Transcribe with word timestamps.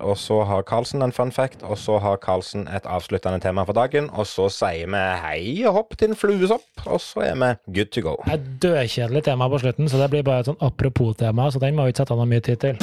og 0.00 0.18
så 0.18 0.42
har 0.42 0.62
Karlsen 0.62 1.02
en 1.02 1.12
fun 1.12 1.32
fact, 1.32 1.62
og 1.62 1.78
så 1.78 1.98
har 1.98 2.16
Karlsen 2.16 2.68
et 2.68 2.86
avsluttende 2.86 3.40
tema 3.40 3.62
for 3.62 3.72
dagen, 3.72 4.10
og 4.12 4.26
så 4.26 4.48
sier 4.50 4.90
vi 4.90 5.02
hei 5.22 5.66
og 5.68 5.74
hopp 5.78 5.96
til 5.98 6.10
en 6.10 6.18
fluesopp, 6.18 6.66
og 6.86 7.00
så 7.00 7.20
er 7.28 7.34
vi 7.38 7.50
good 7.78 7.92
to 7.94 8.00
go. 8.00 8.16
Et 8.32 8.42
dødkjedelig 8.62 9.24
tema 9.24 9.48
på 9.48 9.58
slutten, 9.58 9.88
så 9.88 9.98
det 10.02 10.10
blir 10.10 10.26
bare 10.26 10.42
et 10.42 10.50
sånn 10.50 10.58
apropos-tema, 10.60 11.50
så 11.50 11.62
den 11.62 11.78
må 11.78 11.86
vi 11.86 11.94
ikke 11.94 12.02
sette 12.02 12.18
noe 12.18 12.26
mye 12.26 12.42
tid 12.42 12.56
til. 12.64 12.74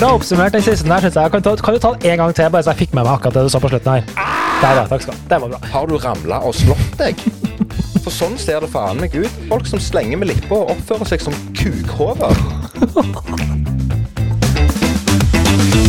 Bra 0.00 0.14
oppsummert 0.16 0.56
den 0.56 0.62
siste 0.64 0.88
der, 0.88 1.04
syns 1.04 1.14
jeg. 1.14 1.30
Kan, 1.30 1.42
du 1.44 1.78
ta 1.78 1.94
den 1.94 2.10
en 2.10 2.18
gang 2.24 2.34
til, 2.34 2.50
bare 2.50 2.64
så 2.64 2.74
jeg 2.74 2.86
fikk 2.86 2.98
med 2.98 3.04
meg 3.04 3.14
akkurat 3.14 3.38
det 3.38 3.46
du 3.46 3.52
sa 3.52 3.62
på 3.62 3.70
slutten 3.70 4.00
her? 4.00 4.29
Der, 4.60 4.74
da, 4.76 4.86
Takk 4.90 5.02
skal 5.02 5.14
du 5.14 5.18
ha. 5.18 5.28
Det 5.30 5.38
var 5.40 5.48
bra. 5.48 5.58
Har 5.72 5.86
du 5.88 5.96
ramla 5.96 6.40
og 6.44 6.54
slått 6.54 6.98
deg? 7.00 7.22
For 8.04 8.12
sånn 8.12 8.36
ser 8.40 8.60
det 8.60 8.68
faen 8.72 9.00
meg 9.00 9.14
ut. 9.16 9.40
Folk 9.48 9.68
som 9.68 9.80
slenger 9.80 10.20
med 10.20 10.34
lippa 10.34 10.58
og 10.58 10.74
oppfører 10.74 11.08
seg 11.14 11.24
som 11.24 11.36
kukhover. 11.56 12.36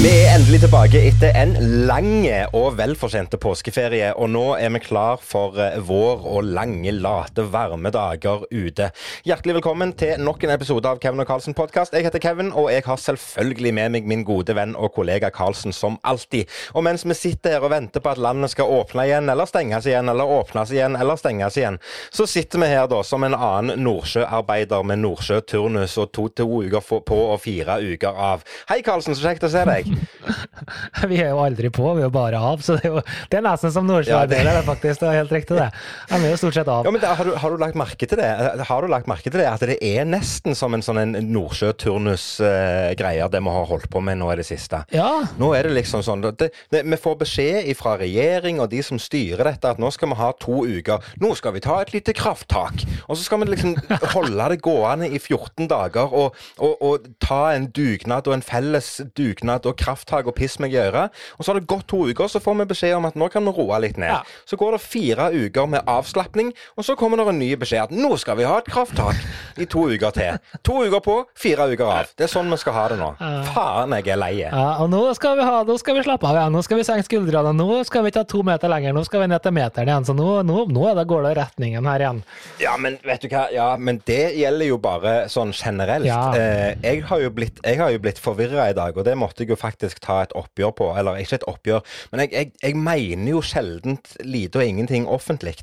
Vi 0.01 0.09
er 0.09 0.31
endelig 0.33 0.63
tilbake 0.63 0.97
etter 1.05 1.35
en 1.37 1.51
lang 1.85 2.23
og 2.57 2.71
velfortjente 2.79 3.37
påskeferie, 3.37 4.07
og 4.17 4.31
nå 4.33 4.55
er 4.57 4.71
vi 4.73 4.79
klar 4.81 5.19
for 5.21 5.59
eh, 5.61 5.75
vår 5.77 6.23
og 6.25 6.47
lange, 6.55 6.89
late, 6.89 7.43
varme 7.53 7.91
dager 7.93 8.47
ute. 8.49 8.87
Hjertelig 9.29 9.59
velkommen 9.59 9.91
til 9.93 10.17
nok 10.25 10.41
en 10.41 10.53
episode 10.55 10.89
av 10.89 10.97
Kevin 11.03 11.21
og 11.21 11.29
Karlsen 11.29 11.53
podkast. 11.53 11.93
Jeg 11.93 12.07
heter 12.07 12.23
Kevin, 12.23 12.49
og 12.49 12.71
jeg 12.73 12.81
har 12.87 12.97
selvfølgelig 12.97 13.73
med 13.77 13.93
meg 13.93 14.07
min 14.09 14.23
gode 14.25 14.55
venn 14.57 14.73
og 14.73 14.89
kollega 14.95 15.29
Karlsen 15.29 15.69
som 15.69 15.99
alltid. 16.01 16.49
Og 16.73 16.81
mens 16.89 17.05
vi 17.05 17.19
sitter 17.19 17.59
her 17.59 17.67
og 17.69 17.75
venter 17.75 18.01
på 18.01 18.15
at 18.15 18.23
landet 18.25 18.55
skal 18.55 18.73
åpne 18.73 19.05
igjen, 19.05 19.29
eller 19.29 19.45
stenges 19.45 19.85
igjen, 19.85 20.09
eller 20.09 20.33
åpnes 20.39 20.73
igjen, 20.73 20.97
eller 20.97 21.21
stenges 21.21 21.61
igjen, 21.61 21.77
så 22.09 22.25
sitter 22.25 22.65
vi 22.65 22.71
her 22.73 22.89
da 22.89 23.03
som 23.05 23.21
en 23.29 23.37
annen 23.37 23.85
nordsjøarbeider 23.85 24.81
med 24.81 25.05
nordsjøturnus 25.05 25.99
og 26.01 26.09
to, 26.09 26.27
to 26.41 26.49
uker 26.65 26.89
på 26.89 27.21
og 27.27 27.37
fire 27.45 27.77
uker 27.85 28.25
av. 28.33 28.49
Hei, 28.73 28.81
Karlsen, 28.81 29.13
så 29.13 29.29
kjekt 29.29 29.45
å 29.45 29.53
se 29.53 29.69
deg. 29.69 29.90
Vi 31.11 31.17
er 31.19 31.31
jo 31.31 31.39
aldri 31.41 31.71
på, 31.73 31.85
vi 31.95 32.03
er 32.03 32.07
jo 32.07 32.13
bare 32.13 32.39
av. 32.39 32.61
Så 32.63 32.77
det 32.77 32.87
er, 32.87 32.95
jo, 32.95 33.01
det 33.31 33.39
er 33.39 33.45
nesten 33.45 33.73
som 33.73 33.87
nordsjøarbeider, 33.89 34.49
ja, 34.51 34.59
det... 34.59 34.65
faktisk. 34.67 35.01
Det 35.01 35.09
er 35.09 35.17
helt 35.21 35.33
riktig, 35.33 35.57
det. 35.57 35.69
Vi 36.11 36.19
er 36.19 36.33
jo 36.33 36.39
stort 36.41 36.57
sett 36.57 36.71
av. 36.71 36.87
Ja, 36.87 36.93
men 36.93 37.03
da, 37.03 37.13
har, 37.17 37.27
du, 37.27 37.33
har, 37.41 37.53
du, 37.53 37.61
lagt 37.61 37.79
merke 37.79 38.07
til 38.09 38.21
det? 38.21 38.29
Har 38.69 38.85
du 38.85 38.91
lagt 38.91 39.09
merke 39.09 39.29
til 39.29 39.39
det? 39.41 39.47
At 39.49 39.65
det 39.65 39.77
er 39.85 40.07
nesten 40.07 40.57
som 40.57 40.75
en 40.77 40.85
sånn 40.85 41.15
nordsjøturnus-greie, 41.31 43.29
det 43.31 43.41
vi 43.41 43.55
har 43.57 43.69
holdt 43.71 43.89
på 43.91 44.03
med 44.05 44.21
nå 44.21 44.29
i 44.33 44.37
det 44.39 44.47
siste. 44.47 44.83
Ja. 44.95 45.09
Nå 45.41 45.51
er 45.57 45.67
det 45.67 45.75
liksom 45.79 46.03
sånn 46.05 46.23
det, 46.25 46.51
det, 46.73 46.83
Vi 46.85 46.99
får 47.01 47.17
beskjed 47.23 47.71
fra 47.79 47.95
regjering 47.99 48.61
og 48.61 48.69
de 48.71 48.83
som 48.85 48.99
styrer 49.01 49.47
dette, 49.47 49.73
at 49.73 49.81
nå 49.81 49.91
skal 49.93 50.11
vi 50.13 50.19
ha 50.21 50.31
to 50.41 50.63
uker. 50.67 51.11
Nå 51.21 51.33
skal 51.39 51.55
vi 51.57 51.63
ta 51.63 51.79
et 51.81 51.93
lite 51.95 52.15
krafttak. 52.17 52.85
Og 53.07 53.17
så 53.17 53.25
skal 53.25 53.41
vi 53.41 53.51
liksom 53.51 53.75
holde 54.15 54.49
det 54.53 54.61
gående 54.63 55.09
i 55.09 55.19
14 55.19 55.69
dager 55.71 56.11
og, 56.11 56.37
og, 56.61 56.73
og 56.85 57.09
ta 57.23 57.43
en 57.55 57.69
dugnad 57.73 58.29
og 58.29 58.37
en 58.37 58.45
felles 58.45 58.93
dugnad 59.17 59.67
og 59.69 59.80
krafttak 59.81 60.29
og 60.29 60.35
piss 60.37 60.57
meg 60.61 60.75
i 60.75 60.81
øret. 60.81 61.15
Og 61.37 61.45
så 61.45 61.51
har 61.51 61.59
det 61.59 61.69
gått 61.71 61.87
to 61.91 62.03
uker, 62.09 62.29
så 62.31 62.41
får 62.43 62.59
vi 62.61 62.69
beskjed 62.71 62.97
om 62.97 63.07
at 63.09 63.17
nå 63.19 63.29
kan 63.33 63.45
vi 63.47 63.53
roe 63.55 63.79
litt 63.83 63.99
ned. 64.01 64.13
Ja. 64.13 64.21
Så 64.47 64.59
går 64.59 64.77
det 64.77 64.83
fire 64.83 65.29
uker 65.33 65.69
med 65.71 65.87
avslapning, 65.89 66.53
og 66.77 66.87
så 66.87 66.95
kommer 66.99 67.21
det 67.21 67.27
en 67.31 67.41
ny 67.41 67.51
beskjed 67.59 67.89
at 67.89 67.95
nå 67.95 68.13
skal 68.21 68.39
vi 68.39 68.47
ha 68.47 68.59
et 68.61 68.69
krafttak 68.71 69.17
i 69.61 69.67
to 69.69 69.87
uker 69.91 70.15
til. 70.15 70.39
To 70.67 70.81
uker 70.85 71.03
på, 71.03 71.17
fire 71.39 71.67
uker 71.71 71.85
av. 71.87 72.11
Det 72.17 72.27
er 72.27 72.31
sånn 72.31 72.51
vi 72.51 72.59
skal 72.61 72.77
ha 72.77 72.85
det 72.91 72.99
nå. 73.01 73.11
Faen, 73.51 73.95
jeg 73.97 74.13
er 74.13 74.21
lei. 74.21 74.33
Ja, 74.41 74.67
og 74.83 74.91
nå 74.93 75.03
skal 75.17 75.37
vi 75.39 75.47
ha, 75.47 75.61
nå 75.67 75.77
skal 75.81 75.97
vi 75.97 76.05
slappe 76.05 76.29
av 76.29 76.37
igjen. 76.37 76.55
Nå 76.55 76.63
skal 76.65 76.81
vi 76.81 76.87
senke 76.87 77.07
skuldrene. 77.07 77.53
Nå 77.57 77.81
skal 77.87 78.05
vi 78.05 78.13
ikke 78.13 78.23
ha 78.23 78.29
to 78.29 78.43
meter 78.47 78.71
lenger, 78.71 78.95
nå 78.95 79.03
skal 79.07 79.25
vi 79.25 79.31
ned 79.31 79.43
til 79.43 79.55
meteren 79.55 79.91
igjen. 79.91 80.07
Så 80.07 80.15
nå, 80.17 80.29
nå, 80.47 80.65
nå 80.71 80.87
det, 80.97 81.07
går 81.09 81.27
det 81.27 81.35
retningen 81.39 81.89
her 81.89 82.05
igjen. 82.05 82.23
Ja, 82.61 82.75
men 82.81 82.97
vet 83.05 83.25
du 83.25 83.29
hva, 83.31 83.47
ja, 83.53 83.69
men 83.77 84.01
det 84.07 84.21
gjelder 84.39 84.71
jo 84.71 84.79
bare 84.81 85.15
sånn 85.31 85.53
generelt. 85.55 86.07
Ja. 86.07 86.21
Eh, 86.37 86.77
jeg 86.83 87.05
har 87.09 87.23
jo 87.23 87.33
blitt, 87.33 87.61
blitt 88.01 88.21
forvirra 88.21 88.69
i 88.71 88.77
dag, 88.77 88.97
og 88.97 89.07
det 89.07 89.17
måtte 89.19 89.43
jeg 89.43 89.53
jo 89.53 89.59
faktisk 89.59 89.70
ta 90.01 90.21
et 90.21 90.35
oppgjør 90.37 90.71
på. 90.77 90.91
Eller 90.97 91.21
ikke 91.21 91.41
et 91.41 91.49
oppgjør, 91.49 91.83
men 92.11 92.25
jeg, 92.25 92.31
jeg, 92.33 92.53
jeg 92.63 92.75
mener 92.77 93.35
jo 93.35 93.43
sjelden 93.45 93.99
lite 94.23 94.61
og 94.61 94.65
ingenting 94.65 95.07
offentlig. 95.07 95.55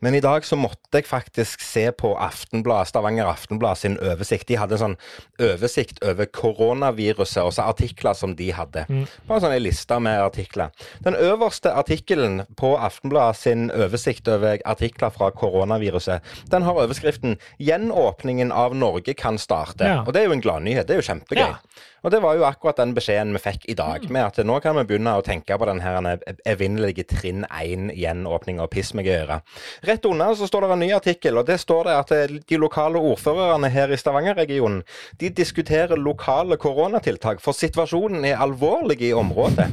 Men 0.00 0.14
i 0.14 0.20
dag 0.22 0.44
så 0.46 0.56
måtte 0.58 1.00
jeg 1.00 1.08
faktisk 1.08 1.62
se 1.64 1.88
på 1.98 2.12
Aftenblad, 2.22 2.86
Stavanger 2.86 3.26
Aftenblad 3.26 3.80
sin 3.80 3.96
oversikt. 3.98 4.46
De 4.48 4.58
hadde 4.60 4.76
en 4.76 4.82
sånn 4.84 4.96
oversikt 5.42 5.98
over 6.06 6.28
koronaviruset, 6.30 7.42
og 7.42 7.50
så 7.56 7.66
artikler 7.66 8.14
som 8.18 8.36
de 8.38 8.52
hadde. 8.54 8.84
Mm. 8.88 9.04
Bare 9.26 9.42
sånn 9.42 9.56
en 9.56 9.64
liste 9.64 9.98
med 10.02 10.22
artikler. 10.22 10.70
Den 11.06 11.18
øverste 11.18 11.74
artikkelen 11.74 12.44
på 12.60 12.76
Aftenblad 12.78 13.40
sin 13.40 13.72
oversikt 13.74 14.30
over 14.30 14.62
artikler 14.70 15.14
fra 15.14 15.32
koronaviruset, 15.34 16.22
den 16.52 16.62
har 16.62 16.78
overskriften 16.78 17.38
'Gjenåpningen 17.58 18.52
av 18.54 18.76
Norge 18.76 19.14
kan 19.14 19.38
starte'. 19.38 19.84
Ja. 19.84 20.02
Og 20.06 20.14
det 20.14 20.22
er 20.22 20.30
jo 20.30 20.38
en 20.38 20.44
gladnyhet. 20.44 20.86
Det 20.86 20.94
er 20.94 21.02
jo 21.02 21.10
kjempegøy. 21.10 21.42
Ja. 21.42 21.56
Og 22.04 22.12
det 22.14 22.20
var 22.22 22.36
jo 22.38 22.46
akkurat 22.46 22.78
den 22.78 22.94
beskjeden 22.96 23.34
vi 23.34 23.42
fikk 23.42 23.66
i 23.72 23.76
dag, 23.78 24.04
med 24.10 24.22
at 24.22 24.38
nå 24.46 24.58
kan 24.62 24.76
vi 24.78 24.84
begynne 24.86 25.16
å 25.18 25.24
tenke 25.26 25.56
på 25.58 25.68
den 25.68 25.80
her 25.82 25.98
evinnelige 26.46 27.06
trinn 27.10 27.44
1 27.48 27.92
gjenåpning 27.98 28.60
og 28.62 28.70
piss 28.74 28.92
meg 28.94 29.10
i 29.10 29.16
øret. 29.16 29.58
Rett 29.88 30.06
under 30.06 30.36
så 30.38 30.46
står 30.48 30.66
det 30.66 30.70
en 30.76 30.84
ny 30.84 30.90
artikkel, 30.94 31.40
og 31.40 31.48
det 31.48 31.58
står 31.62 31.90
det 31.90 31.96
at 31.98 32.14
eh, 32.14 32.36
de 32.38 32.60
lokale 32.60 33.02
ordførerne 33.02 33.70
her 33.74 33.90
i 33.90 33.98
Stavanger-regionen 33.98 34.82
de 35.18 35.32
diskuterer 35.34 35.98
lokale 35.98 36.58
koronatiltak, 36.60 37.42
for 37.42 37.56
situasjonen 37.56 38.26
er 38.28 38.42
alvorlig 38.42 39.00
i 39.08 39.14
området. 39.16 39.70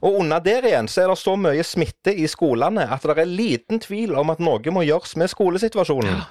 Og 0.00 0.20
under 0.20 0.40
der 0.44 0.66
igjen 0.68 0.88
så 0.88 1.04
er 1.04 1.12
det 1.12 1.20
så 1.20 1.36
mye 1.40 1.64
smitte 1.66 2.12
i 2.14 2.28
skolene 2.30 2.84
at 2.92 3.04
det 3.04 3.16
er 3.18 3.28
liten 3.28 3.80
tvil 3.82 4.16
om 4.16 4.32
at 4.32 4.42
noe 4.44 4.72
må 4.72 4.84
gjøres 4.86 5.16
med 5.20 5.32
skolesituasjonen. 5.32 6.20
Ja, 6.20 6.26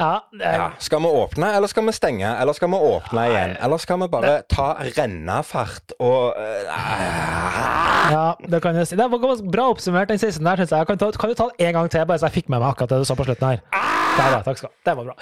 er... 0.00 0.20
ja, 0.40 0.68
Skal 0.78 1.02
vi 1.04 1.12
åpne, 1.22 1.52
eller 1.56 1.70
skal 1.70 1.86
vi 1.86 1.92
stenge? 1.96 2.32
Eller 2.40 2.56
skal 2.56 2.72
vi 2.72 2.80
åpne 2.90 3.26
igjen? 3.30 3.56
Eller 3.62 3.82
skal 3.82 4.00
vi 4.02 4.08
bare 4.12 4.34
ta 4.48 4.72
rennafart 4.98 5.96
og 5.98 6.34
uh... 6.36 6.74
Ja, 8.10 8.26
det 8.50 8.62
kan 8.62 8.76
jeg 8.76 8.90
si. 8.90 8.98
Det 8.98 9.06
var 9.12 9.46
bra 9.52 9.70
oppsummert, 9.70 10.08
den 10.08 10.18
siste 10.18 10.44
der, 10.44 10.64
syns 10.64 10.74
jeg. 10.74 10.86
Kan, 10.86 10.98
ta, 10.98 11.10
kan, 11.10 11.30
du 11.30 11.38
ta 11.38 11.50
den 11.52 11.68
en 11.68 11.80
gang 11.80 11.90
til, 11.90 12.06
bare 12.06 12.18
så 12.18 12.30
jeg 12.30 12.40
fikk 12.40 12.52
med 12.52 12.58
meg 12.62 12.72
akkurat 12.72 12.96
det 12.96 13.02
du 13.04 13.10
sa 13.10 13.18
på 13.18 13.28
slutten 13.28 13.52
her? 13.52 13.99
Der, 14.20 14.36
ja, 14.36 14.42
takk 14.44 14.60
skal 14.60 14.72
Det 14.84 14.94
var 14.98 15.10
bra. 15.10 15.16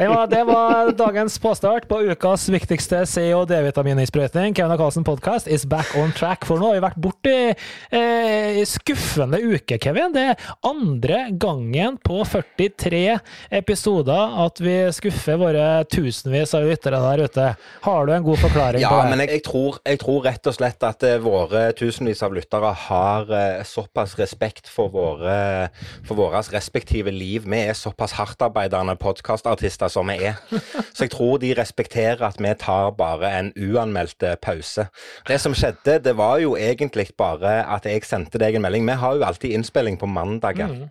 Det 0.00 0.08
var, 0.08 0.26
det 0.32 0.44
var 0.48 0.90
dagens 0.96 1.38
påstart 1.38 1.84
på 1.88 1.98
ukas 2.08 2.46
viktigste 2.48 3.02
C- 3.06 3.26
og 3.36 3.46
D-vitamininnsprøytning. 3.50 4.54
Kevin 4.56 4.78
Karlsen 4.80 5.04
podcast 5.04 5.48
is 5.50 5.66
back 5.68 5.90
on 6.00 6.14
track. 6.16 6.46
For 6.48 6.60
nå 6.60 6.70
har 6.70 6.78
vi 6.78 6.84
vært 6.86 7.00
borti 7.04 7.34
eh, 7.52 8.60
skuffende 8.68 9.42
uke, 9.44 9.76
Kevin. 9.82 10.14
Det 10.14 10.24
er 10.32 10.46
andre 10.66 11.26
gangen 11.36 11.98
på 12.00 12.22
43 12.24 13.02
episoder 13.60 14.38
at 14.46 14.62
vi 14.64 14.76
skuffer 14.96 15.36
våre 15.40 15.66
tusenvis 15.92 16.56
av 16.56 16.64
lyttere 16.64 17.02
der 17.04 17.24
ute. 17.28 17.50
Har 17.84 18.08
du 18.08 18.14
en 18.16 18.24
god 18.24 18.40
forklaring 18.46 18.82
ja, 18.82 18.88
på 18.88 19.02
det? 19.02 19.04
Ja, 19.04 19.12
men 19.12 19.24
jeg, 19.26 19.32
jeg, 19.36 19.44
tror, 19.50 19.80
jeg, 19.84 20.00
tror, 20.00 20.20
rett 20.30 20.50
og 20.50 20.56
slett 20.56 20.88
at 20.88 21.06
uh, 21.06 21.16
våre 21.22 21.64
tusenvis 21.76 22.24
av 22.26 22.34
lyttere 22.36 22.72
har 22.86 23.34
eh, 23.36 23.60
såpass 23.68 24.16
respekt 24.20 24.70
for 24.70 24.88
våre, 24.96 25.68
for 26.08 26.18
våre 26.18 26.40
respektive 26.56 27.12
liv. 27.12 27.44
Vi 27.44 27.62
er 27.68 27.76
såpass 27.76 28.16
hardtarbeidende 28.40 28.96
podkastartister 28.96 29.88
som 29.88 30.08
vi 30.08 30.16
er. 30.24 30.34
Så 30.94 31.04
jeg 31.04 31.10
tror 31.10 31.38
de 31.38 31.54
respekterer 31.54 32.22
at 32.26 32.40
vi 32.40 32.54
tar 32.58 32.90
bare 32.90 33.38
en 33.38 33.52
uanmeldt 33.56 34.24
pause. 34.42 34.86
Det 35.28 35.40
som 35.40 35.54
skjedde, 35.54 35.98
det 36.04 36.16
var 36.16 36.38
jo 36.38 36.56
egentlig 36.56 37.10
bare 37.18 37.66
at 37.74 37.86
jeg 37.86 38.04
sendte 38.04 38.38
deg 38.38 38.56
en 38.56 38.62
melding. 38.62 38.86
Vi 38.86 38.96
har 39.02 39.16
jo 39.16 39.24
alltid 39.24 39.52
innspilling 39.52 39.98
på 39.98 40.06
mandager. 40.06 40.68
Mm 40.68 40.88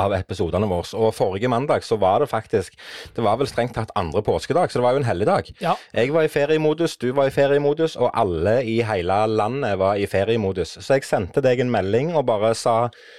av 0.00 0.14
episodene 0.16 0.68
våre. 0.70 0.88
Og 0.98 1.12
forrige 1.14 1.50
mandag 1.50 1.84
så 1.86 1.98
var 2.00 2.20
det 2.22 2.30
faktisk 2.30 2.76
Det 3.16 3.24
var 3.24 3.38
vel 3.40 3.48
strengt 3.48 3.74
tatt 3.76 3.92
andre 3.98 4.22
påskedag, 4.24 4.70
så 4.70 4.78
det 4.78 4.84
var 4.84 4.94
jo 4.94 5.02
en 5.02 5.08
helligdag. 5.08 5.50
Ja. 5.60 5.74
Jeg 5.94 6.12
var 6.14 6.26
i 6.26 6.32
feriemodus, 6.32 6.96
du 7.00 7.10
var 7.16 7.30
i 7.30 7.34
feriemodus, 7.34 7.96
og 7.96 8.10
alle 8.14 8.60
i 8.64 8.80
hele 8.86 9.18
landet 9.26 9.78
var 9.80 9.98
i 10.00 10.06
feriemodus. 10.10 10.76
Så 10.80 10.98
jeg 10.98 11.08
sendte 11.08 11.42
deg 11.44 11.60
en 11.60 11.72
melding 11.72 12.14
og 12.14 12.26
bare 12.30 12.54
sa, 12.54 12.76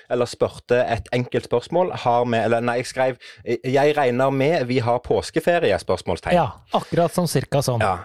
eller 0.09 0.29
spurte 0.29 0.81
et 0.85 1.09
enkelt 1.13 1.49
spørsmål. 1.49 1.93
Har 2.05 2.25
vi 2.25 2.37
Eller 2.41 2.59
nei, 2.59 2.77
jeg 2.77 2.85
skrev 2.85 3.17
'Jeg 3.45 3.97
regner 3.97 4.29
med 4.29 4.65
vi 4.67 4.79
har 4.79 4.99
påskeferie?' 4.99 5.77
spørsmålstegn. 5.77 6.33
Ja, 6.33 6.49
akkurat 6.73 7.11
som 7.13 7.27
cirka 7.27 7.61
sånn. 7.61 7.81
Ja, 7.81 7.97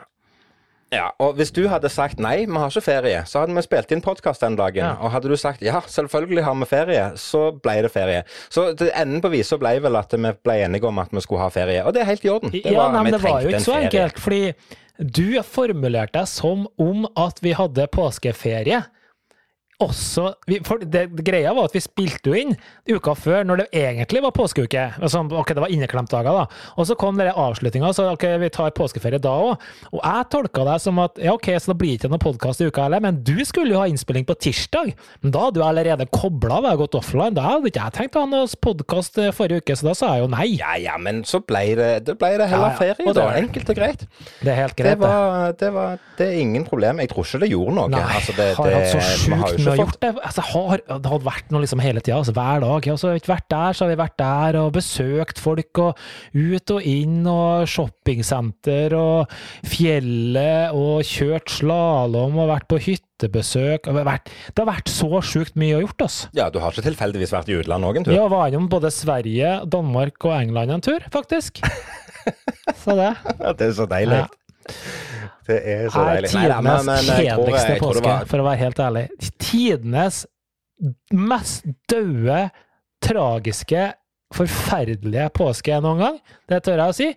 ja, 0.95 1.09
og 1.19 1.35
Hvis 1.35 1.51
du 1.51 1.65
hadde 1.67 1.89
sagt 1.91 2.21
nei, 2.23 2.45
vi 2.47 2.55
har 2.55 2.71
ikke 2.71 2.85
ferie, 2.85 3.23
så 3.27 3.43
hadde 3.43 3.57
vi 3.57 3.65
spilt 3.67 3.91
inn 3.95 4.03
podkast 4.05 4.45
den 4.45 4.55
dagen. 4.59 4.85
Ja. 4.85 4.95
Og 5.03 5.11
hadde 5.11 5.31
du 5.33 5.37
sagt 5.41 5.65
ja, 5.65 5.81
selvfølgelig 5.91 6.45
har 6.47 6.55
vi 6.61 6.69
ferie, 6.71 7.05
så 7.19 7.49
ble 7.63 7.81
det 7.87 7.91
ferie. 7.95 8.23
Så 8.55 8.69
til 8.79 8.93
enden 8.95 9.25
på 9.25 9.33
visa 9.35 9.59
ble 9.59 9.77
vel 9.83 9.99
at 9.99 10.15
vi 10.15 10.33
ble 10.47 10.59
enige 10.69 10.87
om 10.87 11.03
at 11.03 11.15
vi 11.15 11.23
skulle 11.25 11.43
ha 11.43 11.51
ferie. 11.51 11.83
Og 11.83 11.95
det 11.97 12.05
er 12.05 12.11
helt 12.13 12.27
i 12.27 12.33
orden. 12.33 12.55
Det 12.55 12.63
ja, 12.65 12.79
var, 12.79 12.95
nei, 12.95 13.07
men 13.09 13.17
det 13.17 13.23
var 13.25 13.43
jo 13.43 13.51
ikke 13.51 13.65
så 13.67 13.81
enkelt, 13.81 14.23
fordi 14.23 14.43
du 14.97 15.43
formulerte 15.45 16.21
deg 16.21 16.31
som 16.31 16.69
om 16.81 17.09
at 17.19 17.43
vi 17.45 17.57
hadde 17.57 17.91
påskeferie 17.93 18.85
også 19.83 20.31
vi, 20.49 20.59
for 20.65 20.81
det, 20.81 21.07
det, 21.13 21.25
Greia 21.27 21.53
var 21.57 21.69
at 21.69 21.75
vi 21.77 21.83
spilte 21.85 22.31
jo 22.31 22.37
inn 22.39 22.55
uka 22.89 23.13
før, 23.19 23.45
når 23.45 23.63
det 23.63 23.67
egentlig 23.77 24.23
var 24.25 24.33
påskeuke. 24.37 24.85
Altså, 24.97 25.21
ok, 25.27 25.53
det 25.53 25.65
var 25.65 25.73
inneklemtdager, 25.73 26.33
da. 26.33 26.71
Og 26.77 26.89
så 26.89 26.97
kom 26.99 27.21
avslutninga, 27.21 27.93
så 27.97 28.09
ok, 28.15 28.25
vi 28.41 28.51
tar 28.55 28.73
påskeferie 28.77 29.21
da 29.23 29.35
òg. 29.51 29.67
Og 29.93 30.01
jeg 30.01 30.29
tolka 30.33 30.65
det 30.71 30.79
som 30.85 31.01
at 31.03 31.21
ja, 31.21 31.35
ok, 31.37 31.51
så 31.61 31.73
da 31.73 31.79
blir 31.81 31.95
det 31.95 32.01
ikke 32.01 32.13
noen 32.13 32.25
podkast 32.25 32.63
i 32.65 32.71
uka 32.71 32.87
heller, 32.87 33.05
men 33.05 33.21
du 33.27 33.37
skulle 33.49 33.75
jo 33.75 33.81
ha 33.83 33.89
innspilling 33.91 34.27
på 34.29 34.39
tirsdag. 34.47 34.95
Men 35.25 35.35
da 35.35 35.47
hadde 35.47 35.61
du 35.61 35.67
allerede 35.67 36.09
kobla 36.15 36.61
av 36.63 36.71
og 36.73 36.87
gått 36.87 36.99
offline. 37.03 37.37
Da 37.37 37.45
hadde 37.45 37.73
ikke 37.73 37.85
jeg 37.85 37.97
tenkt 37.99 38.17
å 38.17 38.25
ha 38.25 38.31
noen 38.33 38.57
podkast 38.65 39.21
eh, 39.21 39.33
forrige 39.37 39.65
uke, 39.65 39.77
så 39.77 39.91
da 39.91 39.97
sa 39.99 40.15
jeg 40.15 40.25
jo 40.25 40.31
nei. 40.33 40.49
Ja 40.57 40.77
ja, 40.81 40.97
men 41.01 41.23
så 41.29 41.43
ble 41.45 41.65
det, 41.77 41.91
det, 42.09 42.17
ble 42.21 42.33
det 42.41 42.49
heller 42.49 42.73
ja, 42.73 42.89
ja. 42.93 42.97
ferie, 42.97 43.17
da. 43.17 43.29
Enkelt 43.43 43.73
og 43.75 43.79
greit. 43.79 44.07
Det 44.41 44.53
er 44.53 44.61
helt 44.63 44.79
greit, 44.79 44.97
det. 44.97 45.01
Var, 45.05 45.57
det, 45.61 45.73
var, 45.75 46.01
det 46.17 46.31
er 46.31 46.41
ingen 46.41 46.65
problem. 46.69 47.03
Jeg 47.05 47.13
tror 47.13 47.29
ikke 47.29 47.43
det 47.45 47.53
gjorde 47.53 47.77
noe. 47.77 47.93
Nei, 47.93 48.05
altså, 48.21 48.37
det, 48.39 48.51
har 48.57 48.77
hatt 48.79 48.91
så 48.95 49.05
sjukt 49.05 49.66
mye 49.67 49.83
gjort 49.83 49.99
det. 50.03 50.11
Altså, 50.29 50.45
har, 50.51 50.83
det 50.87 51.11
hadde 51.13 51.27
vært 51.27 51.53
noe 51.55 51.63
liksom 51.65 51.83
hele 51.83 52.03
tida, 52.03 52.21
altså, 52.21 52.35
hver 52.37 52.63
dag. 52.65 52.89
Ja, 52.89 52.97
så 52.97 53.09
har 53.09 53.17
vi 53.17 53.23
ikke 53.23 53.33
vært 53.33 53.49
der, 53.53 53.77
så 53.77 53.85
har 53.85 53.93
vi 53.93 53.99
vært 54.01 54.17
der 54.21 54.59
og 54.61 54.71
besøkt 54.77 55.43
folk, 55.43 55.83
og 55.83 56.01
ut 56.37 56.75
og 56.77 56.89
inn, 56.89 57.19
og 57.31 57.67
shoppingsenter 57.71 58.97
og 58.99 59.35
fjellet, 59.67 60.77
og 60.77 61.05
kjørt 61.07 61.53
slalåm 61.59 62.41
og 62.43 62.51
vært 62.53 62.69
på 62.71 62.81
hyttebesøk. 62.89 63.91
Har 63.91 64.09
vært, 64.09 64.33
det 64.53 64.65
har 64.65 64.71
vært 64.71 64.93
så 64.93 65.23
sjukt 65.25 65.59
mye 65.61 65.81
å 65.81 65.85
gjort, 65.85 66.07
altså. 66.09 66.33
Ja, 66.39 66.49
du 66.53 66.61
har 66.63 66.75
ikke 66.75 66.89
tilfeldigvis 66.89 67.35
vært 67.35 67.53
i 67.53 67.59
utlandet 67.61 67.91
òg 67.91 68.01
en 68.01 68.09
tur? 68.09 68.17
Ja, 68.17 68.31
var 68.33 68.51
innom 68.51 68.71
både 68.73 68.93
Sverige, 68.95 69.59
Danmark 69.73 70.29
og 70.29 70.37
England 70.39 70.79
en 70.79 70.87
tur, 70.87 71.11
faktisk. 71.15 71.63
så 72.83 72.99
det. 72.99 73.13
Det 73.59 73.71
er 73.71 73.77
så 73.77 73.91
deilig. 73.91 74.25
Ja. 74.25 74.33
Det 75.49 75.59
er 75.59 75.85
så 75.93 76.05
deilig. 76.07 76.31
Tidenes 76.33 77.11
kjedeligste 77.11 77.77
påske, 77.83 78.07
var... 78.07 78.31
for 78.31 78.43
å 78.43 78.47
være 78.49 78.61
helt 78.63 78.81
ærlig. 78.87 79.05
Tidenes 79.43 80.23
mest 81.17 81.69
døde, 81.91 82.41
tragiske, 83.05 83.91
forferdelige 84.37 85.29
påske 85.37 85.79
noen 85.85 86.03
gang. 86.03 86.19
Det 86.51 86.63
tør 86.67 86.83
jeg 86.83 86.95
å 86.95 86.97
si. 86.97 87.11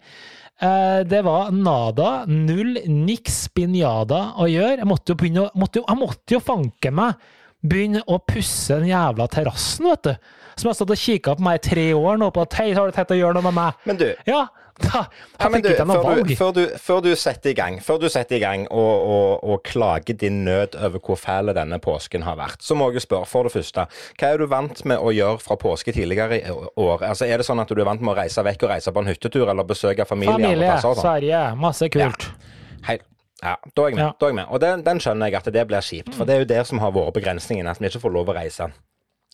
Eh, 0.59 1.01
det 1.07 1.21
var 1.23 1.53
nada, 1.55 2.09
null, 2.27 2.77
niks, 2.91 3.45
binjada 3.55 4.33
å 4.39 4.47
gjøre. 4.51 4.81
Jeg 4.81 4.89
måtte 4.89 5.13
jo 5.13 5.19
begynne 5.21 5.45
å 5.47 5.51
måtte 5.59 5.79
jo, 5.79 5.85
Jeg 5.87 6.01
måtte 6.01 6.35
jo 6.35 6.41
fanke 6.43 6.91
meg 6.91 7.29
begynne 7.59 8.03
å 8.07 8.19
pusse 8.23 8.77
den 8.79 8.91
jævla 8.91 9.27
terrassen, 9.31 9.87
vet 9.89 10.07
du. 10.07 10.13
Som 10.59 10.67
jeg 10.67 10.73
har 10.73 10.77
stått 10.77 10.93
og 10.95 10.99
kikka 10.99 11.35
på 11.39 11.45
meg 11.45 11.59
i 11.59 11.63
tre 11.69 11.85
år 11.95 12.19
nå, 12.19 12.29
på 12.35 12.43
at 12.43 12.57
hei, 12.59 12.69
har 12.75 12.87
du 12.87 12.95
tenkt 12.95 13.13
å 13.15 13.19
gjøre 13.19 13.39
noe 13.39 13.47
med 13.47 13.55
meg? 13.55 13.85
Men 13.87 13.99
du, 13.99 14.07
ja, 14.27 14.45
da, 14.79 15.01
ja, 15.39 15.49
du, 15.49 15.69
før, 15.75 16.23
du, 16.23 16.35
før, 16.35 16.51
du, 16.55 16.61
før, 16.79 17.01
du, 17.03 17.09
setter 17.19 17.51
i 17.51 17.55
gang, 17.57 17.79
setter 17.83 18.37
i 18.37 18.39
gang 18.41 18.65
og, 18.71 18.93
og, 19.13 19.43
og, 19.43 19.61
klager 19.67 20.17
din 20.19 20.43
nød 20.45 20.77
over 20.79 21.03
hvor 21.03 21.19
fæl 21.19 21.53
denne 21.55 21.79
påsken 21.83 22.23
har 22.27 22.39
vært, 22.39 22.63
så 22.63 22.77
må 22.79 22.89
jeg 22.95 23.03
spørre, 23.03 23.27
for 23.29 23.47
det 23.47 23.53
første, 23.57 23.85
hva 24.19 24.31
er 24.31 24.41
du 24.41 24.47
vant 24.51 24.83
med 24.89 24.97
å 25.01 25.13
gjøre 25.15 25.43
fra 25.43 25.59
påske 25.59 25.93
tidligere 25.95 26.39
i 26.39 26.55
år? 26.55 27.03
Altså, 27.11 27.27
Er 27.27 27.41
det 27.41 27.47
sånn 27.47 27.61
at 27.61 27.69
du 27.69 27.79
er 27.79 27.89
vant 27.89 28.01
med 28.01 28.15
å 28.15 28.17
reise 28.21 28.43
vekk 28.45 28.65
og 28.67 28.73
reise 28.73 28.93
på 28.95 29.03
en 29.03 29.11
hyttetur 29.11 29.47
eller 29.47 29.67
besøke 29.67 30.07
familie? 30.07 30.37
Familie, 30.39 30.73
sånn? 30.83 30.99
Sverige, 30.99 31.45
masse 31.59 31.91
kult. 31.93 32.29
Ja. 32.29 32.57
Hei. 32.89 32.99
Ja, 33.39 33.55
da 33.55 33.83
er 33.85 33.93
jeg 33.93 33.95
med. 33.95 34.03
Ja. 34.03 34.11
Er 34.11 34.31
jeg 34.31 34.35
med. 34.35 34.47
Og 34.51 34.59
den, 34.59 34.81
den, 34.83 34.99
skjønner 34.99 35.31
jeg 35.31 35.39
at 35.39 35.47
det 35.55 35.65
blir 35.67 35.85
kjipt, 35.85 36.11
for 36.15 36.27
det 36.27 36.35
er 36.35 36.41
jo 36.43 36.49
det 36.49 36.63
som 36.67 36.81
har 36.83 36.91
vært 36.95 37.15
begrensningen, 37.15 37.69
at 37.71 37.79
vi 37.79 37.87
ikke 37.87 38.01
får 38.03 38.15
lov 38.15 38.31
å 38.31 38.35
reise. 38.35 38.67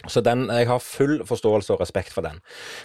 Så 0.03 0.21
den, 0.21 0.47
jeg 0.51 0.67
har 0.69 0.83
full 0.83 1.21
forståelse 1.25 1.73
og 1.73 1.81
respekt 1.81 2.13
for 2.13 2.25
den. 2.25 2.41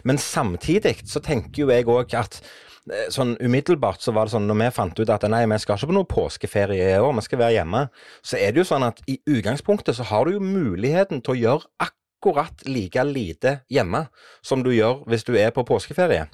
Men 0.07 0.19
samtidig 0.23 1.01
så 1.11 1.23
tenker 1.25 1.65
jo 1.65 1.73
jeg 1.73 1.89
òg 1.91 2.15
at 2.17 2.39
eh, 2.41 3.09
sånn 3.13 3.35
umiddelbart 3.43 4.05
så 4.05 4.15
var 4.17 4.29
det 4.29 4.37
sånn 4.37 4.47
når 4.49 4.61
vi 4.63 4.71
fant 4.77 5.03
ut 5.03 5.13
at 5.13 5.27
nei, 5.29 5.43
vi 5.51 5.59
skal 5.61 5.77
ikke 5.77 5.91
på 5.91 5.99
noe 5.99 6.11
påskeferie 6.11 6.93
i 6.95 7.01
år, 7.03 7.13
vi 7.19 7.27
skal 7.27 7.43
være 7.43 7.57
hjemme, 7.59 7.85
så 8.23 8.39
er 8.39 8.55
det 8.55 8.63
jo 8.63 8.69
sånn 8.71 8.87
at 8.87 9.03
i 9.11 9.19
utgangspunktet 9.27 9.99
så 9.99 10.07
har 10.13 10.25
du 10.27 10.39
jo 10.39 10.45
muligheten 10.45 11.21
til 11.21 11.35
å 11.35 11.41
gjøre 11.43 11.91
akkurat 11.91 12.65
like 12.69 13.05
lite 13.11 13.59
hjemme 13.73 14.07
som 14.47 14.65
du 14.65 14.73
gjør 14.77 15.03
hvis 15.11 15.27
du 15.27 15.35
er 15.35 15.53
på 15.57 15.67
påskeferie. 15.67 16.29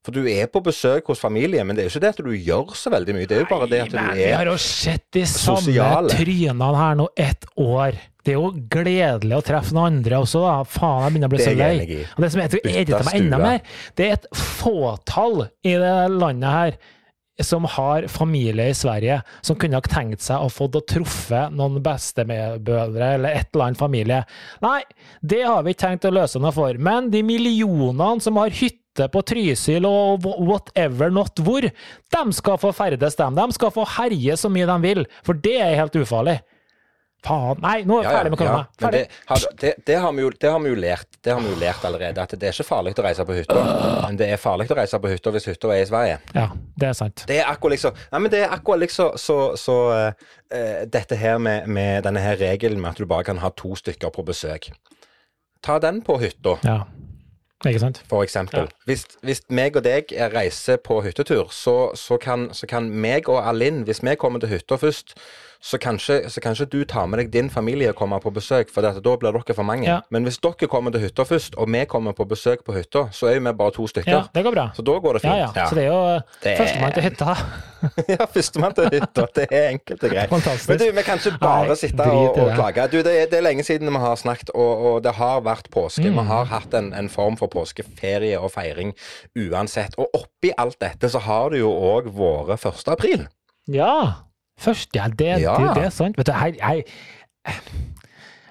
For 0.00 0.16
du 0.16 0.24
er 0.32 0.46
på 0.48 0.62
besøk 0.64 1.10
hos 1.12 1.20
familie, 1.20 1.60
men 1.64 1.76
det 1.76 1.82
er 1.82 1.90
jo 1.90 1.92
ikke 1.92 2.04
det 2.06 2.12
at 2.14 2.22
du 2.24 2.30
gjør 2.32 2.70
så 2.78 2.92
veldig 2.92 3.16
mye. 3.18 3.28
Det 3.28 3.36
er 3.36 3.42
jo 3.42 3.50
bare 3.50 3.66
det 3.68 3.82
at 3.84 3.92
du 3.92 3.98
er 3.98 4.06
sosial. 4.06 4.22
Vi 4.22 4.30
har 4.32 4.48
jo 4.48 4.54
sett 4.64 5.04
de 5.12 5.24
samme 5.28 6.14
trynene 6.14 6.70
her 6.78 6.96
nå 7.02 7.08
ett 7.20 7.44
år. 7.60 7.98
Det 8.24 8.34
er 8.34 8.38
jo 8.38 8.52
gledelig 8.72 9.36
å 9.38 9.42
treffe 9.44 9.74
noen 9.76 9.96
andre 10.00 10.20
også, 10.22 10.44
da. 10.44 10.54
Faen, 10.68 11.02
jeg 11.06 11.14
begynner 11.14 11.30
å 11.30 11.34
bli 11.34 11.42
så 11.42 11.56
lei. 11.56 11.98
Og 12.14 12.24
det 12.24 12.32
som 12.34 12.44
irriterer 12.44 13.08
meg 13.08 13.20
enda 13.20 13.42
mer, 13.42 13.76
det 13.98 14.06
er 14.08 14.16
et 14.18 14.30
fåtall 14.36 15.46
i 15.64 15.76
det 15.80 15.98
landet 16.14 16.50
her 16.50 16.80
som 17.40 17.64
har 17.72 18.04
familie 18.12 18.66
i 18.68 18.76
Sverige, 18.76 19.22
som 19.40 19.56
kunne 19.56 19.78
ha 19.78 19.86
tenkt 19.86 20.20
seg 20.20 20.42
å 20.44 20.50
få 20.52 20.66
truffe 20.84 21.46
noen 21.56 21.78
bestemødre 21.80 23.14
eller 23.14 23.30
et 23.30 23.48
eller 23.54 23.70
annet 23.70 23.80
familie. 23.80 24.18
Nei, 24.60 24.82
det 25.24 25.40
har 25.46 25.64
vi 25.64 25.72
ikke 25.72 25.86
tenkt 25.86 26.10
å 26.10 26.12
løse 26.12 26.42
noe 26.42 26.52
for. 26.52 26.76
Men 26.76 27.08
de 27.14 27.24
millionene 27.24 28.20
som 28.20 28.36
har 28.42 28.52
hytte 28.52 28.80
hytte 28.90 29.08
på 29.12 29.22
Trysil 29.22 29.86
og 29.86 30.24
whatever 30.24 31.10
not 31.10 31.38
hvor, 31.38 31.62
de 31.62 32.32
skal 32.32 32.58
få 32.58 32.72
ferdes, 32.72 33.16
dem. 33.16 33.34
De 33.34 33.52
skal 33.52 33.70
få 33.70 33.84
herje 33.96 34.36
så 34.36 34.50
mye 34.50 34.66
de 34.66 34.80
vil, 34.82 35.06
for 35.24 35.34
det 35.34 35.60
er 35.60 35.78
helt 35.78 35.94
ufarlig. 35.96 36.40
Faen. 37.20 37.58
Nei, 37.60 37.82
nå 37.84 37.98
er 38.00 38.06
jeg 38.06 38.14
ferdig 38.16 38.30
med 38.32 38.40
korona. 38.40 38.60
Ja, 38.80 38.90
det, 38.94 39.00
det, 39.60 39.72
det, 39.86 39.96
har 40.00 40.20
jo, 40.22 40.30
det 40.40 40.52
har 40.54 40.60
vi 40.64 40.70
jo 40.72 40.76
lært 40.80 41.18
Det 41.20 41.34
har 41.34 41.42
vi 41.44 41.50
jo 41.50 41.58
lært 41.60 41.84
allerede, 41.84 42.22
at 42.22 42.32
det 42.32 42.48
er 42.48 42.54
ikke 42.56 42.68
farlig 42.70 42.94
å 42.96 43.04
reise 43.04 43.26
på 43.28 43.36
hytta. 43.36 43.64
Men 44.06 44.20
det 44.20 44.30
er 44.32 44.40
farlig 44.40 44.70
å 44.72 44.78
reise 44.78 45.00
på 45.02 45.10
hytta 45.12 45.32
hvis 45.34 45.48
hytta 45.50 45.72
er 45.74 45.82
i 45.82 45.88
Sverige. 45.90 46.20
Ja, 46.36 46.46
det 46.80 46.88
er 46.88 46.96
sant. 46.96 47.24
Det 47.28 47.36
er 47.42 47.50
akkurat 47.50 47.76
liksom 47.76 47.98
Nei, 48.00 48.22
men 48.24 48.32
det 48.32 48.40
er 48.46 48.54
akkurat 48.56 48.80
liksom 48.84 49.18
så, 49.20 49.36
så 49.60 49.76
uh, 49.92 50.30
Dette 50.88 51.18
her 51.20 51.36
med, 51.42 51.68
med, 51.68 52.00
denne 52.08 52.22
her 52.24 52.40
regelen 52.40 52.80
med 52.80 52.94
at 52.94 53.02
du 53.02 53.08
bare 53.10 53.28
kan 53.28 53.42
ha 53.44 53.52
to 53.52 53.74
stykker 53.76 54.14
på 54.14 54.24
besøk. 54.26 54.70
Ta 55.60 55.76
den 55.82 56.00
på 56.06 56.16
hytta. 56.22 56.56
Ja. 56.64 56.80
Ikke 57.68 57.82
sant? 57.82 58.00
For 58.08 58.24
eksempel. 58.24 58.64
Ja. 58.64 58.84
Hvis, 58.88 59.04
hvis 59.20 59.42
meg 59.52 59.76
og 59.76 59.84
deg 59.84 60.14
reiser 60.32 60.80
på 60.80 61.02
hyttetur, 61.04 61.52
så, 61.52 61.92
så, 61.94 62.16
kan, 62.16 62.48
så 62.56 62.64
kan 62.66 62.88
meg 62.88 63.28
og 63.28 63.42
Alinn, 63.44 63.82
hvis 63.84 64.00
vi 64.00 64.16
kommer 64.16 64.40
til 64.40 64.54
hytta 64.54 64.80
først, 64.80 65.12
så 65.62 65.78
kanskje, 65.78 66.30
så 66.30 66.40
kanskje 66.40 66.64
du 66.72 66.84
tar 66.88 67.06
med 67.06 67.20
deg 67.20 67.28
din 67.32 67.50
familie 67.52 67.90
og 67.92 67.98
kommer 67.98 68.20
på 68.22 68.30
besøk, 68.32 68.70
for 68.72 68.80
da 68.80 68.94
blir 69.20 69.34
dere 69.36 69.54
for 69.56 69.66
mange. 69.66 69.84
Ja. 69.84 69.98
Men 70.10 70.24
hvis 70.24 70.38
dere 70.40 70.68
kommer 70.72 70.94
til 70.94 71.02
hytta 71.04 71.26
først, 71.28 71.58
og 71.60 71.68
vi 71.68 71.82
kommer 71.84 72.14
på 72.16 72.24
besøk 72.24 72.62
på 72.64 72.72
hytta, 72.72 73.02
så 73.12 73.28
er 73.28 73.42
vi 73.44 73.52
bare 73.58 73.74
to 73.76 73.84
stykker. 73.86 74.10
Ja, 74.10 74.22
det 74.34 74.44
går 74.46 74.54
bra. 74.54 74.64
Så 74.76 74.82
da 74.82 74.94
går 75.04 75.18
det 75.18 75.22
fint. 75.26 75.36
Ja, 75.36 75.50
ja. 75.56 75.66
Så 75.68 75.76
det 75.76 75.84
er 75.84 75.90
jo 75.92 76.56
førstemann 76.62 76.94
til 76.96 77.04
hytta. 77.04 77.34
ja, 78.14 78.28
førstemann 78.36 78.76
til 78.78 78.88
hytta. 78.94 79.26
Det 79.36 79.46
er 79.50 79.68
enkelt 79.74 80.06
og 80.08 80.14
greit. 80.14 80.32
Fantastisk. 80.32 80.68
Men 80.72 80.80
du, 80.80 80.86
vi 80.96 81.04
kan 81.10 81.20
ikke 81.20 81.42
bare 81.44 81.68
Nei, 81.68 81.76
sitte 81.82 82.08
og, 82.08 82.40
og 82.40 82.54
klage. 82.56 82.88
Du, 82.94 82.96
det, 83.04 83.12
er, 83.12 83.28
det, 83.28 83.38
er, 83.42 83.44
lenge 83.44 83.66
siden 83.68 83.92
vi 83.92 84.02
har 84.06 84.16
snakket, 84.16 84.54
og, 84.54 84.86
og 84.92 84.96
det 85.04 85.12
har 85.20 85.44
vært 85.44 85.68
påske. 85.74 86.06
Mm. 86.08 86.22
Vi 86.22 86.26
har 86.32 86.48
hatt 86.54 86.78
en, 86.80 86.90
en, 86.96 87.12
form 87.12 87.36
for 87.36 87.52
påskeferie 87.52 88.40
og 88.40 88.54
feiring 88.56 88.94
uansett. 89.36 90.00
Og 90.00 90.08
oppi 90.16 90.54
alt 90.56 90.80
dette 90.80 91.12
så 91.12 91.20
har 91.28 91.52
det 91.52 91.60
jo 91.60 91.68
òg 91.68 92.08
vært 92.16 92.64
1. 92.64 92.82
april. 92.96 93.28
Ja. 93.68 94.24
Først, 94.60 94.92
ja, 94.94 95.08
det, 95.18 95.26
ja. 95.40 95.54
det, 95.56 95.70
det 95.78 95.84
er 95.88 95.94
sant. 95.94 96.18
Vet 96.20 96.28
du, 96.28 96.32
jeg, 96.36 96.56
jeg 96.60 96.84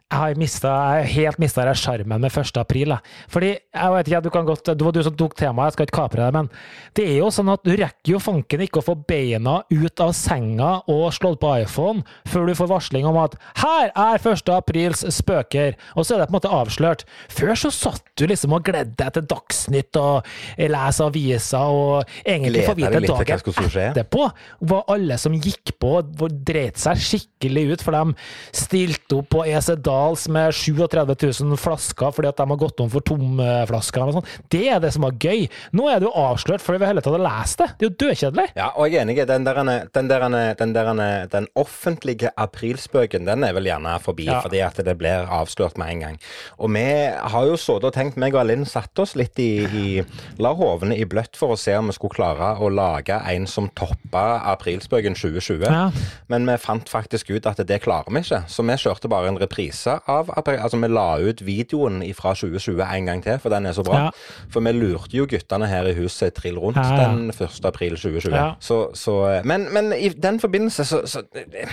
jeg 0.10 0.18
har 0.18 0.40
mista, 0.42 0.72
helt 1.06 1.38
mista 1.38 1.64
sjarmen 1.78 2.24
med 2.24 2.34
1. 2.34 2.58
april. 2.58 2.96
Fordi, 3.30 3.52
jeg 3.62 3.94
vet 3.94 4.08
ikke, 4.10 4.22
du 4.26 4.30
kan 4.34 4.48
godt, 4.48 4.66
Det 4.66 4.82
var 4.82 4.92
du 4.92 5.04
som 5.06 5.14
tok 5.16 5.36
temaet, 5.38 5.70
jeg 5.70 5.74
skal 5.74 5.86
ikke 5.86 5.98
kapre 6.00 6.26
det, 6.26 6.34
men 6.34 6.50
det 6.98 7.06
er 7.06 7.18
jo 7.20 7.28
sånn 7.30 7.52
at 7.54 7.62
du 7.64 7.76
rekker 7.78 8.14
jo 8.16 8.20
fanken 8.20 8.64
ikke 8.66 8.82
å 8.82 8.88
få 8.88 8.96
beina 9.06 9.60
ut 9.70 10.02
av 10.02 10.14
senga 10.18 10.72
og 10.90 11.14
slått 11.14 11.40
på 11.42 11.52
iPhone 11.62 12.02
før 12.26 12.50
du 12.50 12.56
får 12.58 12.72
varsling 12.72 13.06
om 13.06 13.18
at 13.22 13.36
'her 13.62 13.92
er 13.94 14.18
1. 14.18 14.50
aprils 14.50 15.04
spøker', 15.04 15.78
og 15.96 16.06
så 16.06 16.16
er 16.16 16.20
det 16.20 16.30
på 16.30 16.34
en 16.34 16.40
måte 16.40 16.58
avslørt. 16.58 17.06
Før 17.30 17.54
så 17.54 17.70
satt 17.70 18.02
du 18.18 18.26
liksom 18.26 18.54
og 18.54 18.64
gledde 18.64 18.98
deg 18.98 19.14
til 19.14 19.28
Dagsnytt 19.30 19.96
og 19.96 20.26
lese 20.58 21.06
aviser 21.06 21.70
og 21.70 22.06
egentlig 22.26 22.66
få 22.66 22.76
vite 22.76 23.00
dagen 23.06 23.94
etterpå 23.94 24.32
hva 24.66 24.84
alle 24.90 25.18
som 25.18 25.34
gikk 25.34 25.78
på, 25.80 26.02
dreit 26.44 26.78
seg 26.78 26.98
skikkelig 26.98 27.74
ut, 27.74 27.82
for 27.82 27.92
de 27.92 28.16
stilte 28.52 29.20
opp 29.20 29.30
på 29.30 29.46
ECDA 29.46 29.99
McDonald's 30.00 30.30
med 30.30 30.54
37 30.54 31.44
000 31.44 31.58
flasker 31.58 32.14
fordi 32.14 32.30
at 32.30 32.38
de 32.38 32.48
har 32.50 32.60
gått 32.60 32.80
om 32.80 32.90
for 32.90 33.04
tomflasker. 33.06 34.02
og 34.20 34.26
Det 34.50 34.68
er 34.70 34.80
det 34.80 34.94
som 34.94 35.04
er 35.04 35.18
gøy. 35.20 35.48
Nå 35.76 35.90
er 35.90 36.00
det 36.00 36.08
jo 36.08 36.14
avslørt 36.16 36.64
fordi 36.64 36.80
vi 36.80 36.90
hele 36.90 37.04
tatt 37.04 37.16
har 37.16 37.24
lest 37.24 37.60
det. 37.60 37.70
Det 37.78 37.86
er 37.86 37.90
jo 37.90 37.98
dødkjedelig. 38.04 38.48
Ja, 38.56 38.70
og 38.76 38.90
jeg 38.90 39.00
er 39.00 39.06
enig. 39.06 39.18
Den, 39.30 39.46
derene, 39.46 39.78
den, 39.94 40.10
derene, 40.10 40.44
den, 40.60 40.74
derene, 40.76 41.10
den 41.32 41.48
offentlige 41.60 42.32
aprilspøken 42.38 43.28
den 43.28 43.44
er 43.44 43.56
vel 43.58 43.68
gjerne 43.70 43.98
forbi, 44.04 44.30
ja. 44.30 44.40
fordi 44.46 44.62
at 44.64 44.80
det 44.86 44.96
blir 45.00 45.28
avslørt 45.30 45.78
med 45.80 45.94
en 45.94 46.06
gang. 46.06 46.20
Og 46.58 46.72
vi 46.74 46.86
har 47.34 47.50
jo 47.50 47.58
sittet 47.60 47.90
og 47.90 47.96
tenkt, 47.96 48.20
meg 48.20 48.38
og 48.38 48.48
Linn 48.50 48.66
satte 48.70 49.04
oss 49.04 49.16
litt 49.20 49.40
i, 49.42 49.52
i 49.66 50.40
La 50.42 50.54
hovene 50.58 50.98
i 50.98 51.08
bløtt 51.10 51.38
for 51.40 51.54
å 51.54 51.60
se 51.60 51.76
om 51.78 51.92
vi 51.92 51.98
skulle 51.98 52.16
klare 52.16 52.56
å 52.60 52.70
lage 52.72 53.20
en 53.30 53.48
som 53.50 53.70
toppa 53.78 54.42
aprilspøken 54.54 55.18
2020. 55.18 55.68
Ja. 55.68 55.90
Men 56.32 56.48
vi 56.50 56.58
fant 56.62 56.90
faktisk 56.90 57.32
ut 57.34 57.50
at 57.50 57.62
det 57.68 57.82
klarer 57.84 58.10
vi 58.14 58.24
ikke, 58.24 58.44
så 58.50 58.66
vi 58.66 58.78
kjørte 58.80 59.12
bare 59.12 59.30
en 59.32 59.40
reprise 59.42 59.89
reprise 59.90 60.02
av 60.08 60.30
Altså, 60.60 60.78
vi 60.78 60.88
la 60.88 61.20
ut 61.20 61.42
videoen 61.46 62.02
fra 62.16 62.34
2020 62.34 62.82
en 62.84 63.06
gang 63.06 63.24
til, 63.24 63.40
for 63.40 63.50
den 63.50 63.66
er 63.66 63.74
så 63.74 63.84
bra. 63.84 64.00
Ja. 64.00 64.10
For 64.52 64.64
vi 64.66 64.72
lurte 64.72 65.18
jo 65.18 65.28
guttene 65.30 65.68
her 65.68 65.88
i 65.88 65.94
huset 65.98 66.34
trill 66.34 66.58
rundt 66.60 66.78
ja, 66.78 66.86
ja. 66.96 67.10
den 67.10 67.30
1. 67.30 67.66
april 67.66 67.96
2020. 67.96 68.56
Så, 68.60 68.80
så, 68.94 69.42
men, 69.46 69.68
men, 69.74 69.94
i 69.94 70.10
den 70.10 70.40
forbindelse 70.40 70.86
så, 70.86 71.02
så 71.06 71.24
Jeg 71.34 71.68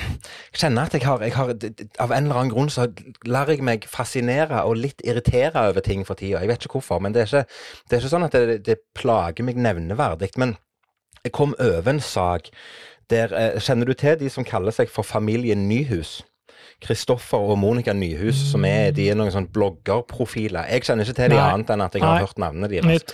kjenner 0.54 0.86
at 0.86 0.94
jeg 0.94 1.02
har, 1.06 1.22
jeg 1.22 1.34
har, 1.34 1.54
Av 1.98 2.12
en 2.12 2.24
eller 2.24 2.40
annen 2.40 2.52
grunn 2.52 2.70
så 2.70 2.88
lar 3.26 3.50
jeg 3.50 3.64
meg 3.64 3.86
fascinere 3.88 4.64
og 4.64 4.76
litt 4.76 5.02
irritere 5.04 5.68
over 5.68 5.80
ting 5.80 6.06
for 6.06 6.14
tida. 6.14 6.40
Jeg 6.40 6.48
vet 6.48 6.64
ikke 6.64 6.78
hvorfor, 6.80 7.00
men 7.00 7.14
det 7.14 7.24
er 7.24 7.26
ikke, 7.26 7.58
det 7.88 7.96
er 7.96 8.04
ikke 8.04 8.14
sånn 8.14 8.28
at 8.28 8.36
det, 8.36 8.60
det 8.66 8.78
plager 8.96 9.46
meg 9.46 9.56
nevneverdig. 9.60 10.32
Men 10.36 10.56
jeg 11.24 11.32
kom 11.32 11.54
over 11.58 11.90
en 11.90 12.00
sak 12.00 12.50
der 13.10 13.30
eh, 13.34 13.60
Kjenner 13.62 13.86
du 13.86 13.94
til 13.94 14.18
de 14.18 14.30
som 14.30 14.44
kaller 14.44 14.74
seg 14.74 14.90
for 14.90 15.06
familien 15.06 15.68
Nyhus? 15.68 16.20
Kristoffer 16.84 17.40
og 17.52 17.58
Monica 17.58 17.94
Nyhus, 17.96 18.36
som 18.52 18.64
er, 18.68 18.90
de 18.96 19.08
er 19.10 19.16
noen 19.16 19.32
sånn 19.32 19.48
bloggerprofiler. 19.52 20.68
Jeg 20.74 20.84
kjenner 20.86 21.08
ikke 21.08 21.16
til 21.22 21.32
de 21.32 21.40
annet 21.40 21.72
enn 21.72 21.84
at 21.86 21.96
jeg 21.96 22.04
har 22.04 22.20
hørt 22.26 22.38
navnene 22.42 22.68
deres. 22.68 23.06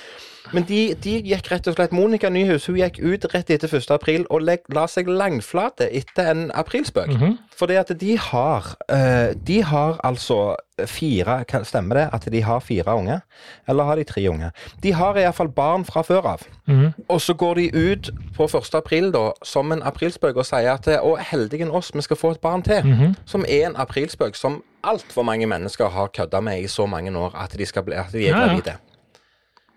Men 0.50 0.66
de, 0.66 0.80
de, 1.02 1.14
gikk 1.22 1.50
rett 1.52 1.68
og 1.70 1.76
slett 1.76 1.94
Monica 1.94 2.30
Nyhus 2.32 2.66
hun 2.66 2.80
gikk 2.80 2.98
ut 2.98 3.26
rett 3.32 3.50
etter 3.54 3.70
1. 3.70 3.90
april 3.94 4.26
og 4.28 4.42
la, 4.42 4.56
la 4.74 4.88
seg 4.90 5.10
langflate 5.10 5.86
etter 5.94 6.32
en 6.32 6.50
aprilspøk. 6.54 7.08
Mm 7.14 7.20
-hmm. 7.20 7.36
Fordi 7.56 7.74
at 7.74 8.00
de 8.00 8.18
har 8.18 8.76
uh, 8.92 9.34
De 9.46 9.62
har 9.62 10.00
altså 10.04 10.56
fire 10.86 11.44
Stemmer 11.64 11.94
det 11.94 12.08
at 12.12 12.32
de 12.32 12.42
har 12.42 12.60
fire 12.60 12.94
unge? 12.96 13.20
Eller 13.68 13.84
har 13.84 13.96
de 13.96 14.04
tre 14.04 14.28
unge? 14.28 14.50
De 14.82 14.92
har 14.92 15.16
iallfall 15.16 15.48
barn 15.48 15.84
fra 15.84 16.02
før 16.02 16.26
av. 16.26 16.42
Mm 16.66 16.86
-hmm. 16.86 16.92
Og 17.08 17.20
så 17.20 17.34
går 17.34 17.54
de 17.54 17.70
ut 17.74 18.10
på 18.36 18.44
1. 18.44 18.74
april 18.74 19.12
da, 19.12 19.30
som 19.42 19.72
en 19.72 19.82
aprilspøk 19.82 20.36
og 20.36 20.46
sier 20.46 20.72
at 20.72 20.86
å, 20.86 21.16
heldigen 21.16 21.70
oss, 21.70 21.90
vi 21.94 22.00
skal 22.00 22.16
få 22.16 22.30
et 22.30 22.40
barn 22.40 22.62
til. 22.62 22.84
Mm 22.84 22.92
-hmm. 22.92 23.14
Som 23.24 23.44
er 23.48 23.66
en 23.66 23.76
aprilspøk 23.76 24.34
som 24.34 24.62
altfor 24.84 25.22
mange 25.22 25.46
mennesker 25.46 25.88
har 25.88 26.06
kødda 26.06 26.40
med 26.40 26.60
i 26.60 26.66
så 26.66 26.86
mange 26.86 27.18
år 27.18 27.36
at 27.36 27.58
de, 27.58 27.66
skal 27.66 27.82
bli, 27.82 27.94
at 27.94 28.12
de 28.12 28.28
er 28.28 28.32
gravide. 28.32 28.62
Ja, 28.66 28.72
ja. 28.72 28.91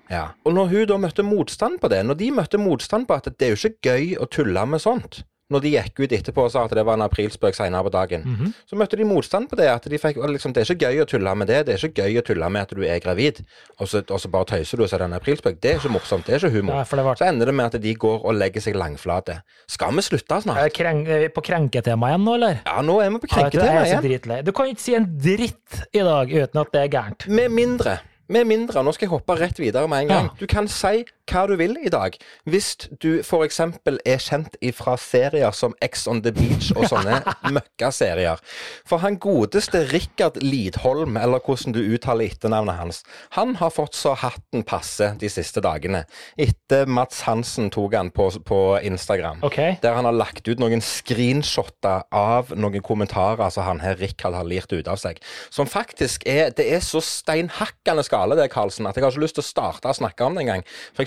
Ja. 0.09 0.27
Og 0.45 0.53
når 0.53 0.73
hun 0.73 0.89
da 0.89 0.97
møtte 1.01 1.25
motstand 1.25 1.79
på 1.81 1.89
det, 1.91 2.03
når 2.05 2.19
de 2.19 2.31
møtte 2.31 2.61
motstand 2.61 3.07
på 3.07 3.17
at 3.17 3.31
det 3.31 3.47
er 3.47 3.55
jo 3.55 3.69
ikke 3.69 3.93
gøy 3.93 4.11
å 4.21 4.29
tulle 4.29 4.65
med 4.69 4.83
sånt 4.83 5.23
når 5.53 5.61
de 5.61 5.71
gikk 5.75 5.99
ut 6.01 6.13
etterpå 6.15 6.45
og 6.47 6.51
sa 6.53 6.63
at 6.65 6.73
det 6.73 6.83
var 6.87 6.97
en 6.97 7.05
aprilspøk 7.05 7.53
seinere 7.53 7.85
på 7.85 7.91
dagen, 7.93 8.23
mm 8.25 8.35
-hmm. 8.35 8.53
så 8.65 8.75
møtte 8.75 8.97
de 8.97 9.05
motstand 9.05 9.49
på 9.49 9.55
det. 9.55 9.67
At 9.69 9.83
de 9.83 9.97
fikk, 9.97 10.17
liksom, 10.17 10.53
det 10.53 10.61
er 10.61 10.73
ikke 10.73 10.85
gøy 10.89 11.01
å 11.01 11.05
tulle 11.05 11.35
med 11.35 11.47
det. 11.47 11.65
Det 11.65 11.73
er 11.73 11.85
ikke 11.85 12.01
gøy 12.01 12.17
å 12.17 12.21
tulle 12.25 12.49
med 12.49 12.61
at 12.61 12.69
du 12.75 12.81
er 12.81 12.99
gravid, 12.99 13.43
og 13.79 13.87
så, 13.87 14.03
og 14.09 14.19
så 14.19 14.27
bare 14.29 14.45
tøyser 14.45 14.77
du 14.77 14.83
og 14.83 14.89
sier 14.89 14.99
det 14.99 15.05
er 15.05 15.13
en 15.13 15.19
aprilspøk. 15.19 15.61
Det 15.61 15.71
er 15.71 15.75
ikke 15.75 15.89
morsomt. 15.89 16.25
Det 16.25 16.33
er 16.33 16.37
ikke 16.37 16.57
humor. 16.57 16.73
Ja, 16.73 17.03
var... 17.03 17.15
Så 17.15 17.25
ender 17.25 17.45
det 17.45 17.53
med 17.53 17.65
at 17.65 17.81
de 17.81 17.95
går 17.95 18.25
og 18.25 18.33
legger 18.33 18.61
seg 18.61 18.75
langflate. 18.75 19.41
Skal 19.67 19.95
vi 19.95 20.01
slutte 20.01 20.41
snart? 20.41 20.57
Er, 20.57 20.69
krenk, 20.69 21.07
er 21.07 21.19
vi 21.19 21.29
på 21.29 21.41
krenketema 21.41 22.09
igjen 22.09 22.25
nå, 22.25 22.33
eller? 22.33 22.57
Ja, 22.65 22.81
nå 22.81 22.99
er 23.01 23.09
vi 23.09 23.19
på 23.19 23.27
krenketema 23.27 23.85
igjen. 23.85 24.45
Du 24.45 24.51
kan 24.51 24.65
ikke 24.65 24.81
si 24.81 24.95
en 24.95 25.05
dritt 25.19 25.85
i 25.93 25.99
dag 25.99 26.25
uten 26.33 26.59
at 26.59 26.73
det 26.73 26.81
er 26.81 26.87
gærent. 26.87 27.27
Med 27.27 27.49
mindre 27.49 27.99
med 28.27 28.45
mindre, 28.49 28.83
nå 28.83 28.91
skal 28.95 29.05
jeg 29.05 29.11
hoppe 29.11 29.35
rett 29.37 29.59
videre 29.59 29.87
med 29.87 30.05
en 30.05 30.07
gang. 30.07 30.29
Du 30.39 30.45
kan 30.49 30.67
si 30.71 31.03
hva 31.29 31.45
du 31.49 31.55
vil 31.59 31.75
i 31.81 31.91
dag. 31.91 32.15
Hvis 32.49 32.75
du 33.01 33.19
f.eks. 33.21 33.59
er 33.59 34.21
kjent 34.21 34.57
fra 34.77 34.95
serier 34.99 35.53
som 35.55 35.75
Ex 35.83 36.05
on 36.11 36.21
the 36.25 36.33
Beach 36.35 36.71
og 36.75 36.87
sånne 36.91 37.21
møkkaserier. 37.55 38.41
For 38.87 39.01
han 39.03 39.17
godeste 39.21 39.85
Rikard 39.91 40.37
Lidholm, 40.43 41.17
eller 41.17 41.41
hvordan 41.43 41.75
du 41.75 41.81
uttaler 41.81 42.29
etternavnet 42.29 42.79
hans, 42.79 43.01
han 43.37 43.55
har 43.59 43.73
fått 43.73 43.97
så 43.97 44.15
hatten 44.19 44.65
passe 44.67 45.11
de 45.21 45.29
siste 45.31 45.63
dagene. 45.65 46.03
Etter 46.41 46.89
Mats 46.89 47.23
Hansen 47.27 47.71
tok 47.73 47.97
han 47.97 48.11
på, 48.15 48.29
på 48.45 48.61
Instagram. 48.85 49.41
Okay. 49.45 49.77
Der 49.83 49.97
han 49.97 50.07
har 50.07 50.15
lagt 50.15 50.47
ut 50.47 50.61
noen 50.61 50.83
screenshotter 50.83 52.05
av 52.15 52.53
noen 52.55 52.83
kommentarer 52.85 53.49
som 53.53 53.67
han 53.67 53.81
her 53.83 53.97
Rikard 53.99 54.37
har 54.37 54.47
lirt 54.47 54.73
ut 54.73 54.87
av 54.91 54.99
seg. 55.01 55.21
Som 55.53 55.69
faktisk 55.69 56.25
er 56.29 56.53
Det 56.55 56.65
er 56.71 56.81
så 56.83 57.01
steinhakkende 57.03 58.03
skale, 58.05 58.37
det, 58.37 58.49
Karlsen, 58.53 58.87
at 58.87 58.97
jeg 58.97 59.05
har 59.05 59.13
ikke 59.13 59.23
lyst 59.25 59.37
til 59.39 59.43
å 59.45 59.47
starte 59.47 59.91
å 59.91 59.97
snakke 59.97 60.27
om 60.27 60.37
det 60.37 60.45
engang. 60.45 60.63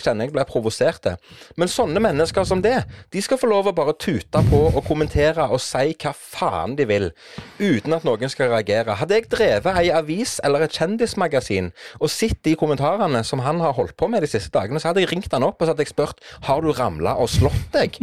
Kjenner 0.08 0.28
jeg 0.28 0.32
blir 0.32 0.48
provosert. 0.48 1.10
Men 1.60 1.68
sånne 1.68 2.00
mennesker 2.00 2.46
som 2.48 2.62
det, 2.64 2.78
de 3.12 3.22
skal 3.24 3.40
få 3.40 3.50
lov 3.50 3.68
å 3.68 3.74
bare 3.76 3.92
tute 4.00 4.40
på 4.48 4.60
og 4.70 4.80
kommentere 4.88 5.44
og 5.52 5.60
si 5.62 5.92
hva 6.00 6.14
faen 6.16 6.78
de 6.78 6.86
vil, 6.88 7.10
uten 7.60 7.96
at 7.96 8.06
noen 8.08 8.32
skal 8.32 8.52
reagere. 8.54 8.96
Hadde 8.96 9.18
jeg 9.18 9.28
drevet 9.32 9.82
ei 9.82 9.90
avis 9.92 10.38
eller 10.46 10.64
et 10.64 10.78
kjendismagasin 10.78 11.72
og 12.00 12.12
sett 12.12 12.40
de 12.46 12.56
kommentarene 12.58 13.20
som 13.26 13.44
han 13.44 13.60
har 13.64 13.76
holdt 13.76 13.98
på 14.00 14.08
med 14.08 14.24
de 14.24 14.30
siste 14.30 14.54
dagene, 14.54 14.80
så 14.80 14.90
hadde 14.90 15.04
jeg 15.04 15.12
ringt 15.12 15.32
han 15.34 15.46
opp 15.46 15.60
og 15.60 15.68
så 15.68 15.74
hadde 15.74 15.84
jeg 15.84 15.92
spurt 15.92 16.24
har 16.48 16.64
du 16.64 16.72
ramla 16.72 17.18
og 17.20 17.28
slått 17.32 17.68
deg. 17.76 18.00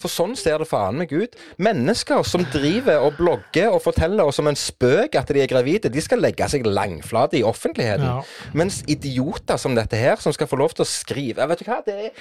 For 0.00 0.12
sånn 0.12 0.32
ser 0.38 0.62
det 0.62 0.68
faen 0.70 0.98
meg 1.00 1.12
ut. 1.12 1.36
Mennesker 1.60 2.24
som 2.26 2.46
driver 2.54 3.04
og 3.04 3.18
blogger 3.20 3.74
og 3.74 3.82
forteller 3.84 4.30
oss 4.30 4.40
som 4.40 4.48
en 4.50 4.58
spøk 4.58 5.18
at 5.20 5.30
de 5.32 5.44
er 5.44 5.50
gravide, 5.50 5.92
de 5.92 6.04
skal 6.04 6.22
legge 6.24 6.48
seg 6.48 6.64
langflate 6.66 7.40
i 7.40 7.44
offentligheten. 7.46 8.08
Ja. 8.08 8.50
Mens 8.56 8.80
idioter 8.88 9.60
som 9.60 9.76
dette 9.76 10.00
her, 10.00 10.16
som 10.22 10.32
skal 10.36 10.48
få 10.50 10.60
lov 10.60 10.76
til 10.76 10.86
å 10.86 10.90
skrive 10.90 11.46
Vet 11.50 11.62
du 11.62 11.68
hva, 11.68 11.80
det 11.86 11.96
er 12.08 12.12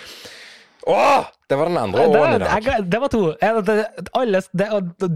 Åh! 0.89 1.27
Det 1.49 1.57
var 1.57 1.65
den 1.65 1.77
andre 1.81 2.03
åren 2.05 2.35
i 2.35 2.39
dag. 2.43 2.61
Jeg, 2.61 2.83
det 2.93 2.97
var 3.01 3.09
to. 3.09 3.19
Jeg, 3.41 3.61
det, 3.65 3.75
alle, 4.13 4.39
det, 4.53 4.65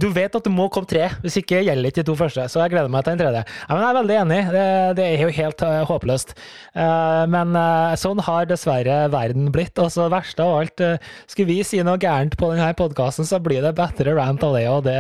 du 0.02 0.08
vet 0.16 0.34
at 0.34 0.48
det 0.48 0.50
må 0.50 0.66
komme 0.74 0.90
tre, 0.90 1.12
hvis 1.22 1.36
ikke 1.44 1.60
gjelder 1.62 1.92
ikke 1.92 2.02
de 2.02 2.08
to 2.08 2.16
første. 2.18 2.48
Så 2.50 2.64
jeg 2.64 2.72
gleder 2.74 2.90
meg 2.90 3.04
til 3.06 3.14
den 3.14 3.22
tredje. 3.22 3.44
Ja, 3.68 3.78
jeg 3.78 3.86
er 3.86 3.98
veldig 4.00 4.16
enig. 4.24 4.40
Det, 4.56 4.64
det 4.98 5.06
er 5.06 5.22
jo 5.22 5.36
helt 5.36 5.62
uh, 5.62 5.76
håpløst. 5.92 6.34
Uh, 6.74 7.30
men 7.30 7.54
uh, 7.54 7.94
sånn 8.02 8.24
har 8.26 8.48
dessverre 8.50 8.96
verden 9.14 9.52
blitt. 9.54 9.78
Og 9.78 9.92
så 9.94 10.08
verste 10.10 10.42
av 10.42 10.64
alt, 10.64 10.84
skulle 11.30 11.52
vi 11.52 11.60
si 11.70 11.84
noe 11.86 12.02
gærent 12.02 12.34
på 12.40 12.50
denne 12.50 12.72
podkasten, 12.82 13.30
så 13.30 13.38
blir 13.44 13.62
det 13.62 13.76
bedre 13.78 14.18
rant 14.18 14.42
av 14.50 14.58
det. 14.58 14.66
Og 14.74 14.82
det 14.90 14.98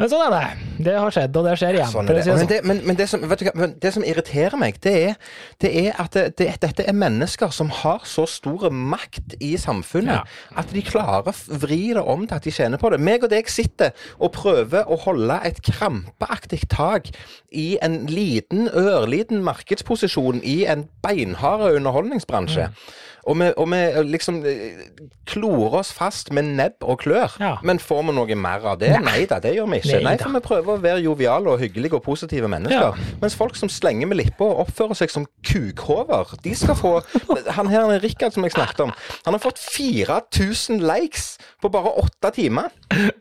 Men 0.00 0.08
sånn 0.08 0.24
er 0.30 0.34
det. 0.38 0.42
Det 0.88 0.96
har 0.96 1.16
skjedd, 1.18 1.36
og 1.36 1.50
det 1.50 1.56
skjer 1.60 1.82
igjen. 1.82 1.92
Sånn 1.92 2.08
det. 2.08 2.24
Men, 2.24 2.64
men, 2.64 2.82
men, 2.88 3.00
det, 3.02 3.10
som, 3.12 3.28
hva, 3.28 3.36
det 3.76 3.92
som 3.92 4.08
irriterer 4.08 4.56
meg, 4.64 4.80
det 4.88 4.96
er, 5.04 5.20
det 5.60 5.76
er 5.84 6.00
at 6.00 6.16
dette 6.40 6.80
er 6.80 6.96
mennesker 6.96 7.52
som 7.52 7.68
har 7.82 8.08
så 8.08 8.24
stor 8.40 8.70
makt 8.72 9.36
i 9.44 9.52
samfunnet. 9.60 10.24
Ja 10.24 10.29
at 10.58 10.72
de 10.74 10.84
klarer 10.86 11.30
å 11.30 11.58
vri 11.62 11.82
det 11.96 12.04
om 12.04 12.26
til 12.26 12.38
at 12.38 12.46
de 12.46 12.54
tjener 12.54 12.80
på 12.80 12.92
det. 12.92 13.00
Meg 13.02 13.26
og 13.26 13.32
deg 13.32 13.50
sitter 13.50 13.94
og 14.18 14.34
prøver 14.36 14.88
å 14.90 14.98
holde 15.04 15.40
et 15.46 15.60
krampeaktig 15.66 16.64
tak 16.72 17.12
i 17.50 17.74
en 17.82 18.02
liten, 18.10 18.68
ørliten 18.68 19.44
markedsposisjon 19.46 20.42
i 20.46 20.62
en 20.70 20.86
beinhard 21.04 21.68
underholdningsbransje. 21.74 22.70
Mm. 22.70 22.90
Og 23.28 23.36
vi, 23.36 23.48
og 23.56 23.66
vi, 23.68 23.80
liksom 24.08 24.40
eh, 24.48 24.84
klorer 25.28 25.80
oss 25.82 25.92
fast 25.92 26.32
med 26.32 26.54
nebb 26.56 26.80
og 26.80 27.02
klør. 27.02 27.34
Ja. 27.40 27.52
Men 27.66 27.78
får 27.82 28.02
vi 28.08 28.14
noe 28.16 28.36
mer 28.38 28.64
av 28.72 28.78
det? 28.80 28.90
Nei, 29.04 29.26
da, 29.28 29.38
det 29.42 29.52
gjør 29.58 29.68
vi 29.74 29.80
ikke. 29.82 30.00
Nei, 30.06 30.14
for 30.20 30.32
vi 30.34 30.42
prøver 30.44 30.72
å 30.74 30.80
være 30.80 31.02
joviale 31.04 31.52
og 31.52 31.60
hyggelige 31.60 31.98
og 31.98 32.04
positive 32.06 32.48
mennesker. 32.50 32.96
Ja. 32.96 33.16
Mens 33.20 33.36
folk 33.36 33.58
som 33.60 33.68
slenger 33.72 34.08
med 34.08 34.22
lippa 34.22 34.48
og 34.48 34.64
oppfører 34.64 35.02
seg 35.02 35.12
som 35.12 35.28
kukhover, 35.46 36.32
de 36.44 36.54
skal 36.56 36.78
få 36.80 36.94
Han 37.56 37.70
her 37.72 37.90
Rikard 38.02 38.34
som 38.36 38.46
jeg 38.46 38.54
snakket 38.54 38.84
om, 38.86 38.92
han 39.26 39.36
har 39.36 39.42
fått 39.42 39.58
4000 39.58 40.80
likes 40.84 41.32
på 41.62 41.70
bare 41.72 41.92
åtte 42.02 42.30
timer. 42.36 42.70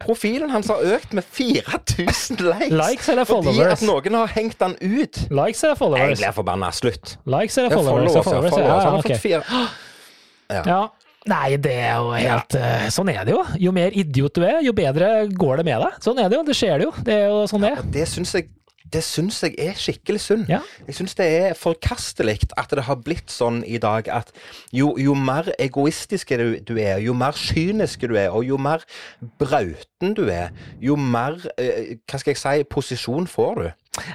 Profilen 0.02 0.52
hans 0.54 0.70
har 0.72 0.84
økt 0.96 1.14
med 1.18 1.26
4000 1.26 2.40
likes. 2.46 2.76
Likes 2.76 3.10
eller 3.10 3.28
followers? 3.30 3.58
Fordi 3.58 3.76
at 3.76 3.86
noen 3.88 4.20
har 4.22 4.34
hengt 4.36 4.64
han 4.64 4.78
ut. 4.80 5.24
Likes 5.30 5.64
eller 5.64 5.80
followers? 5.80 6.16
Jeg 6.16 6.24
blir 6.24 6.38
forbanna. 6.40 6.72
Slutt. 6.76 7.18
Likes 7.30 7.58
eller 7.58 7.76
followers? 7.76 8.16
Ja, 8.16 8.24
followers, 8.24 8.54
followers. 8.54 8.58
Ja, 8.58 8.68
ja. 8.68 8.82
Han 8.86 9.00
har 9.00 9.08
fått 9.08 9.24
fire 9.24 9.44
ja. 10.50 10.64
ja. 10.66 10.82
Nei, 11.30 11.58
det 11.62 11.74
er 11.76 11.98
jo 12.00 12.14
helt 12.16 12.56
ja. 12.58 12.70
Sånn 12.94 13.12
er 13.12 13.26
det 13.28 13.36
jo. 13.36 13.42
Jo 13.62 13.74
mer 13.76 13.94
idiot 13.98 14.38
du 14.38 14.46
er, 14.46 14.62
jo 14.66 14.74
bedre 14.74 15.28
går 15.30 15.62
det 15.62 15.66
med 15.68 15.84
deg. 15.84 15.98
Sånn 16.06 16.22
er 16.22 16.32
det 16.32 16.40
jo. 16.40 16.46
Det 16.48 16.56
skjer 16.58 16.80
det 16.80 16.88
jo. 16.88 16.94
Det 17.06 17.18
er 17.18 17.28
jo 17.28 17.44
sånn 17.52 17.66
det 17.66 17.74
er. 17.74 17.82
Ja, 17.82 17.90
det 18.00 18.06
syns 18.10 18.34
jeg 18.38 18.48
det 18.94 19.04
syns 19.06 19.42
jeg 19.44 19.56
er 19.62 19.78
skikkelig 19.78 20.22
synd. 20.24 20.46
Ja. 20.50 20.60
Jeg 20.88 20.98
syns 20.98 21.16
det 21.20 21.28
er 21.28 21.58
forkastelig 21.58 22.40
at 22.58 22.72
det 22.76 22.86
har 22.88 23.00
blitt 23.06 23.32
sånn 23.34 23.62
i 23.68 23.78
dag 23.82 24.10
at 24.14 24.32
jo, 24.76 24.94
jo 25.00 25.16
mer 25.18 25.52
egoistisk 25.60 26.34
du, 26.40 26.58
du, 26.66 26.76
er, 26.80 26.98
jo 27.04 27.14
mer 27.18 27.38
kynisk 27.38 28.08
du 28.10 28.16
er, 28.16 28.30
og 28.30 28.46
jo 28.48 28.58
mer 28.62 28.86
brauten 29.42 30.16
du 30.18 30.26
er, 30.30 30.54
jo 30.82 30.98
mer 31.00 31.38
eh, 31.58 31.98
hva 32.10 32.22
skal 32.22 32.34
jeg 32.36 32.42
si, 32.42 32.68
posisjon 32.70 33.30
får 33.30 33.64
du. 33.64 33.70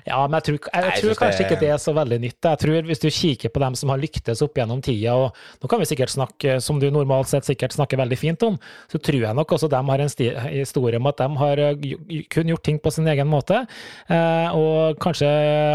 Ja, 0.07 0.21
men 0.29 0.37
jeg 0.39 0.47
tror, 0.47 0.59
jeg, 0.71 0.85
jeg 0.87 1.03
tror 1.03 1.17
kanskje 1.19 1.41
det... 1.41 1.47
ikke 1.49 1.61
det 1.65 1.71
er 1.75 1.81
så 1.83 1.93
veldig 1.97 2.19
nytt. 2.23 2.39
Jeg 2.47 2.61
tror 2.63 2.89
Hvis 2.89 3.03
du 3.03 3.09
kikker 3.11 3.51
på 3.53 3.63
dem 3.63 3.77
som 3.79 3.91
har 3.91 4.01
lyktes 4.01 4.43
opp 4.45 4.59
gjennom 4.59 4.83
tida, 4.85 5.17
og 5.19 5.35
nå 5.63 5.71
kan 5.71 5.83
vi 5.83 5.89
sikkert 5.91 6.13
snakke, 6.15 6.57
som 6.63 6.79
du 6.81 6.87
normalt 6.95 7.31
sett 7.31 7.49
sikkert 7.49 7.75
snakker 7.75 7.99
veldig 8.01 8.19
fint 8.19 8.47
om, 8.47 8.59
så 8.93 9.01
tror 9.03 9.27
jeg 9.27 9.39
nok 9.39 9.55
også 9.57 9.71
de 9.73 9.81
har 9.91 10.05
en 10.05 10.13
historie 10.55 11.01
om 11.01 11.11
at 11.11 11.21
de 11.21 11.29
har 11.43 11.63
eh, 11.67 12.25
kun 12.33 12.53
gjort 12.53 12.65
ting 12.67 12.81
på 12.83 12.93
sin 12.95 13.09
egen 13.11 13.31
måte, 13.31 13.65
eh, 14.07 14.55
og 14.55 15.01
kanskje 15.03 15.31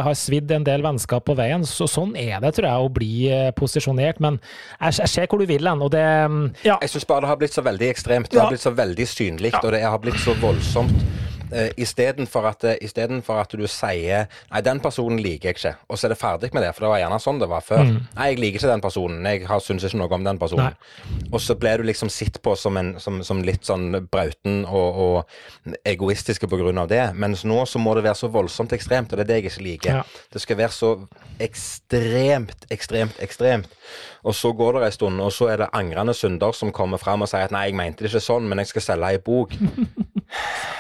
har 0.06 0.18
svidd 0.18 0.52
en 0.56 0.68
del 0.68 0.86
vennskap 0.86 1.28
på 1.28 1.36
veien. 1.40 1.68
Så, 1.68 1.90
sånn 1.92 2.16
er 2.20 2.40
det, 2.44 2.56
tror 2.56 2.70
jeg, 2.70 2.86
å 2.88 2.94
bli 2.94 3.14
eh, 3.34 3.50
posisjonert. 3.58 4.22
Men 4.24 4.40
jeg, 4.80 5.02
jeg 5.04 5.16
ser 5.16 5.30
hvor 5.30 5.44
du 5.44 5.50
vil 5.50 5.68
hen, 5.68 5.84
og 5.84 5.92
det 5.94 6.06
mm, 6.06 6.46
ja. 6.64 6.80
Jeg 6.80 6.96
syns 6.96 7.10
bare 7.10 7.26
det 7.26 7.34
har 7.34 7.42
blitt 7.42 7.58
så 7.58 7.66
veldig 7.66 7.92
ekstremt. 7.92 8.32
Det 8.32 8.40
har 8.40 8.54
blitt 8.54 8.64
så 8.64 8.74
veldig 8.76 9.10
synlig, 9.10 9.54
og 9.60 9.74
det 9.76 9.84
har 9.84 10.00
blitt 10.02 10.24
så 10.24 10.38
voldsomt 10.40 11.29
uh, 11.54 11.70
istedenfor 11.80 12.48
at, 12.50 12.66
uh, 12.66 13.40
at 13.40 13.56
du 13.56 13.66
sier 13.70 14.28
Nei, 14.50 14.62
den 14.66 14.82
personen 14.84 15.20
liker 15.22 15.50
jeg 15.50 15.58
ikke, 15.58 15.74
og 15.90 16.00
så 16.00 16.08
er 16.08 16.14
det 16.14 16.20
ferdig 16.20 16.50
med 16.56 16.64
det, 16.66 16.72
for 16.76 16.86
det 16.86 16.92
var 16.94 17.02
gjerne 17.04 17.20
sånn 17.24 17.42
det 17.42 17.50
var 17.52 17.66
før. 17.66 17.84
Mm. 17.86 18.00
Nei, 18.16 18.28
jeg 18.32 18.40
liker 18.42 18.62
ikke 18.62 18.72
den 18.72 18.84
personen, 18.84 19.28
jeg 19.30 19.62
syns 19.66 19.86
ikke 19.88 20.00
noe 20.02 20.20
om 20.20 20.26
den 20.28 20.42
personen. 20.42 20.76
Nei. 20.76 21.28
Og 21.32 21.44
så 21.44 21.56
ble 21.60 21.76
du 21.80 21.86
liksom 21.88 22.12
sett 22.14 22.42
på 22.46 22.56
som, 22.60 22.78
en, 22.80 22.94
som, 23.02 23.22
som 23.26 23.44
litt 23.46 23.68
sånn 23.68 23.92
brauten 24.12 24.64
og, 24.66 25.00
og 25.04 25.76
egoistiske 25.88 26.50
på 26.50 26.60
grunn 26.62 26.82
av 26.82 26.90
det, 26.92 27.04
mens 27.20 27.46
nå 27.48 27.62
så 27.70 27.82
må 27.82 27.96
det 27.98 28.06
være 28.08 28.22
så 28.22 28.32
voldsomt 28.34 28.74
ekstremt, 28.76 29.14
og 29.14 29.20
det 29.20 29.28
er 29.28 29.32
det 29.32 29.40
jeg 29.40 29.50
ikke 29.52 29.66
liker. 29.66 30.00
Ja. 30.02 30.26
Det 30.34 30.44
skal 30.44 30.60
være 30.62 30.76
så 30.76 30.94
ekstremt, 31.42 32.68
ekstremt, 32.74 33.20
ekstremt. 33.24 33.76
Og 34.24 34.36
så 34.36 34.52
går 34.54 34.78
det 34.78 34.86
en 34.86 34.92
stund, 34.92 35.22
og 35.22 35.32
så 35.34 35.50
er 35.54 35.64
det 35.64 35.70
angrende 35.74 36.14
synder 36.14 36.52
som 36.56 36.74
kommer 36.76 37.02
fram 37.02 37.24
og 37.24 37.32
sier 37.32 37.48
at 37.48 37.56
nei, 37.56 37.70
jeg 37.70 37.78
mente 37.80 38.04
det 38.04 38.12
ikke 38.12 38.24
sånn, 38.24 38.50
men 38.50 38.62
jeg 38.62 38.74
skal 38.74 38.88
selge 38.92 39.14
ei 39.14 39.22
bok. 39.24 39.56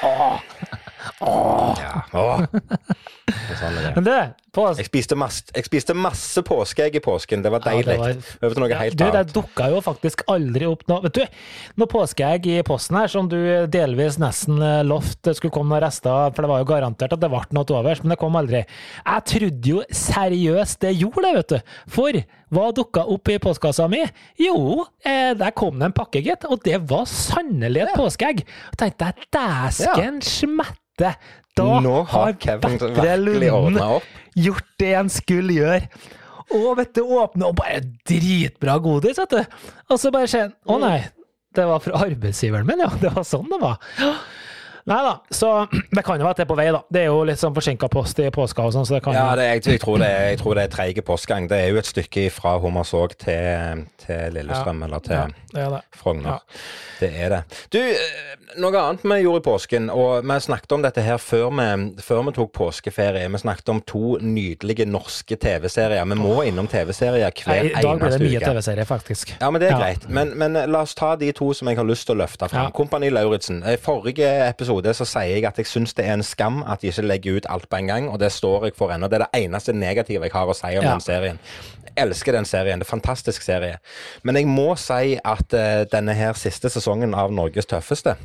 Åh. 0.03 0.39
Åh. 1.19 1.79
Ja. 1.81 2.03
Åh. 2.13 2.43
Sånn 3.59 3.79
Men 3.95 4.03
det, 4.05 4.19
jeg, 4.55 4.87
spiste 4.87 5.17
masse, 5.19 5.45
jeg 5.55 5.67
spiste 5.67 5.95
masse 5.97 6.41
påskeegg 6.45 6.97
i 6.99 7.01
påsken. 7.03 7.43
Det 7.45 7.51
var 7.53 7.63
deilig. 7.65 7.95
Ja, 7.95 8.13
det 8.15 8.49
var... 8.49 8.69
Ja, 8.69 8.89
du. 8.89 9.03
Det 9.13 9.23
dukka 9.35 9.69
jo 9.73 9.81
faktisk 9.85 10.23
aldri 10.31 10.67
opp 10.69 10.85
noe 10.89 11.03
Vet 11.05 11.15
du, 11.19 11.37
noe 11.79 11.89
påskeegg 11.89 12.47
i 12.51 12.57
posten 12.67 12.97
her 12.99 13.11
som 13.11 13.29
du 13.31 13.37
delvis 13.71 14.17
nesten 14.21 14.59
eh, 14.61 14.81
lovte 14.87 15.35
skulle 15.37 15.53
komme 15.55 15.73
noen 15.73 15.83
rester 15.85 16.33
for 16.33 16.43
det 16.43 16.51
var 16.51 16.63
jo 16.63 16.67
garantert 16.69 17.15
at 17.15 17.21
det 17.21 17.29
ble 17.31 17.41
noe 17.55 17.67
til 17.67 17.79
overs, 17.79 18.01
men 18.03 18.13
det 18.13 18.19
kom 18.21 18.37
aldri. 18.39 18.63
Jeg 18.99 19.25
trodde 19.33 19.73
jo 19.73 19.85
seriøst 20.01 20.81
det 20.83 20.93
gjorde 20.97 21.25
det, 21.25 21.33
vet 21.39 21.55
du. 21.55 21.73
For 21.95 22.21
hva 22.55 22.69
dukka 22.75 23.05
opp 23.13 23.29
i 23.29 23.37
postkassa 23.41 23.87
mi? 23.91 24.01
Jo, 24.41 24.85
eh, 25.05 25.35
der 25.37 25.53
kom 25.57 25.77
det 25.79 25.89
en 25.89 25.95
pakke, 25.95 26.23
gitt. 26.25 26.47
Og 26.49 26.63
det 26.65 26.81
var 26.89 27.05
sannelig 27.09 27.85
et 27.85 27.93
ja. 27.93 27.97
påskeegg. 27.99 28.41
Og 28.73 28.79
tenkte 28.81 29.11
jeg 29.11 29.29
dæsken 29.35 30.17
ja. 30.17 30.31
smette! 30.33 31.13
Da 31.57 31.79
Nå 31.83 31.95
har 32.11 32.35
Kevin 32.39 32.77
virkelig 32.79 33.51
ordna 33.53 33.87
opp. 33.97 34.09
Gjort 34.39 34.69
det 34.79 34.91
en 34.99 35.09
skulle 35.11 35.55
gjøre. 35.57 35.81
Og 36.55 36.69
vet 36.79 36.93
du, 36.97 37.03
åpne 37.05 37.49
og 37.51 37.57
bare 37.59 37.81
dritbra 38.09 38.77
godis, 38.81 39.19
vet 39.21 39.35
du. 39.35 39.57
Og 39.89 39.99
så 40.01 40.09
bare 40.13 40.29
skjer 40.31 40.53
Å 40.65 40.77
nei, 40.81 40.99
det 41.57 41.65
var 41.69 41.81
fra 41.83 42.03
arbeidsgiveren 42.07 42.65
min, 42.69 42.81
ja. 42.85 42.89
Det 43.01 43.11
var 43.13 43.25
sånn 43.27 43.49
det 43.51 43.59
var. 43.61 43.77
Nei 44.89 44.99
da, 45.05 45.13
så 45.29 45.49
det 45.69 46.01
kan 46.05 46.17
jo 46.17 46.25
være 46.25 46.33
at 46.33 46.39
det 46.41 46.45
er 46.47 46.49
på 46.49 46.57
vei, 46.57 46.67
da. 46.73 46.81
Det 46.89 47.03
er 47.03 47.11
jo 47.11 47.21
litt 47.29 47.41
sånn 47.41 47.53
forsinka 47.53 47.89
post 47.93 48.19
i 48.23 48.29
påska 48.33 48.65
og 48.65 48.73
sånn, 48.73 48.87
så 48.89 48.97
det 48.97 49.03
kan 49.05 49.13
Ja, 49.13 49.27
det, 49.37 49.45
jeg, 49.45 49.63
jeg, 49.75 49.81
tror 49.83 49.99
det, 50.01 50.09
jeg 50.09 50.39
tror 50.41 50.57
det 50.57 50.65
er 50.65 50.73
treig 50.73 51.01
postgang. 51.05 51.49
Det 51.51 51.59
er 51.61 51.69
jo 51.69 51.81
et 51.81 51.89
stykke 51.89 52.25
fra 52.33 52.55
Hommersåk 52.63 53.13
til, 53.21 53.85
til 54.01 54.33
Lillestrøm, 54.33 54.81
ja, 54.81 54.89
eller 54.89 55.05
til 55.05 55.59
ja, 55.59 55.81
Frogner. 55.99 56.41
Det 56.99 57.09
er 57.15 57.31
det. 57.31 57.41
Du, 57.71 57.77
eh, 57.79 58.33
noe 58.59 58.81
annet 58.81 59.05
vi 59.05 59.19
gjorde 59.21 59.43
i 59.43 59.45
påsken, 59.45 59.91
og 59.93 60.25
vi 60.25 60.39
snakket 60.43 60.73
om 60.75 60.83
dette 60.83 61.03
her 61.05 61.21
før 61.21 61.53
vi, 61.53 61.67
før 62.03 62.25
vi 62.27 62.33
tok 62.39 62.51
påskeferie. 62.57 63.29
Vi 63.29 63.43
snakket 63.43 63.69
om 63.75 63.83
to 63.87 64.17
nydelige 64.17 64.89
norske 64.89 65.37
TV-serier. 65.39 66.09
Vi 66.09 66.17
må 66.19 66.33
innom 66.49 66.67
TV-serier 66.67 67.29
hver 67.29 67.61
eneste 67.61 67.77
uke. 67.77 67.79
I 67.79 67.85
dag 67.85 68.01
blir 68.01 68.17
det 68.17 68.25
mye 68.25 68.41
TV-serier, 68.43 68.89
faktisk. 68.89 69.35
Ja, 69.37 69.51
men 69.53 69.61
det 69.61 69.69
er 69.69 69.77
greit. 69.79 70.09
Men, 70.09 70.33
men, 70.39 70.57
la 70.73 70.83
oss 70.83 70.97
ta 70.97 71.13
de 71.19 71.31
to 71.35 71.51
som 71.53 71.69
jeg 71.69 71.79
har 71.79 71.87
lyst 71.87 72.09
til 72.09 72.17
å 72.17 72.23
løfte 72.23 72.49
fram. 72.51 72.73
Kompani 72.75 73.13
Lauritzen. 73.13 73.61
I 73.63 73.77
forrige 73.81 74.27
episode 74.49 74.78
episode 74.79 74.95
så 74.95 75.07
sier 75.07 75.37
jeg 75.37 75.47
at 75.47 75.57
jeg 75.59 75.67
syns 75.67 75.93
det 75.97 76.05
er 76.05 76.15
en 76.15 76.23
skam 76.23 76.63
at 76.63 76.81
de 76.81 76.89
ikke 76.89 77.05
legger 77.07 77.37
ut 77.37 77.47
alt 77.49 77.69
på 77.69 77.77
en 77.77 77.87
gang, 77.87 78.09
og 78.09 78.19
det 78.19 78.31
står 78.31 78.69
jeg 78.69 78.77
for 78.77 78.91
ennå. 78.91 79.07
Det 79.07 79.19
er 79.19 79.25
det 79.27 79.43
eneste 79.43 79.73
negative 79.73 80.25
jeg 80.25 80.33
har 80.33 80.47
å 80.47 80.55
si 80.55 80.71
om 80.77 80.83
ja. 80.83 80.93
den 80.93 81.01
serien. 81.03 81.39
Jeg 81.85 81.95
elsker 82.05 82.33
den 82.33 82.45
serien. 82.45 82.79
Det 82.79 82.87
er 82.87 82.89
en 82.89 82.99
fantastisk 82.99 83.43
serie. 83.43 83.79
Men 84.23 84.35
jeg 84.35 84.47
må 84.47 84.75
si 84.79 85.17
at 85.17 85.53
uh, 85.53 85.85
denne 85.91 86.13
her 86.13 86.33
siste 86.37 86.69
sesongen 86.69 87.13
av 87.13 87.31
Norges 87.31 87.67
tøffeste 87.69 88.15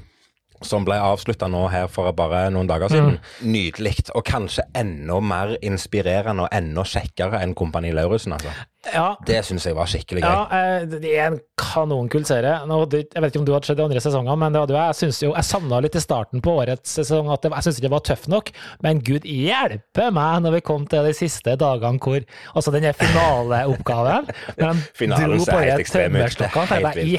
som 0.64 0.84
ble 0.86 0.96
avslutta 0.96 1.48
nå 1.50 1.66
her 1.68 1.88
for 1.92 2.08
bare 2.16 2.46
noen 2.54 2.68
dager 2.70 2.88
siden. 2.92 3.18
Mm. 3.18 3.48
Nydelig. 3.52 3.96
Og 4.14 4.24
kanskje 4.24 4.64
enda 4.76 5.18
mer 5.20 5.56
inspirerende 5.60 6.46
og 6.46 6.54
enda 6.54 6.86
kjekkere 6.88 7.42
enn 7.42 7.56
Kompani 7.58 7.92
Lauritzen, 7.92 8.36
altså. 8.36 8.54
Ja. 8.92 9.06
Det 9.26 9.40
syns 9.46 9.64
jeg 9.68 9.76
var 9.76 9.88
skikkelig 9.90 10.22
gøy. 10.24 10.28
Ja, 10.28 10.44
eh, 10.58 10.86
det 10.90 11.12
er 11.14 11.26
en 11.30 11.38
kanonkul 11.58 12.24
serie. 12.28 12.56
Jeg 12.64 13.22
vet 13.22 13.30
ikke 13.30 13.40
om 13.40 13.46
du 13.48 13.52
hadde 13.54 13.68
sett 13.68 13.78
de 13.78 13.84
andre 13.86 14.02
sesongene, 14.02 14.36
men 14.40 14.54
det 14.54 14.62
hadde 14.64 14.76
jeg. 14.76 14.98
synes 15.00 15.20
jo, 15.22 15.32
jeg 15.34 15.48
savna 15.48 15.80
litt 15.84 15.96
i 15.96 16.02
starten 16.02 16.42
på 16.44 16.56
årets 16.62 16.96
sesong 16.98 17.30
at 17.32 17.44
det, 17.44 17.52
jeg 17.54 17.66
syntes 17.66 17.80
ikke 17.80 17.86
det 17.88 17.94
var 17.94 18.04
tøft 18.10 18.28
nok. 18.32 18.50
Men 18.84 19.02
gud 19.06 19.28
hjelpe 19.28 20.08
meg 20.14 20.44
når 20.44 20.58
vi 20.58 20.62
kom 20.68 20.86
til 20.90 21.08
de 21.08 21.14
siste 21.16 21.56
dagene 21.60 22.02
hvor 22.04 22.22
Altså 22.54 22.72
den 22.74 22.86
finaleoppgaven 22.96 24.26
Når 24.60 24.80
de 24.98 25.08
dro 25.14 25.38
på 25.46 25.60
de 25.64 25.86
tømmerstokkene, 25.88 26.66
tenkte 26.70 27.04
jeg 27.04 27.14
i 27.14 27.18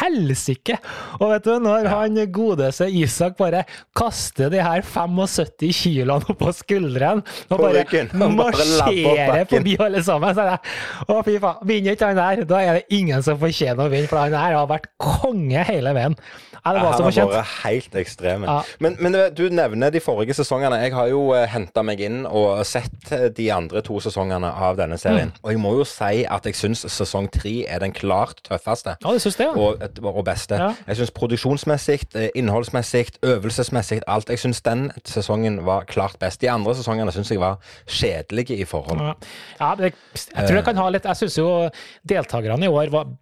helsike! 0.00 0.78
Og 1.20 1.32
vet 1.32 1.46
du, 1.46 1.52
når 1.62 1.88
ja. 1.88 1.94
han 1.98 2.20
godeste 2.34 2.88
Isak 2.90 3.36
bare 3.38 3.64
kaster 3.96 4.52
de 4.52 4.62
her 4.64 4.84
75 4.86 5.82
kiloene 5.84 6.36
på 6.38 6.52
skulderen 6.56 7.22
og 7.50 7.60
bare 7.60 7.84
marsjerer 8.14 9.44
forbi 9.50 9.76
alle 9.80 10.02
sammen, 10.04 10.34
så 10.34 10.44
er 10.44 10.54
det 10.54 10.74
å, 11.08 11.20
fy 11.26 11.36
faen. 11.42 11.62
Vinner 11.68 11.96
ikke 11.96 12.10
han 12.10 12.20
der, 12.20 12.44
da 12.48 12.62
er 12.62 12.80
det 12.80 12.98
ingen 12.98 13.22
som 13.24 13.38
fortjener 13.40 13.86
å 13.86 13.92
vinne, 13.92 14.10
for 14.10 14.22
han 14.22 14.36
her 14.36 14.58
har 14.58 14.68
vært 14.70 14.90
konge 15.02 15.64
hele 15.68 15.94
veien. 15.96 16.18
Ja, 16.64 16.72
det 16.72 16.80
var 16.80 16.94
han 16.96 17.12
har 17.12 17.28
vært 17.28 17.50
helt 17.60 17.96
ekstrem. 18.00 18.44
Ja. 18.48 18.54
Men, 18.80 18.94
men, 18.96 19.16
du 19.36 19.42
nevner 19.52 19.90
de 19.92 20.00
forrige 20.00 20.32
sesongene. 20.38 20.78
Jeg 20.80 20.94
har 20.96 21.10
jo 21.10 21.26
eh, 21.36 21.44
henta 21.52 21.82
meg 21.84 22.00
inn 22.00 22.22
og 22.24 22.62
sett 22.64 23.12
eh, 23.12 23.26
de 23.36 23.50
andre 23.52 23.82
to 23.84 23.98
sesongene 24.00 24.48
av 24.48 24.78
denne 24.78 24.96
serien. 25.00 25.28
Mm. 25.28 25.42
Og 25.44 25.52
jeg 25.52 25.60
må 25.60 25.74
jo 25.76 25.84
si 25.88 26.22
at 26.24 26.48
jeg 26.48 26.56
syns 26.56 26.86
sesong 26.88 27.28
tre 27.34 27.52
er 27.68 27.84
den 27.84 27.92
klart 27.92 28.40
tøffeste. 28.48 28.94
Ja, 29.04 29.12
det 29.12 29.20
synes 29.20 29.36
det, 29.36 29.50
ja. 29.50 29.52
og, 29.52 30.00
og 30.08 30.22
beste. 30.24 30.56
Ja. 30.56 30.70
Jeg 30.88 31.02
syns 31.02 31.12
produksjonsmessig, 31.18 31.98
eh, 32.16 32.30
innholdsmessig, 32.40 33.18
øvelsesmessig, 33.20 34.00
alt. 34.08 34.32
Jeg 34.32 34.40
syns 34.46 34.64
den 34.64 34.88
sesongen 35.04 35.60
var 35.68 35.84
klart 35.90 36.16
best. 36.22 36.40
De 36.40 36.48
andre 36.48 36.72
sesongene 36.80 37.12
syns 37.12 37.34
jeg 37.34 37.44
var 37.44 37.60
kjedelige 37.84 38.56
i 38.56 38.64
forhold. 38.64 39.04
Ja, 39.60 39.74
jeg, 39.84 39.92
jeg 40.16 40.48
tror 40.48 40.62
jeg 40.62 40.68
kan 40.70 40.80
ha 40.80 40.83
litt 40.92 41.08
Jeg 41.08 41.22
syns 41.22 41.38
jo 41.40 41.48
deltakerne 42.04 42.68
i 42.68 42.72
år 42.72 42.92
var 42.92 43.16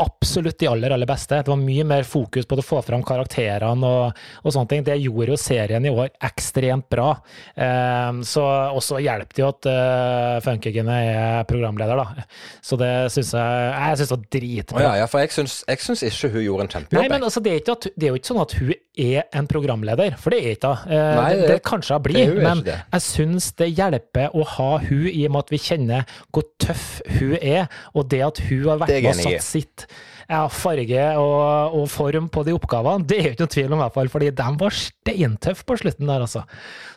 absolutt 0.00 0.58
de 0.58 0.66
aller, 0.66 0.90
aller 0.90 1.06
beste. 1.06 1.36
Det 1.36 1.50
var 1.50 1.58
mye 1.60 1.84
mer 1.84 2.06
fokus 2.08 2.46
på 2.48 2.56
å 2.56 2.64
få 2.64 2.80
fram 2.84 3.02
karakterene 3.04 3.88
og, 3.88 4.22
og 4.40 4.54
sånne 4.54 4.70
ting. 4.70 4.84
Det 4.86 4.96
gjorde 5.02 5.34
jo 5.34 5.38
serien 5.40 5.84
i 5.84 5.92
år 5.92 6.08
ekstremt 6.24 6.88
bra. 6.92 7.10
Um, 7.54 8.22
så 8.26 8.44
også 8.72 9.02
hjelper 9.04 9.36
det 9.36 9.42
jo 9.42 9.50
at 9.50 9.68
uh, 9.68 10.38
Funkygene 10.42 10.96
er 11.10 11.44
programleder, 11.48 12.00
da. 12.00 12.24
Så 12.64 12.78
det 12.80 12.90
syns 13.12 13.34
jeg 13.36 13.68
Jeg 13.72 13.98
syns 13.98 14.12
det 14.12 14.16
var 14.16 14.24
dritbra. 14.38 14.78
Oh, 14.80 14.86
ja, 14.86 14.94
ja, 15.02 15.10
for 15.10 15.22
jeg 15.22 15.34
syns, 15.36 15.60
ikke 15.68 16.32
hun 16.32 16.46
gjorde 16.46 16.66
en 16.66 16.72
kjempejobb. 16.76 17.02
Nei, 17.02 17.12
men 17.12 17.28
altså, 17.28 17.44
det, 17.44 17.54
er 17.58 17.74
at, 17.74 17.90
det, 17.92 18.08
er 18.08 18.14
jo 18.14 18.22
ikke 18.22 18.32
sånn 18.32 18.42
at 18.46 18.56
hun 18.62 18.72
er 19.02 19.28
en 19.40 19.48
programleder, 19.48 20.16
for 20.20 20.34
det 20.34 20.40
er 20.40 20.56
ikke. 20.56 20.72
Uh, 20.88 20.96
Nei, 21.20 21.28
det, 21.36 21.50
det, 21.52 21.58
kanskje 21.68 22.00
hun 22.00 22.06
blir, 22.08 22.34
men 22.40 22.64
jeg 22.64 23.04
syns 23.04 23.52
det 23.60 23.68
hjelper 23.74 24.32
å 24.32 24.46
ha 24.56 24.70
hun 24.88 25.06
i 25.12 25.26
og 25.28 25.36
med 25.36 25.44
at 25.44 25.52
vi 25.52 25.60
kjenner 25.60 26.18
hvor 26.32 26.48
tøff 26.62 26.88
hun 27.18 27.36
er, 27.36 27.68
og 27.92 28.08
det 28.12 28.24
at 28.24 28.42
hun 28.48 28.66
har 28.70 28.82
vært 28.86 28.96
med 28.96 29.12
og 29.12 29.20
satt 29.20 29.46
sitt 29.46 29.86
ja, 30.28 30.44
farge 30.52 31.08
og, 31.20 31.76
og, 31.78 31.84
form 31.92 32.28
på 32.32 32.44
de 32.46 32.54
oppgavene, 32.56 33.06
det 33.08 33.18
er 33.18 33.28
jo 33.28 33.34
ikke 33.34 33.44
noen 33.44 33.54
tvil 33.56 33.68
om, 33.72 33.78
i 33.78 33.84
hvert 33.84 33.98
fall, 33.98 34.12
fordi 34.12 34.30
de 34.38 34.48
var 34.62 34.78
steintøffe 34.78 35.68
på 35.68 35.78
slutten 35.82 36.10
der, 36.10 36.24
altså. 36.26 36.46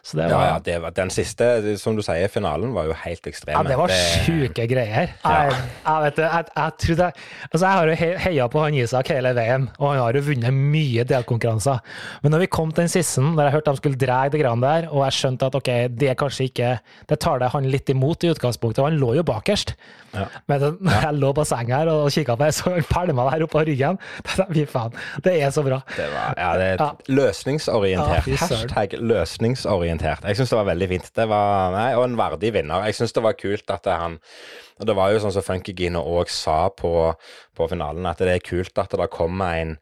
Var, 0.05 0.29
ja, 0.29 0.39
ja, 0.51 0.57
det 0.61 0.75
var, 0.83 0.93
den 0.93 1.09
siste, 1.09 1.47
som 1.81 1.95
du 1.97 2.03
sier, 2.05 2.29
finalen 2.29 2.75
var 2.75 2.85
jo 2.85 2.93
helt 3.01 3.25
ekstrem. 3.25 3.55
Ja, 3.55 3.63
det 3.65 3.77
var 3.79 3.89
sjuke 3.89 4.67
greier. 4.69 5.15
Ja. 5.23 5.31
Jeg, 5.33 5.55
jeg, 5.79 6.03
vet 6.03 6.19
det, 6.19 6.27
jeg, 6.27 6.45
jeg, 6.51 6.75
trodde, 6.83 7.07
altså 7.49 7.63
jeg 7.63 7.79
har 7.79 7.89
jo 7.89 8.19
heia 8.27 8.47
på 8.53 8.61
han 8.61 8.77
Isak 8.77 9.09
hele 9.09 9.31
veien, 9.33 9.65
og 9.79 9.87
han 9.89 10.03
har 10.03 10.19
jo 10.19 10.23
vunnet 10.27 10.53
mye 10.75 11.07
delkonkurranser. 11.09 11.81
Men 12.21 12.35
når 12.35 12.45
vi 12.45 12.51
kom 12.53 12.69
til 12.69 12.85
den 12.85 12.93
siste, 12.93 13.23
der 13.25 13.49
jeg 13.49 13.57
hørte 13.57 13.73
de 13.73 13.81
skulle 13.81 14.01
dra 14.05 14.19
det 14.29 14.43
grann 14.43 14.61
der, 14.61 14.89
og 14.91 15.07
jeg 15.07 15.17
skjønte 15.17 15.49
at 15.49 15.57
ok, 15.57 15.71
det 15.97 16.11
er 16.11 16.19
kanskje 16.19 16.49
ikke 16.49 16.71
Det 17.09 17.17
tar 17.21 17.39
det 17.41 17.49
han 17.53 17.65
litt 17.69 17.89
imot 17.89 18.23
i 18.25 18.29
utgangspunktet, 18.33 18.83
og 18.83 18.91
han 18.91 18.99
lå 19.01 19.15
jo 19.17 19.25
bakerst. 19.25 19.73
Ja. 20.15 20.27
Men 20.49 20.63
jeg 20.85 21.17
lå 21.17 21.31
på 21.35 21.45
senga 21.47 21.81
her 21.81 21.91
og 21.91 22.13
kikka 22.13 22.37
på 22.37 22.45
det, 22.45 22.55
så 22.55 22.75
det 23.23 23.35
her 23.35 23.45
oppå 23.47 23.55
på 23.55 23.63
ryggen. 23.69 23.99
Fy 24.55 24.65
faen, 24.69 24.97
det 25.23 25.37
er 25.39 25.53
så 25.55 25.63
bra. 25.65 25.79
Det 25.95 26.09
var, 26.11 26.35
ja, 26.39 26.51
det 26.59 26.67
er 26.73 27.15
løsningsorientert. 27.15 28.27
Hashtag 28.41 28.97
løsningsorientert. 28.99 30.27
Jeg 30.27 30.41
syns 30.41 30.51
det 30.51 30.59
var 30.59 30.69
veldig 30.73 30.91
fint. 30.91 31.09
Det 31.15 31.29
var, 31.31 31.71
nei, 31.75 31.89
og 31.95 32.05
en 32.09 32.19
verdig 32.19 32.51
vinner. 32.57 32.85
Jeg 32.89 32.99
syns 32.99 33.15
det 33.15 33.25
var 33.25 33.39
kult 33.39 33.75
at 33.75 33.91
han 33.95 34.19
og 34.75 34.87
Det 34.89 34.95
var 34.97 35.13
jo 35.13 35.21
sånn 35.23 35.31
som 35.31 35.43
Funky 35.45 35.71
Gino 35.71 36.01
òg 36.17 36.27
sa 36.27 36.65
på, 36.67 36.91
på, 37.55 37.67
finalen, 37.71 38.03
at 38.09 38.19
det 38.19 38.33
er 38.33 38.43
kult 38.43 38.75
at 38.81 38.91
det 38.91 39.07
kommer 39.13 39.55
en 39.55 39.77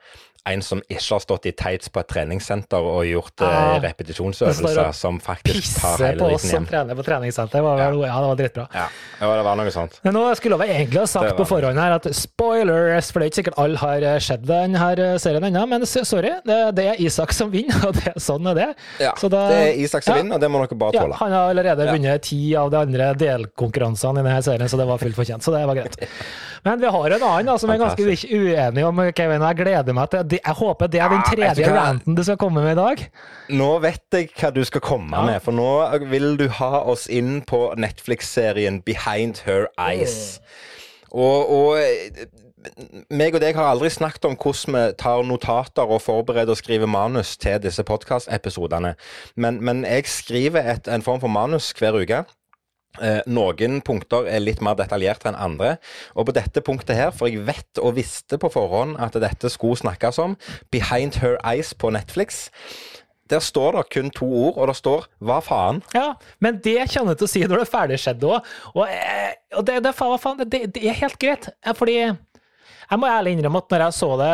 en 0.50 0.62
som 0.62 0.82
ikke 0.90 1.16
har 1.16 1.22
stått 1.24 1.46
i 1.48 1.54
tights 1.56 1.92
på 1.94 2.02
et 2.02 2.10
treningssenter 2.12 2.84
og 2.84 3.06
gjort 3.08 3.44
eh, 3.46 3.48
ah, 3.48 3.78
repetisjonsøvelser, 3.84 4.90
som 4.96 5.20
faktisk 5.24 5.80
tar 5.80 6.02
hele 6.04 6.20
på 6.20 6.32
oss 6.36 6.48
som 6.50 6.68
trener 6.68 6.98
på 7.00 7.06
treningssenter. 7.08 7.64
Var 7.64 7.80
vel, 7.80 8.02
ja. 8.04 8.10
ja. 8.10 8.18
det 8.20 8.32
var 8.32 8.40
dritbra. 8.42 8.66
Ja. 8.76 8.88
ja, 9.22 9.30
det 9.40 9.46
var 9.48 9.60
noe 9.60 9.74
sånt. 9.74 9.96
Men 10.04 10.18
nå 10.18 10.26
skulle 10.40 10.60
vi 10.60 10.68
egentlig 10.76 11.00
ha 11.00 11.08
sagt 11.08 11.38
på 11.40 11.48
forhånd 11.48 11.80
her 11.80 11.96
at 11.96 12.10
spoilers, 12.18 13.12
for 13.14 13.24
det 13.24 13.30
er 13.30 13.32
ikke 13.32 13.42
sikkert 13.42 13.60
alle 13.64 13.80
har 13.80 14.08
eh, 14.10 14.20
sett 14.24 14.44
denne 14.50 14.90
eh, 14.92 15.16
serien 15.24 15.48
ennå, 15.48 15.64
men 15.72 15.88
sorry, 15.88 16.36
det, 16.44 16.60
det, 16.76 16.90
er 16.92 17.04
Isak 17.08 17.36
som 17.36 17.54
vinner, 17.54 17.80
og 17.88 17.96
det, 18.02 18.16
sånn 18.24 18.52
er 18.52 18.60
det. 18.60 18.70
Ja, 19.06 19.16
da, 19.24 19.46
det 19.48 19.62
er 19.70 19.84
Isak 19.86 20.04
som 20.04 20.20
vinner, 20.20 20.36
og 20.36 20.44
det 20.44 20.52
må 20.52 20.66
dere 20.66 20.80
bare 20.84 21.00
tåle. 21.00 21.20
han 21.24 21.38
har 21.38 21.54
allerede 21.56 21.88
vunnet 21.88 22.28
ti 22.28 22.42
av 22.60 22.74
de 22.74 22.84
andre 22.84 23.14
delkonkurransene 23.20 24.20
i 24.20 24.28
denne 24.28 24.44
serien, 24.44 24.68
så 24.68 24.80
det 24.82 24.92
var 24.92 25.00
fullt 25.00 25.24
fortjent. 25.24 25.46
Så 25.46 25.56
det 25.56 25.64
var 25.70 25.80
greit. 25.80 26.04
Men 26.64 26.80
vi 26.80 26.92
har 26.96 27.16
en 27.16 27.26
annen 27.28 27.60
som 27.60 27.72
er 27.74 27.80
ganske 27.82 28.04
uenig 28.32 28.86
om 28.88 29.02
Kevin, 29.16 29.44
jeg 29.50 29.60
gleder 29.60 29.96
meg 29.96 30.12
til 30.14 30.38
jeg 30.38 30.58
håper 30.60 30.92
det 30.92 31.02
er 31.04 31.12
den 31.12 31.26
tredje 31.28 31.66
ja, 31.66 31.74
ranten 31.76 32.16
du 32.16 32.24
skal 32.24 32.40
komme 32.40 32.64
med 32.64 32.78
i 32.78 32.80
dag. 32.80 33.04
Nå 33.52 33.72
vet 33.84 34.16
jeg 34.16 34.30
hva 34.38 34.54
du 34.56 34.62
skal 34.68 34.84
komme 34.84 35.18
ja. 35.18 35.26
med, 35.28 35.42
for 35.44 35.56
nå 35.56 35.72
vil 36.12 36.38
du 36.40 36.48
ha 36.60 36.86
oss 36.94 37.10
inn 37.12 37.42
på 37.48 37.66
Netflix-serien 37.80 38.80
Behind 38.86 39.44
Her 39.48 39.68
Eyes. 39.82 40.40
Og, 41.12 41.52
og 41.52 42.32
meg 43.12 43.36
og 43.36 43.42
deg 43.44 43.58
har 43.58 43.74
aldri 43.74 43.90
snakket 43.92 44.30
om 44.30 44.38
hvordan 44.40 44.78
vi 44.78 44.84
tar 45.02 45.26
notater 45.28 45.90
og 45.90 46.02
forbereder 46.04 46.56
og 46.56 46.60
skriver 46.62 46.90
manus 46.90 47.36
til 47.38 47.60
disse 47.64 47.84
podkastepisodene, 47.84 48.94
men, 49.36 49.60
men 49.60 49.84
jeg 49.84 50.08
skriver 50.08 50.72
et, 50.76 50.88
en 50.88 51.04
form 51.04 51.20
for 51.24 51.32
manus 51.32 51.74
hver 51.78 52.00
uke. 52.00 52.24
Eh, 53.02 53.22
noen 53.26 53.80
punkter 53.82 54.28
er 54.30 54.44
litt 54.44 54.62
mer 54.62 54.78
detaljerte 54.78 55.32
enn 55.32 55.40
andre. 55.40 55.78
Og 56.14 56.28
på 56.28 56.36
dette 56.38 56.62
punktet 56.66 57.00
her, 57.00 57.14
for 57.16 57.32
jeg 57.32 57.46
vet 57.48 57.82
og 57.82 57.96
visste 57.98 58.38
på 58.38 58.52
forhånd 58.54 59.00
at 59.02 59.18
dette 59.22 59.50
skulle 59.50 59.80
snakkes 59.82 60.20
om, 60.22 60.36
Behind 60.74 61.18
Her 61.24 61.40
Eyes 61.42 61.74
på 61.74 61.90
Netflix. 61.94 62.50
Der 63.32 63.42
står 63.42 63.80
det 63.80 63.90
kun 63.96 64.12
to 64.14 64.28
ord, 64.28 64.58
og 64.58 64.68
det 64.68 64.76
står 64.76 65.08
'hva 65.22 65.40
faen'? 65.42 65.82
Ja, 65.94 66.14
men 66.40 66.60
det 66.64 66.92
kjenner 66.92 67.16
jeg 67.16 67.18
til 67.18 67.26
å 67.26 67.34
si 67.34 67.40
når 67.42 67.58
det 67.58 67.68
er 67.68 67.78
ferdig 67.78 68.00
skjedd 68.00 68.24
òg. 68.24 68.46
Og, 68.76 68.88
eh, 68.88 69.34
og 69.58 69.66
det, 69.66 69.84
det, 69.84 69.96
faen, 69.96 70.38
det, 70.38 70.76
det, 70.76 70.86
er 70.86 70.94
helt 70.94 71.20
greit, 71.20 71.50
fordi 71.76 72.12
jeg 72.90 73.00
må 73.02 73.10
ærlig 73.10 73.36
innrømme 73.38 73.62
at 73.64 73.74
når 73.74 73.84
jeg 73.86 73.96
så 73.98 74.10
det 74.20 74.32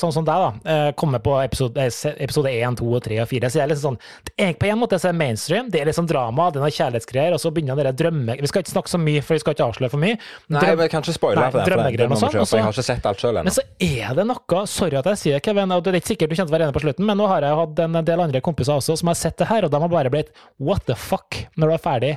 sånn 0.00 0.14
som 0.14 0.26
deg, 0.26 0.44
da, 0.44 0.72
eh, 0.72 0.90
komme 0.98 1.20
på 1.22 1.36
episode, 1.42 1.80
eh, 1.80 2.16
episode 2.24 2.52
1, 2.52 2.78
2, 2.80 3.00
3 3.06 3.20
og 3.24 3.28
4, 3.30 3.50
så 3.52 3.60
er 3.62 3.66
det 3.66 3.76
liksom 3.76 3.96
sånn 3.96 4.56
På 4.60 4.68
en 4.68 4.80
måte 4.80 4.98
så 5.00 5.10
er 5.10 5.16
det 5.16 5.20
mainstream, 5.20 5.70
det 5.72 5.80
er 5.80 5.90
liksom 5.90 6.08
drama, 6.08 6.50
det 6.50 6.60
er 6.60 6.66
noe 6.66 6.74
kjærlighetsgreier, 6.76 7.36
og 7.36 7.42
så 7.42 7.52
begynner 7.54 7.78
dere 7.78 7.94
drømme... 7.96 8.36
Vi 8.40 8.50
skal 8.50 8.64
ikke 8.64 8.74
snakke 8.74 8.92
så 8.92 9.00
mye, 9.00 9.22
for 9.24 9.36
vi 9.36 9.42
skal 9.42 9.56
ikke 9.56 9.68
avsløre 9.70 9.92
for 9.92 10.02
mye. 10.02 10.18
Drøm, 10.48 10.58
nei, 10.58 10.74
jeg 10.86 10.92
kan 10.92 11.04
ikke 11.04 11.16
spoile 11.16 11.46
for 11.50 11.60
det, 11.60 11.76
det, 11.76 12.00
det 12.02 12.08
må 12.10 12.18
vi 12.18 12.22
kjøpe, 12.26 12.46
for 12.46 12.60
jeg 12.60 12.66
har 12.66 12.76
ikke 12.76 12.86
sett 12.88 13.08
alt 13.10 13.22
sjøl 13.22 13.40
ennå. 13.40 13.46
Men 13.48 13.56
så 13.56 13.64
er 13.88 14.18
det 14.18 14.26
noe 14.30 14.64
Sorry 14.66 14.98
at 14.98 15.08
jeg 15.12 15.20
sier 15.20 15.38
det, 15.38 15.44
Kevin, 15.46 15.72
og 15.74 15.84
det 15.84 15.92
er 15.92 16.00
ikke 16.00 16.12
sikkert 16.14 16.32
du 16.32 16.36
kommer 16.36 16.48
til 16.50 16.54
å 16.54 16.56
være 16.56 16.68
enig 16.68 16.76
på 16.76 16.84
slutten, 16.84 17.08
men 17.08 17.20
nå 17.20 17.30
har 17.30 17.46
jeg 17.46 17.60
hatt 17.60 17.82
en 17.86 17.98
del 18.06 18.22
andre 18.26 18.42
kompiser 18.44 18.76
også 18.76 18.96
som 19.00 19.10
har 19.12 19.18
sett 19.18 19.38
det 19.40 19.48
her, 19.50 19.66
og 19.66 19.72
de 19.72 19.80
har 19.82 19.92
bare 19.92 20.12
blitt 20.12 20.32
what 20.62 20.84
the 20.88 20.96
fuck 20.98 21.42
når 21.56 21.72
du 21.72 21.76
er 21.76 21.82
ferdig. 21.82 22.12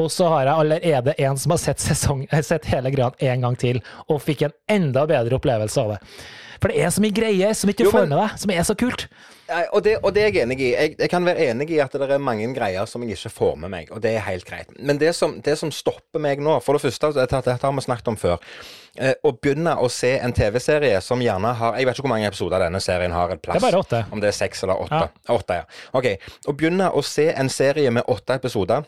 Og 0.00 0.08
så 0.12 0.28
har 0.32 0.46
jeg 0.46 0.54
allerede 0.54 1.14
en 1.20 1.38
som 1.38 1.52
har 1.52 1.60
sett, 1.60 1.82
sesong, 1.82 2.24
sett 2.50 2.70
hele 2.72 2.92
greia 2.94 3.12
en 3.32 3.48
gang 3.48 3.58
til, 3.60 3.82
og 4.08 4.22
fikk 4.24 4.46
en 4.46 4.56
enda 4.80 5.04
bedre 5.10 5.36
opplevelse 5.36 5.84
av 5.84 5.96
det. 5.96 6.00
For 6.62 6.70
det 6.70 6.78
er 6.78 6.92
så 6.94 7.02
mye 7.02 7.14
greier 7.14 7.54
som 7.58 7.70
ikke 7.72 7.88
du 7.88 7.90
får 7.90 8.06
med 8.06 8.14
deg, 8.14 8.34
som 8.38 8.50
er 8.54 8.62
så 8.62 8.76
kult. 8.78 9.08
Og 9.74 9.82
det, 9.84 9.96
og 9.98 10.12
det, 10.14 10.22
er 10.22 10.28
jeg 10.30 10.44
enig 10.46 10.56
i. 10.62 10.68
Jeg, 10.70 10.92
jeg, 10.94 11.10
kan 11.10 11.26
være 11.26 11.48
enig 11.50 11.66
i 11.74 11.80
at 11.82 11.92
det 11.98 12.06
er 12.06 12.22
mange 12.22 12.46
greier 12.54 12.86
som 12.88 13.02
jeg 13.02 13.18
ikke 13.18 13.32
får 13.34 13.58
med 13.64 13.72
meg, 13.72 13.90
og 13.92 13.98
det 14.04 14.14
er 14.14 14.22
helt 14.28 14.46
greit. 14.48 14.70
Men 14.78 15.00
det 15.02 15.10
som, 15.18 15.34
det 15.44 15.56
som 15.58 15.72
stopper 15.74 16.22
meg 16.22 16.40
nå 16.40 16.54
For 16.62 16.78
det 16.78 16.84
første, 16.86 17.10
dette, 17.18 17.42
dette 17.48 17.66
har 17.66 17.74
vi 17.74 17.84
snakket 17.84 18.12
om 18.14 18.20
før. 18.20 18.38
Eh, 18.94 19.12
å 19.26 19.34
begynne 19.34 19.74
å 19.82 19.90
se 19.90 20.14
en 20.22 20.32
TV-serie 20.36 21.00
som 21.02 21.20
gjerne 21.24 21.50
har 21.58 21.78
Jeg 21.80 21.88
vet 21.88 21.96
ikke 21.96 22.04
hvor 22.04 22.12
mange 22.14 22.28
episoder 22.28 22.62
denne 22.62 22.80
serien 22.84 23.12
har 23.16 23.34
et 23.34 23.42
plass. 23.42 23.58
Det 23.58 23.66
er 23.66 23.68
bare 23.72 23.82
åtte. 23.82 24.02
Om 24.14 24.22
det 24.22 24.30
er 24.30 24.38
seks 24.38 24.62
eller 24.64 24.86
åtte. 24.86 25.04
Ja. 25.10 25.36
Åtte, 25.36 25.60
ja. 25.60 25.68
Ok. 25.98 26.12
Å 26.46 26.56
begynne 26.56 26.92
å 26.94 27.04
se 27.04 27.26
en 27.34 27.50
serie 27.52 27.90
med 27.92 28.06
åtte 28.12 28.38
episoder 28.38 28.86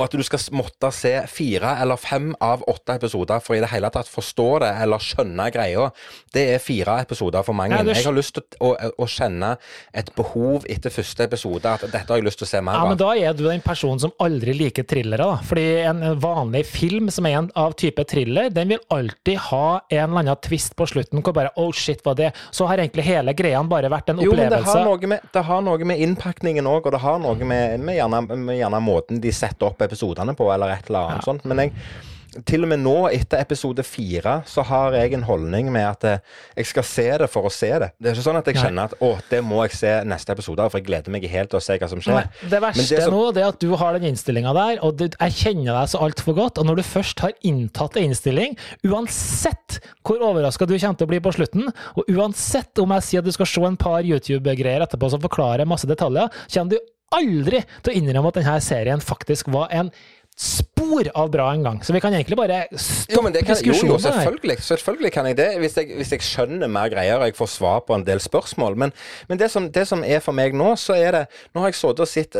og 0.00 0.06
at 0.08 0.16
du 0.16 0.24
skal 0.24 0.40
måtte 0.56 0.88
se 0.94 1.12
fire 1.28 1.74
eller 1.82 2.00
fem 2.00 2.30
av 2.40 2.64
åtte 2.70 2.96
episoder 2.96 3.42
for 3.44 3.56
i 3.56 3.60
det 3.62 3.68
hele 3.72 3.90
tatt 3.92 4.08
forstå 4.08 4.48
det 4.64 4.70
eller 4.84 5.02
skjønne 5.04 5.48
greia, 5.52 5.90
det 6.34 6.46
er 6.54 6.62
fire 6.62 6.96
episoder 7.04 7.44
for 7.46 7.56
mange. 7.56 7.76
Ja, 7.76 7.84
jeg 7.92 8.06
har 8.06 8.16
lyst 8.16 8.38
til 8.38 8.44
å, 8.64 8.72
å, 8.72 8.90
å, 9.04 9.08
kjenne 9.10 9.52
et 9.96 10.12
behov 10.16 10.64
etter 10.70 10.92
første 10.94 11.26
episode, 11.26 11.68
at 11.68 11.84
dette 11.84 12.06
har 12.08 12.20
jeg 12.20 12.26
lyst 12.26 12.40
til 12.40 12.48
å 12.48 12.50
se 12.50 12.62
mer 12.64 12.78
av. 12.78 12.86
Ja, 12.86 12.94
men 12.94 13.00
da 13.00 13.10
er 13.18 13.36
du 13.36 13.44
den 13.44 13.64
personen 13.64 14.00
som 14.02 14.14
aldri 14.22 14.54
liker 14.56 14.86
thrillere, 14.88 15.26
da. 15.26 15.44
Fordi 15.46 15.66
en 15.90 16.04
vanlig 16.22 16.64
film 16.70 17.10
som 17.12 17.28
er 17.28 17.36
en 17.42 17.50
av 17.58 17.76
type 17.80 18.04
thriller, 18.08 18.48
den 18.54 18.72
vil 18.74 18.82
alltid 18.94 19.40
ha 19.50 19.66
en 19.82 20.04
eller 20.06 20.24
annen 20.24 20.40
twist 20.46 20.76
på 20.78 20.88
slutten 20.88 21.20
hvor 21.20 21.36
bare 21.36 21.52
oh 21.60 21.72
shit, 21.76 22.00
hva 22.06 22.14
det 22.16 22.30
Så 22.54 22.66
har 22.68 22.80
egentlig 22.80 23.04
hele 23.04 23.34
greia 23.36 23.60
bare 23.66 23.90
vært 23.92 24.12
en 24.12 24.22
opplevelse. 24.22 24.30
Jo, 24.30 24.40
men 24.40 24.54
det 24.54 24.70
har 24.70 24.86
noe 24.86 25.10
med, 25.12 25.28
det 25.34 25.44
har 25.50 25.64
noe 25.66 25.90
med 25.90 26.04
innpakningen 26.06 26.68
òg, 26.70 26.86
og 26.88 26.94
det 26.94 27.02
har 27.02 27.20
noe 27.22 27.50
med, 27.52 27.80
med, 27.84 27.98
gjerne, 27.98 28.22
med 28.40 28.60
gjerne 28.60 28.80
måten 28.84 29.20
de 29.22 29.32
setter 29.34 29.68
opp 29.68 29.82
episodene 29.90 30.38
på, 30.38 30.48
eller 30.54 30.78
et 30.78 30.88
eller 30.88 31.10
annet 31.10 31.24
ja. 31.24 31.28
sånt. 31.32 31.44
Men 31.50 31.66
jeg, 31.66 31.74
til 32.46 32.62
og 32.62 32.70
med 32.70 32.78
nå, 32.78 32.94
etter 33.10 33.42
episode 33.42 33.82
fire, 33.86 34.36
så 34.46 34.62
har 34.66 34.94
jeg 34.94 35.16
en 35.16 35.24
holdning 35.26 35.70
med 35.74 35.82
at 35.82 36.06
eh, 36.06 36.20
jeg 36.60 36.68
skal 36.70 36.86
se 36.86 37.06
det 37.22 37.28
for 37.32 37.48
å 37.48 37.52
se 37.52 37.70
det. 37.82 37.90
Det 37.98 38.10
er 38.10 38.16
ikke 38.16 38.26
sånn 38.28 38.38
at 38.38 38.50
jeg 38.50 38.60
kjenner 38.60 38.90
at 38.90 39.02
å, 39.02 39.10
det 39.30 39.40
må 39.46 39.58
jeg 39.64 39.74
se 39.80 39.94
neste 40.06 40.36
episode 40.36 40.62
av, 40.62 40.70
for 40.70 40.80
jeg 40.80 40.86
gleder 40.86 41.14
meg 41.14 41.26
helt 41.32 41.50
til 41.50 41.58
å 41.58 41.64
se 41.64 41.78
hva 41.80 41.88
som 41.90 42.02
skjer. 42.04 42.20
Nei, 42.20 42.50
det 42.52 42.60
verste 42.62 42.86
det 42.86 43.02
så... 43.02 43.10
nå 43.14 43.24
det 43.34 43.42
er 43.42 43.50
at 43.50 43.64
du 43.64 43.74
har 43.80 43.98
den 43.98 44.12
innstillinga 44.12 44.54
der, 44.56 44.76
og 44.86 45.00
du, 45.00 45.08
jeg 45.10 45.36
kjenner 45.40 45.80
deg 45.80 45.90
så 45.92 46.04
altfor 46.06 46.38
godt. 46.38 46.62
Og 46.62 46.70
når 46.70 46.80
du 46.80 46.84
først 46.86 47.24
har 47.26 47.34
inntatt 47.50 47.98
en 47.98 48.10
innstilling, 48.10 48.56
uansett 48.86 49.80
hvor 50.06 50.22
overraska 50.30 50.68
du 50.70 50.76
kommer 50.76 51.00
til 51.02 51.08
å 51.08 51.10
bli 51.10 51.22
på 51.24 51.34
slutten, 51.34 51.74
og 51.98 52.14
uansett 52.14 52.78
om 52.82 52.94
jeg 52.96 53.08
sier 53.08 53.24
at 53.24 53.30
du 53.30 53.34
skal 53.34 53.50
se 53.50 53.66
en 53.66 53.80
par 53.80 54.06
YouTube-greier 54.06 54.86
etterpå 54.86 55.10
som 55.10 55.22
forklarer 55.22 55.68
masse 55.68 55.88
detaljer, 55.90 56.30
kommer 56.54 56.76
du 56.76 56.78
aldri 57.14 57.64
til 57.82 57.92
å 57.92 57.98
innrømme 58.00 58.32
at 58.32 58.40
denne 58.40 58.56
serien 58.64 59.04
faktisk 59.04 59.50
var 59.52 59.70
en 59.74 59.92
spor 60.40 61.04
av 61.14 61.28
bra 61.30 61.50
en 61.52 61.64
gang. 61.64 61.78
Så 61.84 61.92
vi 61.92 62.00
kan 62.00 62.14
egentlig 62.16 62.36
bare 62.38 62.62
stoppe 62.72 63.28
jo, 63.28 63.42
diskusjonen. 63.44 63.90
Jo, 63.90 63.96
jo, 63.96 63.98
selvfølgelig, 64.00 64.56
selvfølgelig 64.64 65.10
kan 65.12 65.28
jeg 65.28 65.36
det, 65.36 65.48
hvis 65.60 65.76
jeg, 65.76 65.90
hvis 65.98 66.12
jeg, 66.14 66.24
skjønner 66.24 66.70
mer 66.72 66.88
greier 66.92 67.20
og 67.20 67.28
jeg 67.28 67.36
får 67.36 67.50
svar 67.52 67.82
på 67.84 67.98
en 67.98 68.06
del 68.06 68.22
spørsmål. 68.24 68.78
Men, 68.80 68.94
men 69.28 69.40
det, 69.40 69.50
som, 69.52 69.68
det, 69.72 69.84
som, 69.90 70.04
er 70.06 70.22
for 70.24 70.36
meg 70.36 70.56
nå, 70.56 70.70
så 70.80 70.96
er 70.96 71.18
det 71.18 71.22
Nå 71.52 71.60
har 71.60 71.72
jeg 71.72 71.78
sittet 71.80 72.00
og 72.00 72.08
sett 72.08 72.38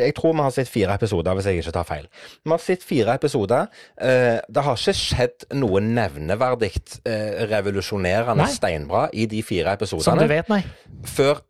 Jeg 0.00 0.14
tror 0.16 0.32
vi 0.32 0.46
har 0.46 0.54
sett 0.54 0.72
fire 0.72 0.96
episoder, 0.96 1.36
hvis 1.36 1.50
jeg 1.50 1.60
ikke 1.60 1.76
tar 1.76 1.88
feil. 1.88 2.08
Vi 2.40 2.54
har 2.54 2.64
sett 2.64 2.86
fire 2.86 3.18
episoder. 3.20 3.68
Uh, 4.00 4.40
det 4.48 4.64
har 4.64 4.80
ikke 4.80 4.96
skjedd 4.96 5.46
noe 5.60 5.84
nevneverdig 5.84 6.72
uh, 7.04 7.44
revolusjonerende 7.52 8.46
nei. 8.46 8.50
steinbra 8.54 9.06
i 9.12 9.28
de 9.30 9.44
fire 9.44 9.76
episodene. 9.76 10.08
Som 10.08 10.24
du 10.24 10.28
vet, 10.30 10.48
nei. 10.48 10.62
Før 11.10 11.44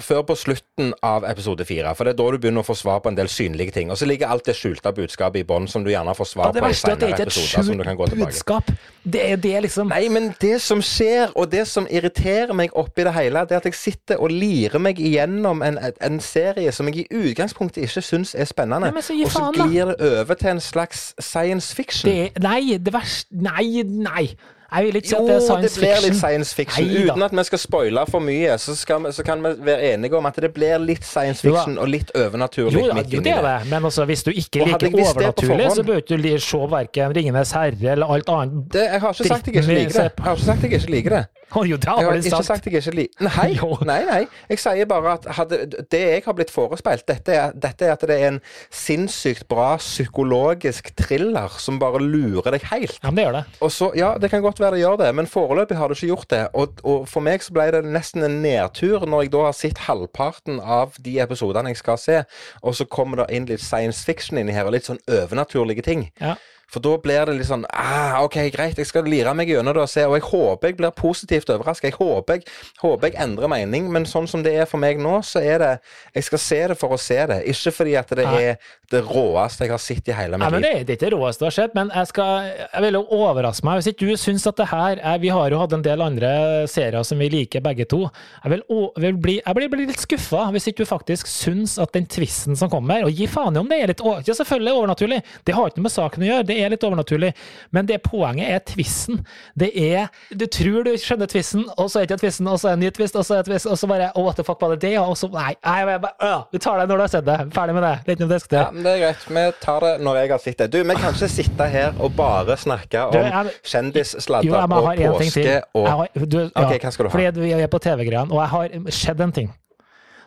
før 0.00 0.22
på 0.28 0.36
slutten 0.38 0.92
av 1.04 1.24
episode 1.28 1.64
fire. 1.68 1.94
For 1.94 2.06
det 2.06 2.14
er 2.14 2.18
da 2.20 2.26
du 2.32 2.38
begynner 2.42 2.64
å 2.64 2.66
få 2.66 2.76
svar 2.78 3.02
på 3.04 3.12
en 3.12 3.18
del 3.18 3.30
synlige 3.32 3.74
ting. 3.76 3.92
Og 3.92 3.98
så 4.00 4.08
ligger 4.08 4.32
alt 4.32 4.46
det 4.48 4.56
skjulte 4.58 4.92
budskapet 4.96 5.42
i 5.42 5.46
bånn 5.48 5.68
som 5.70 5.84
du 5.84 5.90
gjerne 5.92 6.14
får 6.16 6.30
svar 6.30 6.50
ja, 6.50 6.62
på 6.64 6.70
i 6.70 6.78
senere 6.78 7.18
episoder. 7.18 7.68
som 7.68 7.78
du 7.78 7.84
kan 7.86 7.98
gå 7.98 8.08
tilbake. 8.12 8.32
Budskap. 8.32 8.72
Det 9.04 9.22
er 9.32 9.36
det, 9.36 9.54
liksom. 9.66 9.92
Nei, 9.92 10.08
men 10.12 10.30
det 10.40 10.56
som 10.64 10.80
skjer, 10.84 11.34
og 11.36 11.50
det 11.52 11.66
som 11.68 11.86
irriterer 11.90 12.54
meg 12.56 12.72
oppi 12.72 13.04
det 13.04 13.12
hele, 13.16 13.44
det 13.44 13.58
er 13.58 13.62
at 13.62 13.68
jeg 13.68 13.78
sitter 13.78 14.22
og 14.22 14.32
lirer 14.32 14.80
meg 14.82 15.00
igjennom 15.00 15.62
en, 15.66 15.78
en 15.78 16.20
serie 16.24 16.72
som 16.72 16.88
jeg 16.88 17.04
i 17.04 17.22
utgangspunktet 17.30 17.84
ikke 17.84 18.04
syns 18.04 18.34
er 18.34 18.48
spennende. 18.48 18.92
Nei, 18.94 19.04
så 19.04 19.16
og 19.18 19.32
så 19.32 19.50
glir 19.54 19.92
det 19.92 20.00
over 20.20 20.40
til 20.40 20.54
en 20.56 20.64
slags 20.64 21.12
science 21.20 21.74
fiction. 21.76 22.10
Det, 22.10 22.42
nei, 22.42 22.78
det 22.78 22.92
verste 22.94 23.44
Nei, 23.44 23.82
nei. 23.84 24.28
Jeg 24.74 24.86
vil 24.86 24.96
ikke 24.96 25.08
si 25.08 25.14
at 25.14 25.28
det 25.28 25.34
er 25.34 25.40
science 25.40 25.74
fiction. 25.78 25.84
Jo, 25.84 25.92
det 25.94 26.00
blir 26.00 26.08
litt 26.08 26.18
science 26.18 26.54
fiction. 26.54 26.86
Nei, 26.88 27.04
Uten 27.04 27.26
at 27.26 27.36
vi 27.38 27.44
skal 27.48 27.60
spoile 27.62 28.04
for 28.10 28.24
mye, 28.24 28.56
så, 28.58 28.74
vi, 28.74 29.12
så, 29.14 29.26
kan 29.26 29.44
vi 29.44 29.52
være 29.68 29.92
enige 29.92 30.18
om 30.18 30.26
at 30.26 30.40
det 30.42 30.50
blir 30.56 30.82
litt 30.82 31.06
science 31.06 31.44
fiction 31.44 31.78
og 31.78 31.90
litt 31.92 32.10
overnaturlig. 32.18 32.80
Jo, 32.80 32.96
midt 32.98 33.14
jo 33.14 33.22
det 33.24 33.36
det, 33.44 33.54
men 33.70 33.88
altså, 33.90 34.06
hvis 34.08 34.26
du 34.26 34.32
ikke 34.32 34.66
liker 34.66 34.98
overnaturlig, 35.04 35.70
så 35.76 35.86
bør 35.86 36.02
du 36.08 36.14
ikke 36.18 36.40
se 36.42 36.62
verken 36.74 37.14
'Ringenes 37.14 37.54
herre' 37.54 37.92
eller 37.92 38.06
alt 38.16 38.28
annet. 38.28 38.66
Det, 38.72 38.86
jeg 38.92 39.00
har 39.00 39.14
ikke 39.14 39.28
sagt 39.28 39.46
jeg 39.46 39.56
ikke 39.56 39.74
liker 39.74 39.98
det. 40.02 40.10
Jeg 40.18 40.24
har 40.24 40.36
ikke 40.36 40.46
sagt 40.50 40.62
jeg 40.62 40.72
ikke 40.72 40.90
liker 40.90 41.18
det. 41.18 41.24
Oh, 41.58 41.62
jo, 41.68 41.76
det 41.78 41.86
har 41.86 42.00
jeg 42.02 42.08
har 42.10 42.16
ikke 42.18 42.42
sagt 42.46 42.66
jeg 42.66 42.80
ikke 42.80 42.94
liker 42.98 43.24
Nei, 43.28 43.50
nei, 43.86 43.98
nei. 44.08 44.20
Jeg 44.50 44.60
sier 44.62 44.88
bare 44.90 45.12
at 45.18 45.26
hadde, 45.38 45.60
det 45.92 46.00
jeg 46.00 46.22
har 46.24 46.34
blitt 46.36 46.50
forespeilt, 46.50 47.04
dette 47.06 47.34
er, 47.34 47.52
dette 47.54 47.86
er, 47.86 47.94
at 47.94 48.02
det 48.08 48.16
er 48.16 48.32
en 48.32 48.40
sinnssykt 48.74 49.46
bra 49.50 49.74
psykologisk 49.78 50.90
thriller 50.98 51.54
som 51.62 51.78
bare 51.82 52.00
lurer 52.02 52.56
deg 52.56 52.66
helt. 52.72 52.98
Ja, 52.98 53.10
men 53.10 53.20
det 53.20 53.26
gjør 53.26 53.36
det. 53.38 53.44
Så, 53.74 53.90
ja, 53.98 54.10
det 54.20 54.30
kan 54.32 54.42
godt 54.44 54.62
være 54.62 54.76
det 54.76 54.82
gjør 54.82 54.98
det, 55.04 55.10
men 55.14 55.30
foreløpig 55.30 55.78
har 55.78 55.90
det 55.92 55.98
ikke 55.98 56.10
gjort 56.10 56.30
det. 56.32 56.42
Og, 56.58 56.80
og, 56.82 57.06
for 57.10 57.24
meg 57.24 57.44
så 57.44 57.54
ble 57.54 57.68
det 57.76 57.84
nesten 57.86 58.26
en 58.26 58.40
nedtur 58.42 59.06
når 59.06 59.26
jeg 59.26 59.34
da 59.36 59.44
har 59.48 59.58
sett 59.58 59.84
halvparten 59.86 60.58
av 60.58 60.98
de 61.04 61.18
episodene 61.22 61.70
jeg 61.70 61.82
skal 61.82 62.00
se, 62.00 62.22
og 62.62 62.74
så 62.74 62.88
kommer 62.90 63.22
det 63.22 63.30
inn 63.36 63.48
litt 63.50 63.62
science 63.62 64.02
fiction 64.06 64.40
inni 64.40 64.56
her, 64.56 64.66
og 64.66 64.74
litt 64.74 64.90
sånn 64.90 65.02
overnaturlige 65.06 65.86
ting. 65.86 66.08
Ja. 66.22 66.34
For 66.72 66.82
da 66.84 66.94
blir 67.02 67.28
det 67.28 67.36
litt 67.38 67.48
sånn 67.48 67.66
ah, 67.70 68.20
OK, 68.24 68.38
greit, 68.54 68.78
jeg 68.80 68.88
skal 68.88 69.06
lire 69.08 69.34
meg 69.36 69.50
gjennom 69.52 69.76
det 69.76 69.84
og 69.84 69.90
se. 69.90 70.06
Og 70.08 70.16
jeg 70.18 70.26
håper 70.30 70.72
jeg 70.72 70.78
blir 70.80 70.94
positivt 70.96 71.50
overraska. 71.54 71.90
Jeg 71.90 71.98
håper 71.98 72.40
jeg, 72.40 72.46
håper 72.82 73.10
jeg, 73.10 73.18
endrer 73.24 73.50
mening, 73.52 73.90
men 73.92 74.08
sånn 74.08 74.28
som 74.30 74.42
det 74.44 74.54
er 74.58 74.68
for 74.70 74.82
meg 74.82 75.00
nå, 75.02 75.18
så 75.26 75.42
er 75.44 75.60
det 75.62 75.72
Jeg 76.14 76.28
skal 76.28 76.40
se 76.42 76.60
det 76.72 76.76
for 76.78 76.94
å 76.94 76.98
se 77.00 77.18
det, 77.30 77.40
ikke 77.50 77.72
fordi 77.74 77.94
at 77.98 78.10
det 78.16 78.24
er 78.24 78.56
det 78.90 79.00
råeste 79.06 79.66
jeg 79.66 79.72
har 79.72 79.82
sett 79.82 80.08
i 80.10 80.14
hele 80.16 80.38
mitt 80.38 80.52
liv. 80.54 80.62
Det, 80.64 80.72
det 80.86 80.94
er 80.94 80.98
ikke 80.98 81.06
det 81.08 81.12
råeste 81.16 81.44
du 81.44 81.48
har 81.48 81.56
sett, 81.56 81.74
men 81.76 81.90
jeg, 81.94 82.10
skal, 82.10 82.50
jeg 82.62 82.84
vil 82.84 82.98
jo 82.98 83.02
overraske 83.18 83.66
meg 83.66 83.80
hvis 83.80 83.90
ikke 83.92 84.08
du 84.10 84.20
syns 84.20 84.46
at 84.50 84.58
det 84.60 84.68
her 84.70 85.00
er, 85.00 85.20
Vi 85.22 85.32
har 85.32 85.54
jo 85.54 85.60
hatt 85.60 85.74
en 85.76 85.84
del 85.84 86.02
andre 86.04 86.30
serier 86.70 87.06
som 87.06 87.20
vi 87.20 87.30
liker 87.32 87.62
begge 87.64 87.86
to. 87.90 88.04
Jeg, 88.44 88.52
vil, 88.54 88.64
vil 89.02 89.18
bli, 89.20 89.36
jeg 89.40 89.58
blir, 89.58 89.70
blir 89.72 89.88
litt 89.90 90.02
skuffa 90.02 90.46
hvis 90.54 90.68
ikke 90.70 90.84
du 90.84 90.90
faktisk 90.90 91.30
syns 91.30 91.76
at 91.82 91.94
den 91.96 92.06
tvisten 92.10 92.58
som 92.58 92.70
kommer 92.72 93.06
Og 93.06 93.14
gi 93.14 93.28
faen 93.30 93.56
i 93.56 93.62
om 93.62 93.70
det 93.70 93.80
er 93.82 93.92
litt 93.92 94.02
Ja, 94.04 94.34
selvfølgelig 94.34 94.74
overnaturlig, 94.78 95.20
det 95.46 95.56
har 95.56 95.70
ikke 95.70 95.80
noe 95.80 95.88
med 95.88 95.94
saken 95.94 96.24
å 96.24 96.28
gjøre. 96.30 96.48
det 96.50 96.53
det 96.54 96.62
er 96.62 96.72
litt 96.74 96.84
overnaturlig. 96.86 97.32
Men 97.74 97.88
det 97.88 98.00
poenget 98.04 98.50
er 98.54 98.62
twissen. 98.68 99.24
Det 99.58 99.70
er 99.74 100.08
Du 100.30 100.46
tror 100.46 100.86
du 100.86 100.92
skjønner 101.00 101.30
twissen, 101.30 101.64
og 101.76 101.90
så 101.90 102.00
er 102.00 102.04
det 102.06 102.14
ikke 102.14 102.24
twissen, 102.26 102.48
og 102.50 102.60
så 102.60 102.70
er 102.70 102.74
det 102.74 102.78
en 102.78 102.84
ny 102.86 102.92
twist, 102.94 103.18
og 103.18 103.26
så 103.26 103.38
er 103.38 103.42
det 103.42 103.52
twist, 103.52 103.68
og 103.70 103.78
så 103.80 103.90
bare 103.90 104.10
oh, 104.14 104.24
What 104.24 104.38
the 104.38 104.46
fuck 104.46 104.60
var 104.62 104.74
det 104.74 104.80
det? 104.86 104.94
Og 105.02 105.16
så 105.18 105.28
Nei, 105.34 105.54
nei 105.64 105.98
bare, 105.98 106.30
vi 106.52 106.60
tar 106.62 106.78
det 106.78 106.86
når 106.88 107.00
du 107.00 107.04
har 107.04 107.12
sett 107.12 107.26
det. 107.26 107.38
Ferdig 107.54 107.74
med 107.76 107.84
det. 107.84 107.94
Litt 108.08 108.22
om 108.24 108.30
det. 108.30 108.40
Ja, 108.54 108.66
det 108.70 108.92
er 108.92 109.02
greit. 109.02 109.26
Vi 109.34 109.44
tar 109.64 109.84
det 109.84 109.92
når 110.04 110.20
jeg 110.20 110.32
har 110.34 110.44
sett 110.44 110.62
det. 110.62 110.70
Du, 110.74 110.78
vi 110.84 110.98
kan 111.00 111.16
ikke 111.16 111.30
sitte 111.32 111.68
her 111.74 111.98
og 111.98 112.14
bare 112.18 112.56
snakke 112.60 113.06
om 113.10 113.50
kjendissladder 113.64 114.62
og 114.62 115.02
påske 115.18 115.58
og 115.74 115.88
har, 115.90 116.08
du, 116.14 116.38
ja, 116.44 116.64
Ok, 116.64 116.78
hva 116.82 116.92
skal 116.94 117.06
du 117.06 117.10
ha? 117.10 117.12
Fordi 117.16 117.44
vi 117.44 117.52
er 117.56 117.70
på 117.72 117.80
TV-greiene, 117.82 118.30
og 118.30 118.40
jeg 118.42 118.52
har 118.54 118.94
skjedd 119.00 119.24
en 119.24 119.34
ting 119.34 119.50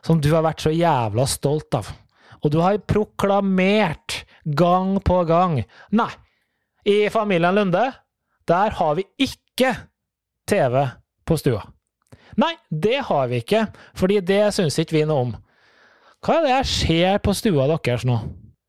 som 0.05 0.19
du 0.21 0.29
har 0.33 0.43
vært 0.45 0.63
så 0.63 0.71
jævla 0.73 1.25
stolt 1.29 1.77
av. 1.77 1.89
Og 2.43 2.53
du 2.53 2.59
har 2.61 2.77
proklamert 2.85 4.21
gang 4.55 4.97
på 5.03 5.23
gang 5.27 5.59
Nei, 5.91 6.11
i 6.87 7.09
familien 7.11 7.55
Lunde, 7.55 7.91
der 8.47 8.75
har 8.79 8.95
vi 8.95 9.03
ikke 9.19 9.73
TV 10.47 10.85
på 11.27 11.35
stua. 11.37 11.65
Nei, 12.39 12.53
det 12.69 13.01
har 13.09 13.27
vi 13.27 13.41
ikke, 13.41 13.65
fordi 13.97 14.21
det 14.23 14.53
syns 14.55 14.77
ikke 14.79 14.99
vi 14.99 15.05
noe 15.09 15.25
om. 15.25 15.35
Hva 16.23 16.37
er 16.37 16.45
det 16.45 16.53
jeg 16.53 16.69
ser 16.71 17.19
på 17.23 17.33
stua 17.35 17.67
deres 17.73 18.05
nå? 18.07 18.17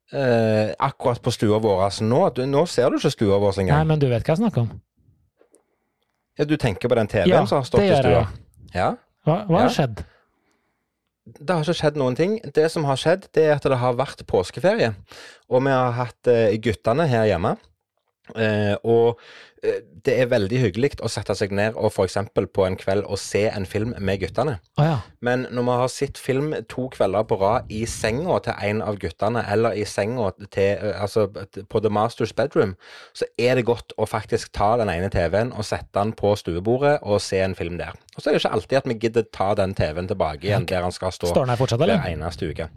Eh, 0.09 0.73
akkurat 0.81 1.21
på 1.23 1.31
stua 1.31 1.59
vår 1.61 2.03
nå? 2.09 2.21
Du, 2.35 2.43
nå 2.49 2.65
ser 2.67 2.91
du 2.91 2.99
ikke 2.99 3.13
stua 3.13 3.39
vår 3.39 3.61
engang. 3.63 3.77
Nei, 3.77 3.89
men 3.93 4.01
du 4.01 4.09
vet 4.09 4.25
hva 4.25 4.35
jeg 4.35 4.43
snakker 4.43 4.65
om? 4.65 4.71
Ja, 6.39 6.47
Du 6.47 6.57
tenker 6.57 6.89
på 6.89 6.95
den 6.95 7.11
TV-en 7.11 7.29
ja, 7.29 7.47
som 7.47 7.61
har 7.61 7.67
stått 7.67 7.83
i 7.83 7.91
stua? 7.91 7.97
Ja, 7.97 8.03
det 8.03 8.11
gjør 8.11 8.21
Jeg. 8.23 8.73
Ja. 8.75 8.89
Hva, 9.27 9.37
hva 9.49 9.63
har 9.67 9.75
skjedd? 9.75 10.03
Det 11.37 11.53
har 11.53 11.65
ikke 11.65 11.77
skjedd 11.81 11.99
noen 12.01 12.17
ting. 12.19 12.37
Det 12.55 12.69
som 12.73 12.87
har 12.89 13.01
skjedd, 13.01 13.29
det 13.37 13.45
er 13.47 13.57
at 13.59 13.67
det 13.69 13.81
har 13.81 13.99
vært 13.99 14.25
påskeferie. 14.29 14.93
Og 15.53 15.65
vi 15.67 15.75
har 15.75 15.97
hatt 15.99 16.31
eh, 16.31 16.57
guttene 16.63 17.09
her 17.11 17.29
hjemme. 17.29 17.57
Eh, 18.37 18.75
og 18.85 19.21
Eh, 19.63 19.81
det 20.07 20.15
er 20.23 20.29
veldig 20.31 20.61
hyggelig 20.63 20.91
å 21.03 21.11
sette 21.11 21.35
seg 21.37 21.53
ned 21.57 21.77
og 21.79 21.91
f.eks. 21.91 22.17
på 22.55 22.65
en 22.65 22.77
kveld 22.79 23.07
og 23.09 23.19
se 23.21 23.45
en 23.51 23.67
film 23.67 23.95
med 23.99 24.21
guttene. 24.23 24.59
Oh, 24.79 24.85
ja. 24.87 24.97
Men 25.25 25.47
når 25.51 25.67
vi 25.67 25.77
har 25.81 25.93
sett 25.93 26.21
film 26.21 26.53
to 26.71 26.87
kvelder 26.95 27.27
på 27.29 27.39
rad 27.41 27.73
i 27.75 27.83
senga 27.91 28.39
til 28.45 28.55
en 28.71 28.83
av 28.85 29.01
guttene, 29.03 29.43
eller 29.51 29.75
i 29.75 29.85
senga 29.89 30.31
til, 30.47 30.79
eh, 30.79 30.95
altså, 31.03 31.27
på 31.69 31.83
The 31.83 31.93
Masters 31.93 32.35
bedroom, 32.39 32.77
så 33.17 33.27
er 33.39 33.59
det 33.59 33.67
godt 33.69 33.95
å 33.99 34.07
faktisk 34.09 34.53
ta 34.57 34.75
den 34.81 34.93
ene 34.93 35.11
TV-en 35.13 35.53
og 35.53 35.67
sette 35.67 35.91
den 35.97 36.15
på 36.19 36.35
stuebordet 36.39 36.99
og 37.03 37.23
se 37.25 37.43
en 37.43 37.59
film 37.59 37.81
der. 37.81 37.99
Og 38.15 38.23
så 38.23 38.31
er 38.31 38.37
det 38.37 38.45
ikke 38.45 38.55
alltid 38.59 38.83
at 38.83 38.93
vi 38.93 39.01
gidder 39.07 39.27
ta 39.35 39.53
den 39.59 39.75
TV-en 39.79 40.11
tilbake 40.11 40.47
igjen 40.47 40.69
der 40.69 40.87
han 40.87 40.95
skal 40.95 41.15
stå 41.15 41.35
den 41.35 41.57
hver 41.59 41.99
eneste 42.07 42.53
uke. 42.53 42.71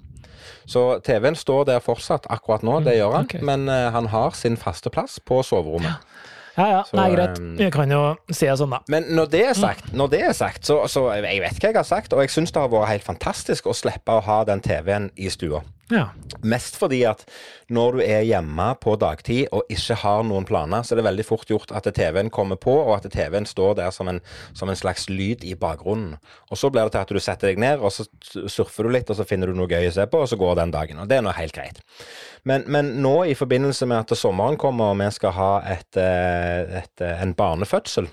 Så 0.70 1.00
TV-en 1.06 1.38
står 1.38 1.66
der 1.72 1.84
fortsatt 1.84 2.28
akkurat 2.30 2.66
nå, 2.66 2.80
det 2.86 2.96
mm, 2.96 3.00
gjør 3.00 3.18
han. 3.18 3.28
Okay. 3.30 3.44
Men 3.46 3.68
uh, 3.70 3.90
han 3.96 4.12
har 4.14 4.38
sin 4.38 4.58
faste 4.60 4.94
plass 4.94 5.20
på 5.26 5.42
soverommet. 5.46 5.92
Ja. 5.92 6.12
Ja, 6.58 6.68
ja. 6.68 6.80
Så, 6.84 6.98
Nei, 7.00 7.08
greit. 7.14 7.40
Vi 7.58 7.70
kan 7.72 7.92
jo 7.92 8.02
si 8.30 8.48
det 8.48 8.58
sånn, 8.60 8.74
da. 8.76 8.82
Men 8.92 9.08
når 9.16 9.30
det 9.32 9.44
er 9.54 9.58
sagt, 9.58 9.94
når 9.96 10.12
det 10.12 10.22
er 10.28 10.34
sagt 10.36 10.68
så, 10.68 10.82
så 10.92 11.06
jeg 11.16 11.44
vet 11.44 11.62
hva 11.62 11.72
jeg 11.72 11.80
har 11.80 11.88
sagt, 11.88 12.16
og 12.16 12.24
jeg 12.26 12.34
syns 12.34 12.52
det 12.52 12.60
har 12.60 12.72
vært 12.72 12.92
helt 12.92 13.08
fantastisk 13.08 13.70
å 13.72 13.76
slippe 13.78 14.18
å 14.18 14.24
ha 14.26 14.42
den 14.50 14.64
TV-en 14.64 15.10
i 15.16 15.32
stua. 15.32 15.64
Ja. 15.92 16.08
Mest 16.48 16.78
fordi 16.80 17.02
at 17.06 17.26
når 17.72 17.98
du 17.98 18.02
er 18.04 18.24
hjemme 18.26 18.68
på 18.82 18.96
dagtid 19.00 19.52
og 19.56 19.68
ikke 19.72 19.98
har 20.02 20.24
noen 20.28 20.48
planer, 20.48 20.84
så 20.84 20.96
er 20.96 21.02
det 21.02 21.08
veldig 21.10 21.26
fort 21.28 21.52
gjort 21.52 21.74
at 21.76 21.90
TV-en 21.96 22.32
kommer 22.34 22.60
på, 22.60 22.74
og 22.86 22.96
at 22.98 23.10
TV-en 23.12 23.48
står 23.48 23.76
der 23.82 23.92
som 23.96 24.10
en, 24.12 24.22
som 24.58 24.72
en, 24.72 24.80
slags 24.82 25.10
lyd 25.12 25.46
i 25.48 25.54
bakgrunnen. 25.60 26.16
Og 26.50 26.58
så 26.58 26.72
blir 26.72 26.88
det 26.88 26.96
til 26.96 27.04
at 27.04 27.14
du 27.14 27.22
setter 27.22 27.52
deg 27.52 27.62
ned, 27.62 27.84
og 27.84 27.94
så 27.94 28.08
surfer 28.50 28.88
du 28.88 28.96
litt, 28.96 29.12
og 29.12 29.20
så 29.20 29.28
finner 29.28 29.52
du 29.52 29.58
noe 29.58 29.70
gøy 29.70 29.90
å 29.90 29.94
se 29.96 30.08
på, 30.10 30.24
og 30.24 30.32
så 30.32 30.40
går 30.40 30.58
den 30.64 30.74
dagen. 30.74 31.04
Og 31.04 31.12
det 31.12 31.20
er 31.20 31.28
nå 31.28 31.36
helt 31.36 31.56
greit. 31.56 31.84
Men, 32.48 32.66
men, 32.72 32.96
nå 33.04 33.16
i 33.30 33.38
forbindelse 33.38 33.86
med 33.90 34.02
at 34.02 34.18
sommeren 34.18 34.58
kommer 34.62 34.96
og 34.96 35.00
vi 35.04 35.12
skal 35.14 35.36
ha 35.38 35.54
et, 35.70 36.00
eh, 36.00 36.82
et, 36.82 37.04
eh, 37.04 37.22
en 37.22 37.36
barnefødsel, 37.38 38.10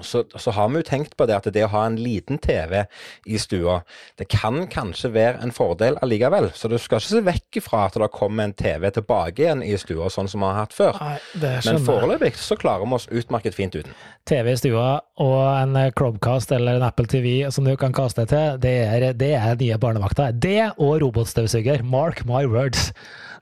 så, 0.00 0.24
så, 0.34 0.52
har 0.56 0.68
vi 0.68 0.80
jo 0.80 0.86
tenkt 0.86 1.16
på 1.18 1.26
det 1.28 1.36
at 1.36 1.48
det 1.54 1.64
å 1.66 1.70
ha 1.72 1.84
en 1.88 1.98
liten 2.00 2.40
TV 2.42 2.84
i 3.26 3.38
stua, 3.40 3.80
det 4.20 4.28
kan 4.32 4.66
kanskje 4.70 5.12
være 5.14 5.42
en 5.44 5.54
fordel 5.54 5.98
allikevel. 6.04 6.50
Så 6.54 6.70
du 6.70 6.76
skal 6.78 7.02
ikke 7.02 7.10
se 7.10 7.24
vekk 7.26 7.60
fra 7.64 7.84
at 7.88 7.98
det 8.00 8.10
kommer 8.14 8.48
en 8.48 8.56
TV 8.56 8.90
tilbake 8.94 9.44
igjen 9.44 9.64
i 9.66 9.74
stua, 9.80 10.10
sånn 10.12 10.30
som 10.30 10.44
vi 10.44 10.50
har 10.50 10.60
hatt 10.62 10.76
før. 10.76 10.98
Nei, 11.02 11.54
Men 11.66 11.82
foreløpig 11.86 12.34
så 12.38 12.58
klarer 12.60 12.86
vi 12.86 12.98
oss 12.98 13.08
utmerket 13.10 13.56
fint 13.56 13.76
uten. 13.78 13.94
TV 14.28 14.52
i 14.52 14.58
stua 14.60 14.88
og 15.24 15.38
en 15.52 15.78
Chromecast 15.96 16.52
eller 16.54 16.78
en 16.78 16.86
Apple 16.86 17.08
TV 17.10 17.48
som 17.54 17.66
du 17.66 17.74
kan 17.80 17.94
kaste 17.96 18.26
til, 18.28 18.58
det 18.62 18.76
er, 18.86 19.08
det 19.18 19.32
er 19.38 19.56
nye 19.60 19.78
barnevakta. 19.80 20.30
Det 20.32 20.72
og 20.76 21.00
robotstøvsuger. 21.02 21.82
Mark 21.86 22.24
my 22.28 22.44
words. 22.48 22.92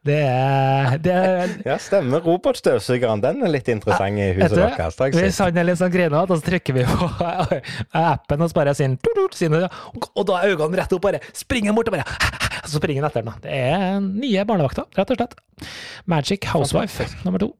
Det 0.06 0.18
er, 0.22 0.96
det 1.02 1.14
er 1.14 1.54
Ja, 1.66 1.76
stemmer. 1.82 2.22
Robotstøvsugeren, 2.26 3.22
den 3.24 3.42
er 3.42 3.50
litt 3.52 3.68
interessant 3.72 4.20
i 4.22 4.30
huset 4.36 4.54
deres. 4.56 4.98
Hvis 5.16 5.40
han 5.42 5.58
er 5.58 5.66
litt 5.66 5.80
sånn 5.80 5.92
grinete, 5.94 6.38
så 6.38 6.46
trykker 6.46 6.76
vi 6.76 6.86
på 6.86 7.08
appen 8.06 8.44
og 8.46 8.52
så 8.52 8.60
bare 8.60 8.76
sier 8.76 8.94
Og 10.14 10.22
da 10.28 10.40
er 10.42 10.54
øynene 10.54 10.82
rett 10.82 10.94
opp, 10.94 11.02
bare 11.08 11.22
springer 11.36 11.74
bort 11.76 11.90
og 11.90 11.98
bare 11.98 12.06
Så 12.66 12.80
springer 12.80 13.02
han 13.02 13.10
etter 13.10 13.24
den. 13.26 13.42
Det 13.42 13.52
er 13.52 14.00
nye 14.02 14.44
barnevakter, 14.48 14.88
rett 14.96 15.12
og 15.12 15.20
slett. 15.20 15.36
Magic 16.04 16.44
Housewife 16.52 17.06
nummer 17.24 17.40
to. 17.40 17.54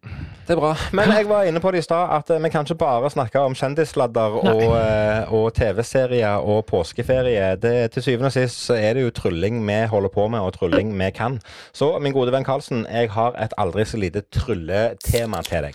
Det 0.47 0.55
er 0.55 0.61
bra. 0.61 0.73
Men 0.95 1.11
jeg 1.11 1.27
var 1.27 1.47
inne 1.49 1.61
på 1.62 1.71
det 1.75 1.81
i 1.83 1.87
stad, 1.87 2.11
at 2.14 2.31
vi 2.42 2.51
kan 2.53 2.66
ikke 2.66 2.79
bare 2.79 3.11
snakke 3.11 3.40
om 3.42 3.55
kjendissladder 3.59 4.37
og, 4.42 4.62
eh, 4.62 5.33
og 5.35 5.55
TV-serier 5.57 6.37
og 6.38 6.66
påskeferie. 6.71 7.57
Det, 7.62 7.90
til 7.92 8.03
syvende 8.03 8.31
og 8.31 8.37
sist 8.37 8.62
så 8.69 8.75
er 8.79 8.95
det 8.95 9.03
jo 9.07 9.11
trylling 9.11 9.59
vi 9.66 9.81
holder 9.90 10.12
på 10.14 10.29
med, 10.29 10.40
og 10.40 10.55
trylling 10.59 10.95
vi 10.99 11.11
kan. 11.11 11.40
Så 11.75 11.99
min 11.99 12.14
gode 12.14 12.33
venn 12.33 12.47
Karlsen, 12.47 12.87
jeg 12.87 13.11
har 13.11 13.35
et 13.42 13.55
aldri 13.59 13.85
så 13.85 13.97
lite 13.99 14.23
trylletema 14.31 15.42
til 15.47 15.66
deg. 15.66 15.75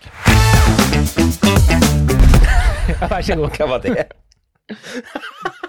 Vær 3.12 3.22
så 3.22 3.36
god. 3.36 3.50
Hva 3.58 3.68
var 3.76 3.84
det? 3.84 4.08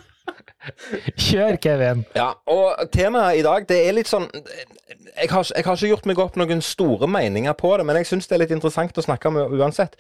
Kjør, 1.25 1.57
Kevin. 1.63 2.05
Ja, 2.17 2.33
og 2.51 2.89
temaet 2.95 3.41
i 3.41 3.45
dag, 3.47 3.67
det 3.69 3.81
er 3.87 3.97
litt 3.97 4.11
sånn 4.11 4.29
jeg 5.13 5.29
har, 5.31 5.47
jeg 5.57 5.65
har, 5.65 5.77
ikke 5.77 5.89
gjort 5.89 6.07
meg 6.09 6.21
opp 6.23 6.37
noen 6.41 6.63
store 6.65 7.09
meninger 7.11 7.53
på 7.59 7.73
det, 7.77 7.85
men 7.87 7.99
jeg 8.01 8.09
syns 8.09 8.29
det 8.29 8.37
er 8.37 8.43
litt 8.45 8.55
interessant 8.55 8.97
å 8.97 9.05
snakke 9.05 9.29
om 9.29 9.39
uansett. 9.59 9.97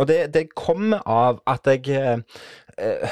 Og 0.00 0.08
det, 0.08 0.18
det 0.34 0.46
kommer 0.56 1.02
av 1.04 1.42
at 1.50 1.68
jeg 1.68 1.90
eh, 1.92 2.44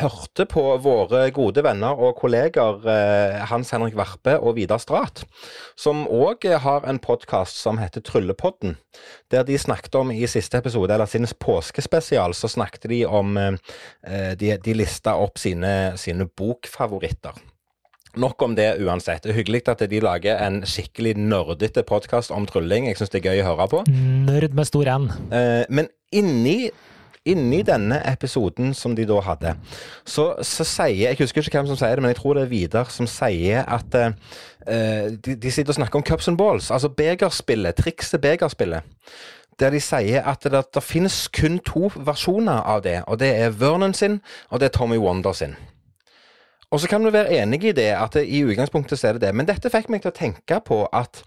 hørte 0.03 0.47
på 0.51 0.63
våre 0.83 1.27
gode 1.35 1.63
venner 1.65 1.99
og 1.99 2.17
kolleger 2.19 2.83
eh, 2.89 3.39
Hans 3.51 3.71
Henrik 3.75 3.97
Verpe 3.99 4.39
og 4.41 4.57
Vidar 4.59 4.83
Strat, 4.83 5.25
som 5.79 6.05
òg 6.11 6.47
har 6.65 6.89
en 6.89 7.01
podkast 7.03 7.61
som 7.61 7.79
heter 7.83 8.05
Tryllepodden. 8.07 8.77
Der 9.33 9.47
de 9.47 9.59
snakket 9.59 9.95
om 9.99 10.11
i 10.15 10.27
siste 10.31 10.59
episode, 10.59 10.93
eller 10.95 11.07
sin 11.11 11.27
påskespesial, 11.27 12.35
så 12.35 12.51
snakket 12.51 12.91
de 12.91 13.05
om 13.07 13.37
eh, 13.39 13.57
De, 14.39 14.57
de 14.59 14.75
lista 14.75 15.15
opp 15.17 15.39
sine, 15.39 15.95
sine 16.01 16.27
bokfavoritter. 16.27 17.39
Nok 18.17 18.43
om 18.43 18.55
det 18.55 18.75
uansett. 18.85 19.23
Det 19.25 19.33
er 19.33 19.39
hyggelig 19.39 19.63
at 19.73 19.81
de 19.89 20.01
lager 20.05 20.37
en 20.45 20.61
skikkelig 20.69 21.15
nerdete 21.17 21.81
podkast 21.89 22.33
om 22.35 22.45
trylling. 22.49 22.91
Jeg 22.91 22.99
syns 23.01 23.13
det 23.15 23.23
er 23.23 23.31
gøy 23.31 23.41
å 23.41 23.47
høre 23.47 23.69
på. 23.73 23.81
Nerd 23.89 24.53
med 24.59 24.69
stor 24.69 24.91
N. 24.99 25.07
Eh, 25.33 25.63
men 25.73 25.89
inni 26.13 26.69
Inni 27.25 27.61
denne 27.63 28.01
episoden 28.11 28.73
som 28.75 28.97
de 28.99 29.05
da 29.07 29.21
hadde, 29.23 29.53
så, 30.03 30.33
så, 30.43 30.65
sier 30.67 31.13
Jeg 31.13 31.19
husker 31.21 31.45
ikke 31.45 31.61
hvem 31.61 31.69
som 31.71 31.79
sier 31.79 31.95
det, 31.95 32.03
men 32.03 32.11
jeg 32.11 32.19
tror 32.19 32.35
det 32.35 32.43
er 32.43 32.51
Vidar 32.51 32.91
som 32.91 33.07
sier 33.07 33.63
at 33.63 33.95
uh, 33.95 34.11
de, 35.15 35.37
de, 35.37 35.51
sitter 35.51 35.71
og 35.71 35.79
snakker 35.79 36.01
om 36.01 36.07
cups 36.07 36.29
and 36.29 36.39
balls, 36.41 36.71
altså 36.75 36.91
begerspillet, 36.91 37.79
trikset 37.79 38.21
begerspillet. 38.21 38.83
Der 39.61 39.71
de 39.71 39.79
sier 39.81 40.27
at 40.27 40.43
det, 40.43 40.65
det 40.75 40.83
finnes 40.83 41.29
kun 41.31 41.61
to 41.63 41.93
versjoner 41.95 42.65
av 42.67 42.83
det, 42.83 43.03
og 43.07 43.21
det 43.23 43.31
er 43.39 43.55
Vernon 43.55 43.95
sin, 43.95 44.19
og 44.51 44.59
det 44.59 44.73
er 44.73 44.77
Tommy 44.79 44.99
Wonder 44.99 45.33
sin. 45.33 45.55
Og 46.73 46.81
så 46.81 46.89
kan 46.89 47.05
vi 47.05 47.13
være 47.13 47.43
enige 47.43 47.69
i 47.69 47.73
det, 47.77 47.91
at 47.93 48.17
i 48.17 48.43
utgangspunktet 48.45 48.99
så 48.99 49.09
er 49.09 49.13
det 49.13 49.27
det. 49.27 49.35
Men 49.35 49.47
dette 49.47 49.71
fikk 49.71 49.91
meg 49.93 50.03
til 50.03 50.11
å 50.11 50.17
tenke 50.17 50.57
på 50.65 50.87
at 50.89 51.21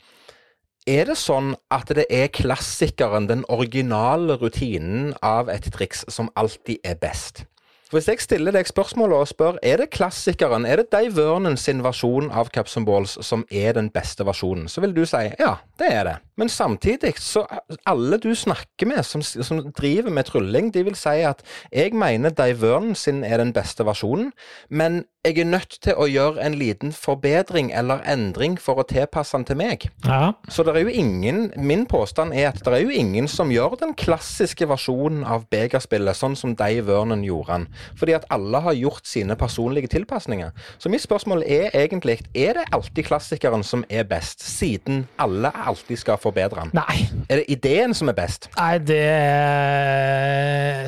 er 0.86 1.10
det 1.10 1.18
sånn 1.18 1.56
at 1.74 1.90
det 1.98 2.06
er 2.14 2.30
klassikeren, 2.34 3.28
den 3.30 3.44
originale 3.50 4.38
rutinen 4.42 5.14
av 5.26 5.50
et 5.50 5.68
triks, 5.74 6.06
som 6.14 6.30
alltid 6.38 6.86
er 6.86 6.98
best? 7.02 7.46
Hvis 7.94 8.08
jeg 8.10 8.22
stiller 8.24 8.52
deg 8.52 8.66
spørsmålet 8.66 9.22
og 9.24 9.30
spør 9.30 9.58
er 9.64 9.78
det 9.80 9.92
klassikeren, 9.94 10.66
er 10.66 10.82
det 10.82 10.90
Dave 10.92 11.14
Vernon 11.16 11.58
sin 11.58 11.84
versjon 11.86 12.32
av 12.34 12.50
Cups 12.54 12.74
and 12.80 12.88
Balls 12.90 13.14
som 13.24 13.46
er 13.54 13.76
den 13.78 13.92
beste 13.94 14.26
versjonen, 14.26 14.66
så 14.68 14.82
vil 14.84 14.96
du 14.96 15.04
si 15.06 15.22
ja, 15.38 15.52
det 15.80 15.92
er 15.92 16.04
det. 16.08 16.16
Men 16.38 16.50
samtidig, 16.50 17.14
så 17.20 17.46
alle 17.88 18.18
du 18.20 18.36
snakker 18.36 18.88
med 18.88 19.04
som, 19.08 19.22
som 19.24 19.62
driver 19.72 20.12
med 20.12 20.28
trylling, 20.28 20.74
de 20.74 20.84
vil 20.84 20.96
si 21.00 21.24
at 21.24 21.44
jeg 21.72 21.96
mener 21.96 22.30
Dave 22.36 22.62
Vernon 22.62 22.96
sin 22.96 23.24
er 23.24 23.40
den 23.40 23.54
beste 23.56 23.86
versjonen, 23.88 24.34
men 24.70 25.06
jeg 25.26 25.40
er 25.42 25.48
nødt 25.50 25.78
til 25.82 25.98
å 25.98 26.06
gjøre 26.06 26.44
en 26.46 26.54
liten 26.60 26.92
forbedring 26.94 27.72
eller 27.74 28.04
endring 28.06 28.60
for 28.62 28.78
å 28.78 28.86
tilpasse 28.86 29.34
den 29.34 29.46
til 29.48 29.58
meg. 29.58 29.88
Ja. 30.06 30.36
Så 30.52 30.62
det 30.68 30.76
er 30.76 30.86
jo 30.86 30.92
ingen 30.94 31.48
Min 31.58 31.88
påstand 31.90 32.36
er 32.36 32.52
at 32.52 32.60
det 32.62 32.74
er 32.76 32.84
jo 32.84 32.94
ingen 32.94 33.28
som 33.32 33.50
gjør 33.50 33.74
den 33.82 33.96
klassiske 33.98 34.68
versjonen 34.70 35.24
av 35.26 35.48
begerspillet, 35.50 36.18
sånn 36.20 36.36
som 36.38 36.54
Dave 36.58 36.86
Vernon 36.86 37.24
gjorde 37.26 37.56
den. 37.58 37.68
Fordi 37.98 38.18
at 38.20 38.28
alle 38.34 38.62
har 38.68 38.78
gjort 38.78 39.08
sine 39.10 39.38
personlige 39.40 39.90
tilpasninger. 39.96 40.54
Så 40.78 40.92
mitt 40.94 41.02
spørsmål 41.02 41.42
er 41.48 41.74
egentlig 41.74 42.20
er 42.36 42.60
det 42.60 42.68
alltid 42.76 43.08
klassikeren 43.08 43.66
som 43.66 43.86
er 43.90 44.06
best, 44.10 44.46
siden 44.46 45.08
alle 45.18 45.50
alltid 45.72 46.00
skal 46.02 46.20
forbedre 46.22 46.66
den? 46.66 46.72
Nei. 46.78 47.06
Er 47.30 47.42
det 47.42 47.50
ideen 47.54 47.96
som 47.98 48.10
er 48.12 48.18
best? 48.18 48.50
Nei, 48.58 48.78
det 48.86 49.02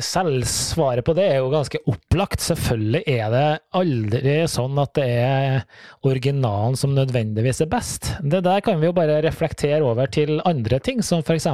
Selv 0.04 0.46
svaret 0.48 1.06
på 1.06 1.14
det 1.18 1.26
er 1.32 1.40
jo 1.40 1.50
ganske 1.52 1.80
opplagt. 1.90 2.42
Selvfølgelig 2.44 3.02
er 3.10 3.32
det 3.34 3.46
aldri 3.78 4.36
sånn 4.50 4.78
at 4.80 4.94
det 4.98 5.06
er 5.08 5.58
originalen 6.06 6.78
som 6.78 6.94
nødvendigvis 6.96 7.62
er 7.64 7.70
best. 7.72 8.12
Det 8.22 8.42
der 8.46 8.62
kan 8.64 8.78
vi 8.80 8.88
jo 8.88 8.96
bare 8.96 9.20
reflektere 9.24 9.82
over 9.84 10.10
til 10.12 10.38
andre 10.48 10.78
ting, 10.84 11.02
som 11.02 11.24
f.eks. 11.24 11.48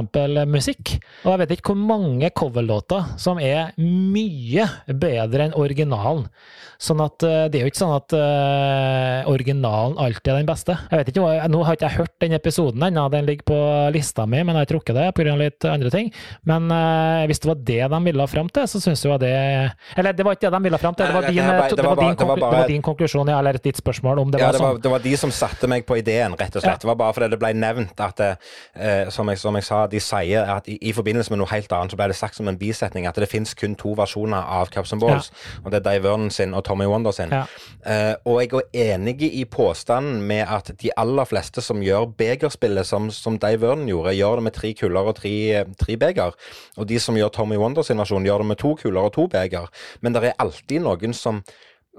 musikk. 0.49 0.97
Og 1.23 1.33
jeg 1.33 1.41
vet 1.43 1.55
ikke 1.57 1.73
hvor 1.73 1.81
mange 1.95 2.29
coverlåter 2.35 3.15
som 3.21 3.41
er 3.41 3.73
mye 3.81 4.67
bedre 4.87 5.47
enn 5.49 5.57
originalen. 5.57 6.27
Sånn 6.81 7.01
at 7.03 7.23
eh, 7.23 7.45
det 7.51 7.59
er 7.59 7.65
jo 7.65 7.71
ikke 7.71 7.79
sånn 7.79 7.95
at 7.95 8.15
uh, 8.17 9.29
originalen 9.31 9.95
alltid 10.01 10.31
er 10.33 10.41
den 10.41 10.49
beste. 10.49 10.75
Jeg 10.91 11.01
vet 11.01 11.11
ikke, 11.11 11.35
Nå 11.51 11.61
har 11.63 11.77
ikke 11.77 11.87
jeg 11.87 11.99
hørt 12.01 12.15
den 12.23 12.35
episoden 12.35 12.83
ennå, 12.83 13.05
den 13.15 13.27
ligger 13.29 13.47
på 13.49 13.59
lista 13.95 14.25
mi, 14.29 14.41
men 14.43 14.55
jeg 14.55 14.65
har 14.65 14.71
trukket 14.73 14.97
det 14.97 15.07
pga. 15.17 15.35
litt 15.39 15.67
andre 15.69 15.91
ting. 15.93 16.11
Men 16.47 16.69
uh, 16.71 17.25
hvis 17.29 17.41
det 17.43 17.49
var 17.49 17.61
det 17.69 17.81
de 17.95 17.99
ville 18.07 18.27
fram 18.29 18.49
til, 18.53 18.67
så 18.69 18.81
syns 18.83 19.05
jeg 19.05 19.19
det 19.23 19.33
Eller 19.97 20.15
det 20.15 20.25
var 20.25 20.37
ikke 20.37 20.49
det 20.49 20.57
de 20.57 20.63
ville 20.67 20.79
fram 20.81 20.97
til, 20.97 21.07
det 21.07 21.15
var 21.15 21.27
din, 21.29 21.39
det 21.39 21.85
var 21.85 22.01
din, 22.01 22.15
det 22.15 22.51
var 22.57 22.67
din 22.69 22.85
konklusjon, 22.85 23.31
ja, 23.31 23.39
eller 23.39 23.59
ditt 23.61 23.79
spørsmål 23.79 24.21
om 24.23 24.33
det 24.33 24.41
ja, 24.41 24.51
var 24.51 24.59
sånn. 24.59 24.81
Det 24.83 24.91
var, 24.91 25.03
de 25.05 25.15
som 25.19 25.33
satte 25.33 25.69
meg 25.71 25.85
på 25.87 25.99
ideen, 25.99 26.35
rett 26.39 26.55
og 26.55 26.63
slett. 26.63 26.77
Ja. 26.77 26.83
Det 26.83 26.89
var 26.89 26.99
bare 26.99 27.15
fordi 27.17 27.31
det 27.33 27.39
ble 27.41 27.51
nevnt 27.57 28.01
at 28.03 28.21
uh, 28.21 28.35
som, 29.13 29.29
jeg, 29.31 29.41
som, 29.41 29.57
jeg, 29.59 29.67
sa, 29.67 29.81
de 29.91 30.01
sier 30.03 30.51
at 30.55 30.69
i, 30.71 30.77
i, 30.81 30.93
forbindelse 30.95 31.33
med 31.33 31.41
noe 31.41 31.51
helt 31.51 31.71
annet, 31.75 31.93
så 31.93 31.99
ble 31.99 32.09
det 32.11 32.17
sagt 32.19 32.39
som 32.39 32.49
en 32.51 32.59
bisetning 32.59 33.07
at 33.09 33.19
det 33.19 33.29
finnes 33.31 33.53
kun 33.57 33.77
to 33.79 33.95
versjoner 33.97 34.45
av 34.59 34.71
Caps 34.73 34.93
and 34.95 35.03
Balls. 35.03 35.31
Ja. 35.31 35.61
Og 35.63 35.73
det 35.73 35.81
er 35.81 35.87
Dave 35.89 36.05
Vernon 36.07 36.31
sin 36.33 36.55
og 36.57 36.65
Tommy 36.67 36.87
Wonder 36.89 37.15
sin. 37.15 37.33
Ja. 37.33 37.45
Uh, 37.85 38.13
og 38.31 38.41
jeg 38.43 38.65
er 38.73 38.95
enig 38.95 39.19
i 39.27 39.45
påstanden 39.49 40.23
med 40.25 40.45
at 40.49 40.71
de 40.81 40.91
aller 40.97 41.27
fleste 41.29 41.63
som 41.63 41.83
gjør 41.83 42.09
begerspillet 42.17 42.87
som, 42.87 43.04
som 43.13 43.39
Dave 43.41 43.61
Vernon 43.61 43.89
gjorde, 43.89 44.15
gjør 44.15 44.39
det 44.39 44.47
med 44.47 44.55
tre 44.57 44.73
kuller 44.77 45.11
og 45.11 45.17
tre, 45.19 45.35
tre 45.79 45.99
beger. 46.01 46.35
Og 46.77 46.89
de 46.89 46.99
som 47.01 47.17
gjør 47.17 47.33
Tommy 47.35 47.59
Wonder 47.61 47.85
sin 47.85 48.01
versjon, 48.01 48.25
gjør 48.25 48.43
det 48.43 48.51
med 48.53 48.61
to 48.61 48.75
kuller 48.81 49.09
og 49.09 49.15
to 49.17 49.27
beger. 49.31 49.69
Men 50.01 50.15
det 50.15 50.23
er 50.23 50.37
alltid 50.41 50.85
noen 50.85 51.15
som 51.15 51.43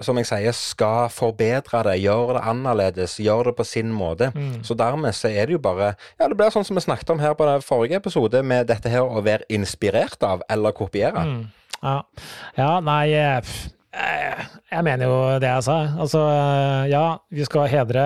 som 0.05 0.19
jeg 0.21 0.29
sier, 0.29 0.53
skal 0.53 1.11
forbedre 1.12 1.83
det, 1.87 1.95
gjøre 2.03 2.37
det 2.37 2.42
annerledes, 2.51 3.16
gjøre 3.23 3.51
det 3.51 3.55
på 3.57 3.64
sin 3.64 3.92
måte. 3.95 4.29
Mm. 4.35 4.59
Så 4.66 4.77
dermed 4.77 5.16
så 5.16 5.31
er 5.31 5.49
det 5.49 5.57
jo 5.57 5.62
bare 5.62 5.95
Ja, 6.19 6.29
det 6.29 6.37
blir 6.37 6.53
sånn 6.53 6.66
som 6.69 6.77
vi 6.77 6.85
snakket 6.85 7.14
om 7.14 7.23
her 7.23 7.37
på 7.38 7.47
den 7.49 7.64
forrige 7.64 8.01
episode, 8.03 8.42
med 8.45 8.69
dette 8.69 8.92
her 8.92 9.07
å 9.07 9.23
være 9.25 9.49
inspirert 9.49 10.23
av 10.27 10.45
eller 10.53 10.77
kopiere. 10.77 11.25
Mm. 11.25 11.40
Ja. 11.81 11.97
ja. 12.59 12.71
nei 12.85 13.07
Eh, 13.16 13.57
jeg 13.96 14.85
mener 14.85 15.09
jo 15.09 15.16
det 15.40 15.48
jeg 15.48 15.64
sa. 15.64 15.76
Altså, 16.02 16.20
ja, 16.90 17.04
vi 17.32 17.44
skal 17.46 17.68
hedre, 17.70 18.04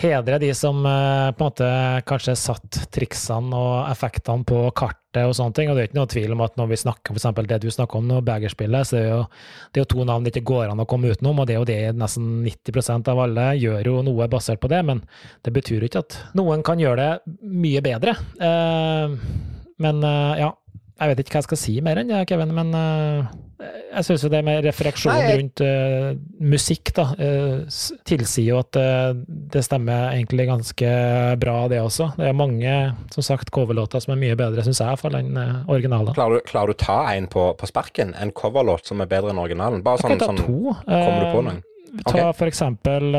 hedre 0.00 0.38
de 0.42 0.50
som 0.56 0.82
eh, 0.84 1.30
på 1.32 1.44
en 1.44 1.48
måte 1.48 1.68
kanskje 2.08 2.34
satt 2.38 2.80
triksene 2.92 3.56
og 3.56 3.90
effektene 3.90 4.44
på 4.48 4.64
kartet 4.76 5.22
og 5.24 5.34
sånne 5.36 5.56
ting. 5.56 5.70
Og 5.70 5.78
det 5.78 5.84
er 5.84 5.90
ikke 5.90 6.00
noe 6.00 6.10
tvil 6.12 6.34
om 6.36 6.44
at 6.44 6.58
når 6.60 6.72
vi 6.72 6.80
snakker 6.82 7.14
om 7.14 7.20
f.eks. 7.20 7.46
det 7.48 7.60
du 7.64 7.68
snakker 7.72 8.00
om 8.00 8.10
nå, 8.10 8.20
Begerspillet, 8.26 8.88
så 8.88 8.98
er 8.98 9.06
det, 9.06 9.12
jo, 9.12 9.22
det 9.70 9.80
er 9.80 9.86
jo 9.86 9.90
to 9.94 10.08
navn 10.08 10.26
det 10.26 10.34
ikke 10.34 10.50
går 10.52 10.72
an 10.72 10.84
å 10.84 10.88
komme 10.90 11.12
utenom, 11.12 11.40
og 11.40 11.48
det 11.48 11.56
er 11.56 11.62
jo 11.62 11.70
det 11.70 11.80
nesten 12.02 12.42
90% 12.44 13.12
av 13.12 13.24
alle 13.26 13.48
gjør 13.60 13.92
jo 13.92 13.98
noe 14.08 14.28
basert 14.32 14.62
på 14.62 14.72
det. 14.72 14.82
Men 14.88 15.04
det 15.46 15.54
betyr 15.54 15.80
jo 15.80 15.90
ikke 15.90 16.04
at 16.04 16.18
noen 16.38 16.66
kan 16.66 16.82
gjøre 16.82 16.98
det 17.02 17.38
mye 17.62 17.84
bedre. 17.84 18.18
Eh, 18.42 19.16
men 19.82 20.04
ja, 20.38 20.52
jeg 21.02 21.12
vet 21.12 21.24
ikke 21.24 21.36
hva 21.36 21.42
jeg 21.42 21.50
skal 21.50 21.60
si 21.60 21.78
mer 21.84 22.00
enn 22.00 22.12
det, 22.12 22.24
Kevin, 22.30 22.54
men 22.56 22.74
jeg 23.92 24.06
syns 24.06 24.24
jo 24.24 24.30
det 24.32 24.40
med 24.46 24.62
refleksjon 24.64 25.12
Nei, 25.12 25.34
rundt 25.38 25.62
uh, 25.64 26.12
musikk 26.52 26.92
da, 26.96 27.04
uh, 27.18 27.80
tilsier 28.08 28.48
jo 28.54 28.60
at 28.62 28.78
uh, 28.80 29.10
det 29.52 29.62
stemmer 29.66 30.14
egentlig 30.16 30.46
ganske 30.48 30.92
bra, 31.42 31.56
det 31.70 31.82
også. 31.82 32.12
Det 32.16 32.30
er 32.30 32.38
mange 32.38 32.76
som 33.14 33.26
sagt, 33.26 33.52
coverlåter 33.54 34.02
som 34.02 34.14
er 34.16 34.22
mye 34.22 34.38
bedre, 34.38 34.64
syns 34.66 34.80
jeg, 34.82 34.88
iallfall, 34.88 35.18
enn 35.20 35.36
originalen. 35.70 36.14
Klarer 36.16 36.40
du, 36.40 36.46
klarer 36.48 36.72
du 36.72 36.80
ta 36.80 36.98
en 37.12 37.28
på, 37.32 37.50
på, 37.58 37.68
sparken? 37.68 38.16
En 38.20 38.32
coverlåt 38.36 38.88
som 38.88 39.04
er 39.04 39.10
bedre 39.10 39.34
enn 39.34 39.42
originalen? 39.42 39.84
Bare 39.84 40.02
sånn, 40.02 40.18
sånn 40.22 40.40
to. 40.40 40.74
Kommer 40.86 41.20
du 41.20 41.28
på 41.28 41.44
noen? 41.48 41.62
Ta 41.92 42.08
okay. 42.08 42.28
for 42.38 42.48
eksempel 42.48 43.12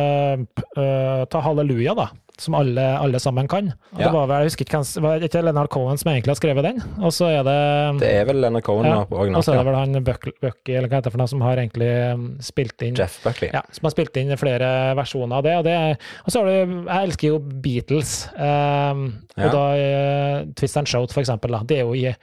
Ta 0.74 1.42
Halleluja, 1.46 1.94
da 1.94 2.08
som 2.42 2.56
alle, 2.58 2.82
alle, 2.98 3.20
sammen 3.22 3.48
kan. 3.48 3.68
Ja. 3.92 3.98
Det 4.08 4.10
var 4.14 4.28
vel, 4.30 4.42
jeg 4.42 4.52
husker 4.52 4.66
ikke 4.66 5.02
var 5.06 5.26
ikke 5.26 5.42
Leonard 5.46 5.70
Cohen 5.74 6.00
som 6.02 6.10
egentlig 6.12 6.34
har 6.34 6.40
skrevet 6.40 6.66
den? 6.66 6.80
Og 7.06 7.14
så 7.14 7.30
er 7.30 7.44
det 7.46 7.58
Det 8.02 8.10
er 8.10 8.26
vel 8.26 8.42
Leonard 8.42 8.66
Cohen 8.66 8.90
ja, 8.90 9.04
Og 9.06 9.44
så 9.46 9.54
er 9.54 9.60
det 9.60 9.66
vel 9.68 9.78
han 9.78 10.00
Buckley, 10.04 10.34
eller 10.74 10.90
hva 10.90 10.98
heter 10.98 11.12
det 11.12 11.14
for 11.14 11.22
noe, 11.22 11.30
som 11.30 11.44
har 11.46 11.62
egentlig 11.62 11.92
um, 12.18 12.26
spilt 12.44 12.82
inn 12.86 12.98
Jeff 12.98 13.20
Buckley. 13.24 13.52
Ja, 13.54 13.62
som 13.70 13.86
har 13.86 13.94
spilt 13.94 14.18
inn 14.18 14.34
flere 14.40 14.72
versjoner 14.98 15.40
av 15.40 15.46
det. 15.46 15.54
Og, 15.60 15.68
det, 15.68 15.78
og 16.26 16.34
så 16.34 16.42
har 16.42 16.50
du 16.50 16.74
Jeg 16.90 17.10
elsker 17.10 17.30
jo 17.30 17.38
Beatles. 17.64 18.16
Um, 18.34 19.06
og 19.38 19.54
da 19.54 19.64
uh, 19.78 20.50
Twist 20.58 20.82
and 20.82 20.90
Shout, 20.90 21.14
for 21.14 21.22
eksempel. 21.22 21.54
Da. 21.54 21.62
Det 21.70 21.84
er 21.84 21.86
jo, 21.86 22.16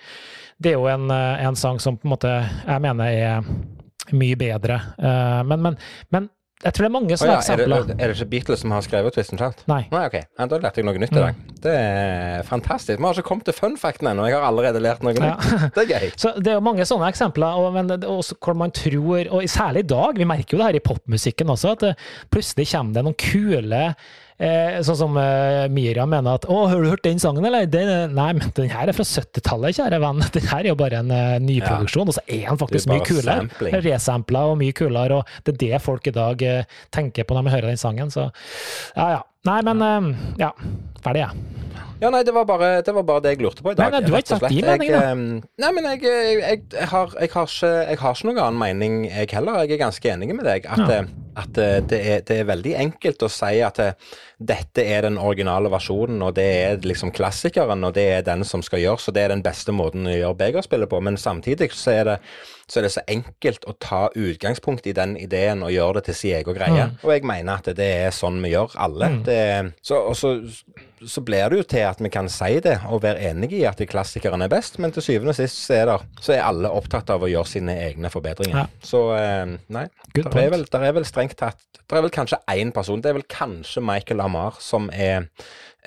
det 0.59 0.75
er 0.75 0.77
jo 0.77 0.90
en, 0.90 1.07
uh, 1.07 1.46
en, 1.46 1.59
sang 1.59 1.79
som 1.83 2.01
på 2.01 2.09
en 2.09 2.16
måte 2.16 2.35
jeg 2.35 2.83
mener 2.83 3.14
er 3.14 4.14
mye 4.16 4.37
bedre. 4.38 4.83
Uh, 4.99 5.40
men, 5.46 5.62
men, 5.68 5.81
men 6.11 6.31
jeg 6.61 6.75
tror 6.77 6.85
det 6.85 6.88
er 6.90 6.92
mange 6.92 7.16
sånne 7.16 7.33
oh, 7.33 7.38
ja. 7.38 7.40
eksempler. 7.40 7.73
Er 7.73 7.87
det, 7.88 7.94
er 7.96 8.11
det, 8.11 8.16
ikke 8.18 8.31
Beatles 8.35 8.61
som 8.61 8.73
har 8.75 8.83
skrevet 8.85 9.14
Twist 9.16 9.33
and 9.33 9.40
Shout? 9.40 9.62
Nei. 9.70 9.81
Nei 9.88 10.03
ok. 10.11 10.16
Ja, 10.20 10.46
da 10.51 10.59
lærte 10.61 10.83
jeg 10.83 10.87
noe 10.88 11.01
nytt 11.01 11.14
i 11.14 11.16
dag. 11.16 11.38
Mm. 11.38 11.55
Det 11.64 11.77
er 11.77 12.44
fantastisk. 12.49 13.01
Vi 13.01 13.07
har 13.07 13.16
ikke 13.16 13.29
kommet 13.31 13.49
til 13.49 13.57
fun 13.57 13.79
facten 13.81 14.11
ennå. 14.11 14.27
Jeg 14.29 14.37
har 14.37 14.44
allerede 14.44 14.83
lært 14.85 15.01
noe 15.07 15.14
ja. 15.16 15.31
nytt. 15.38 15.70
Det 15.77 15.87
er 15.87 15.88
gøy. 15.94 16.11
Så 16.20 16.35
det 16.37 16.53
er 16.53 16.59
jo 16.59 16.64
mange 16.68 16.85
sånne 16.88 17.09
eksempler, 17.09 17.62
og, 17.62 17.73
men 17.79 17.88
også 17.96 18.37
hvor 18.44 18.59
man 18.61 18.75
tror, 18.77 19.31
og 19.33 19.49
særlig 19.49 19.87
i 19.87 19.90
dag, 19.94 20.20
vi 20.20 20.29
merker 20.29 20.57
jo 20.57 20.61
det 20.61 20.68
her 20.68 20.81
i 20.83 20.85
popmusikken 20.85 21.55
også, 21.57 21.73
at 21.79 21.87
det, 21.87 21.94
plutselig 22.35 22.68
kommer 22.75 22.99
det 22.99 23.07
noen 23.09 23.20
kule 23.25 23.85
Eh, 24.40 24.79
sånn 24.87 24.96
som 24.96 25.16
eh, 25.20 25.66
Mira 25.68 26.07
mener 26.09 26.38
at 26.38 26.46
'Å, 26.48 26.62
har 26.70 26.81
du 26.81 26.88
hørt 26.88 27.05
den 27.05 27.20
sangen, 27.20 27.44
eller?' 27.44 27.68
Den, 27.70 28.14
nei, 28.16 28.31
men 28.38 28.53
den 28.57 28.70
her 28.72 28.88
er 28.88 28.96
fra 28.96 29.05
70-tallet, 29.05 29.76
kjære 29.76 30.00
venn. 30.00 30.22
Den 30.35 30.46
her 30.48 30.64
er 30.64 30.70
jo 30.70 30.79
bare 30.81 31.03
en 31.03 31.11
uh, 31.12 31.37
nyproduksjon, 31.44 32.09
ja. 32.09 32.09
og 32.09 32.16
så 32.16 32.22
er 32.24 32.46
den 32.48 32.61
faktisk 32.61 32.88
mye 32.88 33.05
kulere. 33.05 33.81
Resampla 33.85 34.46
og 34.48 34.57
mye 34.62 34.74
kulere, 34.76 35.20
og 35.20 35.44
det 35.44 35.55
er 35.55 35.61
det 35.64 35.83
folk 35.85 36.09
i 36.09 36.14
dag 36.16 36.40
uh, 36.40 36.79
tenker 36.94 37.29
på 37.29 37.37
når 37.37 37.46
de 37.46 37.55
hører 37.57 37.72
den 37.72 37.81
sangen. 37.81 38.12
Så 38.14 38.31
ja, 38.96 39.18
ja. 39.18 39.20
Nei, 39.48 39.61
men 39.64 40.14
ja. 40.40 40.53
Ferdig, 41.00 41.24
jeg. 41.24 41.48
Ja. 41.74 41.87
Ja, 42.00 42.09
nei, 42.09 42.22
det 42.24 42.33
var, 42.33 42.46
bare, 42.48 42.68
det 42.81 42.92
var 42.96 43.05
bare 43.05 43.20
det 43.26 43.35
jeg 43.35 43.42
lurte 43.44 43.64
på 43.64 43.74
i 43.74 43.76
dag. 43.76 43.90
Nei, 43.92 44.00
nei 44.00 44.09
du 44.09 44.14
har 44.14 44.22
ikke 44.22 44.37
sagt 44.38 44.46
din 44.48 44.64
mening, 44.64 44.92
da. 44.94 45.00
Nei, 45.61 45.70
men 45.76 45.88
jeg, 45.90 46.00
jeg, 46.09 46.61
jeg, 46.72 46.87
har, 46.88 47.11
har 47.12 47.26
ikke, 47.26 47.42
jeg 47.68 47.98
har 48.00 48.14
ikke 48.16 48.29
noen 48.31 48.40
annen 48.40 48.61
mening, 48.62 48.94
jeg 49.11 49.29
heller. 49.37 49.59
Jeg 49.66 49.76
er 49.76 49.83
ganske 49.83 50.12
enig 50.14 50.31
med 50.33 50.48
deg. 50.48 50.64
At, 50.64 50.81
ja. 50.88 51.03
at 51.42 51.53
det, 51.59 51.98
er, 51.98 52.22
det, 52.24 52.38
er, 52.38 52.48
veldig 52.48 52.72
enkelt 52.87 53.26
å 53.26 53.29
si 53.33 53.61
at 53.66 53.83
dette 54.40 54.87
er 54.87 55.05
den 55.05 55.20
originale 55.20 55.68
versjonen, 55.72 56.24
og 56.24 56.38
det 56.40 56.46
er 56.62 56.88
liksom 56.88 57.12
klassikeren, 57.16 57.85
og 57.85 57.92
det 57.98 58.07
er 58.14 58.24
den 58.31 58.46
som 58.48 58.64
skal 58.64 58.81
gjøres, 58.81 59.11
og 59.11 59.18
det 59.18 59.26
er 59.26 59.35
den 59.35 59.44
beste 59.44 59.76
måten 59.76 60.09
å 60.09 60.16
gjøre 60.16 60.40
begerspillet 60.40 60.88
på. 60.88 61.03
Men 61.05 61.20
samtidig 61.20 61.68
så 61.76 61.98
er 61.98 62.12
det 62.14 62.18
så 62.70 62.80
er 62.80 62.87
det 62.87 62.92
så 62.94 63.02
enkelt 63.11 63.66
å 63.66 63.74
ta 63.83 64.04
utgangspunkt 64.14 64.87
i 64.87 64.94
den 64.96 65.16
ideen 65.18 65.64
og 65.66 65.72
gjøre 65.74 65.98
det 65.98 66.04
til 66.11 66.18
sin 66.20 66.37
egen 66.38 66.56
greie. 66.56 66.87
Mm. 66.90 67.00
Og 67.02 67.14
jeg 67.16 67.26
mener 67.26 67.59
at 67.59 67.72
det 67.76 67.88
er 68.06 68.14
sånn 68.14 68.38
vi 68.44 68.54
gjør, 68.54 68.76
alle. 68.87 69.11
Mm. 69.16 69.20
Det, 69.26 69.40
så, 69.83 69.98
og 70.12 70.16
så, 70.18 70.37
så, 71.07 71.23
blir 71.25 71.49
det 71.51 71.61
jo 71.61 71.67
til 71.71 71.87
at 71.89 72.01
vi 72.03 72.11
kan 72.13 72.29
si 72.33 72.59
det 72.65 72.77
og 72.91 73.03
være 73.05 73.31
enige 73.31 73.61
i 73.61 73.65
at 73.69 73.81
klassikeren 73.89 74.45
er 74.45 74.53
best, 74.53 74.79
men 74.83 74.93
til 74.93 75.05
syvende 75.05 75.35
og 75.35 75.39
sist 75.39 75.63
så 75.65 75.79
er, 75.79 75.89
der, 75.93 76.05
så 76.21 76.35
er 76.37 76.45
alle 76.45 76.73
opptatt 76.77 77.11
av 77.13 77.25
å 77.25 77.31
gjøre 77.31 77.49
sine 77.49 77.77
egne 77.87 78.13
forbedringer. 78.13 78.59
Ja. 78.63 78.67
Så 78.85 79.07
eh, 79.17 79.57
nei, 79.73 79.87
der 80.17 80.31
er, 80.31 80.53
vel, 80.57 80.67
der 80.71 80.87
er, 80.91 80.95
vel, 80.99 81.09
strengt 81.09 81.39
tatt 81.41 81.63
Det 81.81 81.97
er 81.97 82.05
vel 82.05 82.15
kanskje 82.15 82.41
én 82.53 82.75
person, 82.75 83.03
det 83.03 83.13
er 83.13 83.21
vel 83.21 83.27
kanskje 83.31 83.83
Michael 83.85 84.23
Amar, 84.25 84.61
som 84.63 84.91
er 84.93 85.27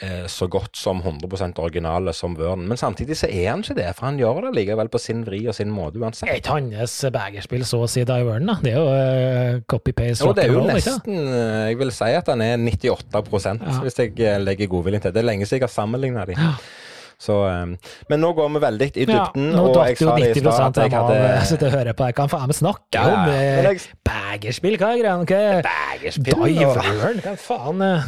eh, 0.01 0.25
så 0.27 0.47
godt 0.51 0.77
som 0.77 1.01
100% 1.03 1.59
originale 1.61 2.13
som 2.13 2.35
Wørn. 2.39 2.65
Men 2.67 2.79
samtidig 2.79 3.17
så 3.19 3.29
er 3.29 3.51
han 3.51 3.63
ikke 3.63 3.77
det, 3.77 3.89
for 3.97 4.09
han 4.09 4.19
gjør 4.19 4.41
det 4.47 4.53
likevel 4.57 4.89
på 4.91 5.01
sin 5.01 5.23
vri 5.27 5.43
og 5.47 5.55
sin 5.55 5.71
måte 5.73 6.01
uansett. 6.01 6.27
Er 6.29 6.41
ikke 6.41 6.57
hans 6.57 6.97
begerspill 7.13 7.65
så 7.67 7.83
å 7.85 7.89
si 7.91 8.05
Die 8.07 8.27
Wørn, 8.27 8.49
da? 8.49 8.57
Det 8.63 8.73
er 8.73 8.79
jo 8.79 8.87
uh, 8.89 9.61
copy-paste 9.69 10.25
ikke 10.25 10.37
Det 10.39 10.47
er 10.47 10.55
jo 10.55 10.65
nesten 10.67 11.19
uh, 11.19 11.69
Jeg 11.69 11.79
vil 11.79 11.93
si 11.95 12.11
at 12.17 12.31
han 12.33 12.43
er 12.43 12.57
98 12.59 13.53
ja. 13.53 13.79
hvis 13.83 13.99
jeg 14.01 14.43
legger 14.43 14.71
godviljen 14.71 15.02
til. 15.03 15.15
Det 15.15 15.23
er 15.23 15.29
lenge 15.29 15.49
siden 15.49 15.61
jeg 15.61 15.69
har 15.69 15.75
sammenligna. 15.75 16.25
Ja. 16.33 16.55
Så, 17.23 17.47
um, 17.47 17.77
men 18.09 18.19
nå 18.19 18.33
går 18.35 18.49
vi 18.55 18.59
veldig 18.63 18.87
i 18.89 18.91
dybden. 19.07 19.15
Ja, 19.15 19.25
nå 19.55 19.61
det 19.75 19.83
i 19.93 19.95
stad 19.95 20.23
at 20.65 20.77
jeg 20.81 20.89
hadde 20.91 21.17
Sitter 21.47 21.67
og 21.69 21.73
hører 21.77 21.93
på. 21.97 22.03
Jeg 22.09 22.15
kan 22.17 22.29
faen 22.31 22.47
meg 22.51 22.57
snakke 22.57 22.97
ja, 22.97 23.03
om 23.07 23.19
eh, 23.31 23.63
jeg... 23.63 23.75
bagerspill. 24.07 24.75
Hva 24.81 24.87
er 24.91 24.97
greia? 24.99 25.13
Okay. 25.23 25.61
Diveren? 26.19 27.17
Hva 27.23 27.33
faen? 27.39 27.77
Eh? 27.87 28.01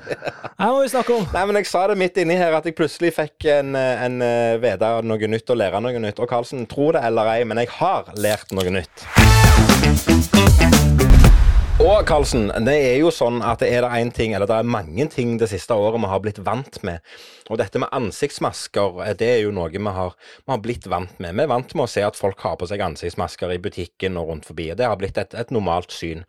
Her 0.62 0.70
må 0.76 0.78
vi 0.84 0.90
snakke 0.92 1.10
om. 1.16 1.24
Nei, 1.34 1.42
men 1.48 1.54
jeg 1.58 1.66
sa 1.72 1.80
det 1.90 1.96
midt 1.98 2.16
inni 2.22 2.36
her 2.38 2.52
at 2.54 2.64
jeg 2.68 2.74
plutselig 2.78 3.10
fikk 3.16 3.38
en, 3.50 3.74
en 3.74 4.14
uh, 4.22 4.54
vite 4.62 4.86
noe 5.08 5.24
nytt 5.34 5.48
og 5.50 5.56
lære 5.58 5.82
noe 5.82 5.98
nytt. 6.06 6.22
Og 6.22 6.26
Karlsen, 6.30 6.62
tro 6.70 6.86
det 6.94 7.02
eller 7.08 7.24
ei, 7.34 7.42
men 7.48 7.56
jeg 7.64 7.70
har 7.80 8.02
lært 8.14 8.54
noe 8.54 8.70
nytt. 8.78 8.96
Og 11.82 12.04
Karlsen, 12.06 12.44
det 12.62 12.76
er 12.78 13.00
jo 13.00 13.08
sånn 13.10 13.40
at 13.42 13.58
det 13.58 13.72
er 13.74 13.82
det 13.82 13.96
én 13.98 14.10
ting, 14.14 14.36
eller 14.36 14.46
det 14.46 14.54
er 14.54 14.68
mange 14.70 15.02
ting 15.10 15.32
det 15.40 15.48
siste 15.50 15.74
året 15.74 15.98
vi 15.98 16.10
har 16.12 16.20
blitt 16.22 16.38
vant 16.46 16.76
med. 16.86 17.02
Og 17.50 17.58
dette 17.58 17.80
med 17.82 17.90
ansiktsmasker, 17.96 19.00
eh, 19.02 19.16
det 19.18 19.30
er 19.32 19.40
jo 19.42 19.50
noe 19.56 19.66
vi 19.72 19.94
har, 19.96 20.14
vi 20.44 20.52
har 20.52 20.60
blitt 20.62 20.86
vant 20.86 21.18
med. 21.18 21.34
Vi 21.34 21.42
er 21.42 21.50
vant 21.50 21.74
med 21.74 21.82
å 21.82 21.90
se 21.90 22.04
at 22.06 22.14
folk 22.14 22.38
har 22.46 22.54
på 22.60 22.68
seg 22.70 22.84
ansiktsmasker 22.86 23.50
i 23.50 23.58
butikken 23.64 24.20
og 24.20 24.30
rundt 24.30 24.46
forbi. 24.46 24.68
Det 24.78 24.86
har 24.86 25.00
blitt 25.00 25.18
et, 25.18 25.34
et 25.34 25.50
normalt 25.50 25.90
syn. 25.90 26.22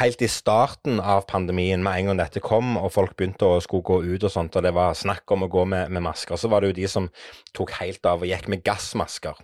Helt 0.00 0.26
i 0.26 0.30
starten 0.32 0.98
av 0.98 1.22
pandemien, 1.30 1.86
med 1.86 2.00
en 2.00 2.10
gang 2.10 2.24
dette 2.24 2.42
kom 2.42 2.74
og 2.80 2.90
folk 2.96 3.14
begynte 3.14 3.46
å 3.46 3.62
skulle 3.62 3.86
gå 3.86 4.02
ut 4.10 4.26
og 4.26 4.34
sånt, 4.34 4.58
og 4.58 4.66
det 4.66 4.74
var 4.74 4.98
snakk 4.98 5.30
om 5.30 5.46
å 5.46 5.52
gå 5.54 5.68
med, 5.70 5.94
med 5.94 6.02
masker, 6.08 6.34
så 6.34 6.50
var 6.50 6.66
det 6.66 6.74
jo 6.74 6.80
de 6.82 6.90
som 6.90 7.06
tok 7.54 7.78
helt 7.78 8.10
av 8.10 8.26
og 8.26 8.34
gikk 8.34 8.50
med 8.50 8.66
gassmasker. 8.66 9.38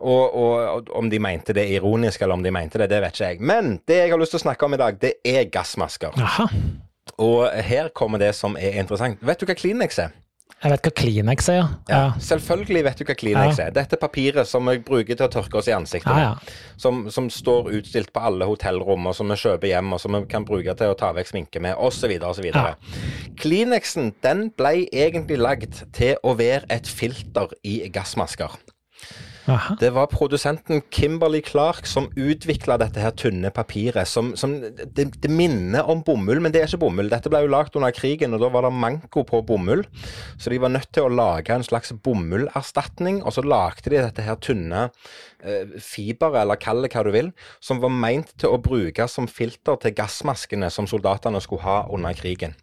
Og, 0.00 0.34
og, 0.34 0.90
om 0.96 1.10
de 1.10 1.20
mente 1.22 1.54
det 1.56 1.68
ironisk, 1.76 2.22
eller 2.22 2.38
om 2.38 2.42
de 2.42 2.52
mente 2.54 2.80
det, 2.80 2.90
det 2.90 3.00
vet 3.04 3.14
ikke 3.14 3.30
jeg. 3.30 3.40
Men 3.40 3.78
det 3.88 4.00
jeg 4.02 4.12
har 4.14 4.20
lyst 4.20 4.34
til 4.36 4.42
å 4.42 4.46
snakke 4.48 4.66
om 4.66 4.74
i 4.74 4.80
dag, 4.80 4.98
det 5.00 5.14
er 5.24 5.46
gassmasker. 5.52 6.18
Aha. 6.18 6.48
Og 7.22 7.46
her 7.62 7.92
kommer 7.94 8.18
det 8.18 8.34
som 8.34 8.58
er 8.58 8.80
interessant. 8.80 9.20
Vet 9.22 9.40
du 9.40 9.46
hva 9.48 9.56
Kleenex 9.58 10.00
er? 10.02 10.14
Jeg 10.64 10.72
vet 10.72 10.86
hva 10.86 10.90
Kleenex 10.96 11.48
er, 11.52 11.56
ja. 11.58 11.64
ja. 11.90 12.04
Selvfølgelig 12.24 12.82
vet 12.86 13.00
du 13.00 13.04
hva 13.04 13.16
Kleenex 13.20 13.58
ja. 13.60 13.66
er. 13.66 13.74
Dette 13.76 13.98
papiret 14.00 14.48
som 14.48 14.64
vi 14.70 14.78
bruker 14.86 15.18
til 15.18 15.26
å 15.26 15.32
tørke 15.32 15.60
oss 15.60 15.68
i 15.68 15.74
ansiktet. 15.76 16.16
Ja, 16.16 16.30
som, 16.80 17.04
som, 17.12 17.28
står 17.28 17.68
utstilt 17.76 18.14
på 18.14 18.22
alle 18.24 18.48
hotellrom, 18.48 19.10
og 19.10 19.16
som 19.18 19.28
vi 19.28 19.36
kjøper 19.42 19.68
hjem, 19.68 19.92
og 19.92 20.00
som 20.00 20.16
vi 20.16 20.22
kan 20.30 20.46
bruke 20.48 20.72
til 20.78 20.94
å 20.94 20.96
ta 20.98 21.12
vekk 21.16 21.34
sminke 21.34 21.60
med, 21.64 21.76
osv. 21.76 22.16
osv. 22.16 22.48
Kleenexen 23.40 24.14
den 24.24 24.46
ble 24.56 24.86
egentlig 24.88 25.40
lagd 25.42 25.84
til 25.96 26.16
å 26.24 26.32
være 26.40 26.64
et 26.72 26.88
filter 26.88 27.52
i 27.60 27.82
gassmasker. 27.92 28.56
Aha. 29.44 29.74
Det 29.76 29.90
var 29.92 30.08
produsenten 30.08 30.80
Kimberley 30.90 31.42
Clark 31.44 31.84
som 31.86 32.06
utvikla 32.16 32.78
dette 32.80 33.02
her 33.02 33.12
tynne 33.12 33.50
papiret. 33.52 34.08
Som, 34.08 34.32
som 34.40 34.56
det, 34.62 35.04
det, 35.12 35.28
minner 35.28 35.84
om 35.90 36.00
bomull, 36.06 36.40
men 36.40 36.54
det 36.54 36.62
er 36.62 36.70
ikke 36.70 36.80
bomull. 36.86 37.10
Dette 37.12 37.28
ble 37.32 37.42
jo 37.44 37.52
lagd 37.52 37.76
under 37.76 37.92
krigen, 37.94 38.32
og 38.36 38.40
da 38.40 38.48
var 38.54 38.64
det 38.64 38.72
manko 38.80 39.26
på 39.28 39.42
bomull. 39.44 39.84
Så 40.40 40.52
de 40.52 40.62
var 40.62 40.72
nødt 40.72 40.88
til 40.96 41.04
å 41.04 41.12
lage 41.12 41.52
en 41.52 41.66
slags 41.66 41.92
bomullerstatning, 41.92 43.20
og 43.24 43.36
så 43.36 43.44
lagde 43.44 43.92
de 43.92 44.00
dette 44.00 44.24
her 44.24 44.40
tynne 44.40 44.86
eh, 45.44 45.76
fiber, 45.76 46.40
eller 46.40 46.60
kall 46.60 46.80
det 46.84 46.94
hva 46.94 47.04
du 47.04 47.12
vil, 47.12 47.32
som 47.60 47.84
var 47.84 47.92
meint 47.92 48.32
til 48.40 48.54
å 48.54 48.62
bruke 48.64 49.08
som 49.12 49.28
filter 49.28 49.76
til 49.82 49.96
gassmaskene 49.98 50.72
som 50.72 50.88
soldatene 50.88 51.44
skulle 51.44 51.68
ha 51.68 51.82
under 51.92 52.16
krigen. 52.16 52.56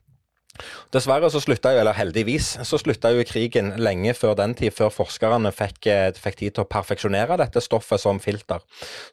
Dessverre 0.92 1.30
så 1.32 1.40
slutta 1.44 1.72
jo, 1.76 1.82
eller 1.84 1.96
heldigvis, 1.96 2.54
så 2.68 2.80
slutta 2.82 3.14
jo 3.16 3.24
krigen 3.28 3.74
lenge 3.80 4.14
før 4.18 4.36
den 4.40 4.56
tid, 4.58 4.74
før 4.76 4.92
forskerne 4.94 5.54
fikk, 5.56 5.88
eh, 5.88 6.12
fikk, 6.18 6.40
tid 6.42 6.56
til 6.56 6.66
å 6.66 6.70
perfeksjonere 6.70 7.38
dette 7.40 7.64
stoffet 7.64 8.02
som 8.04 8.20
filter. 8.20 8.60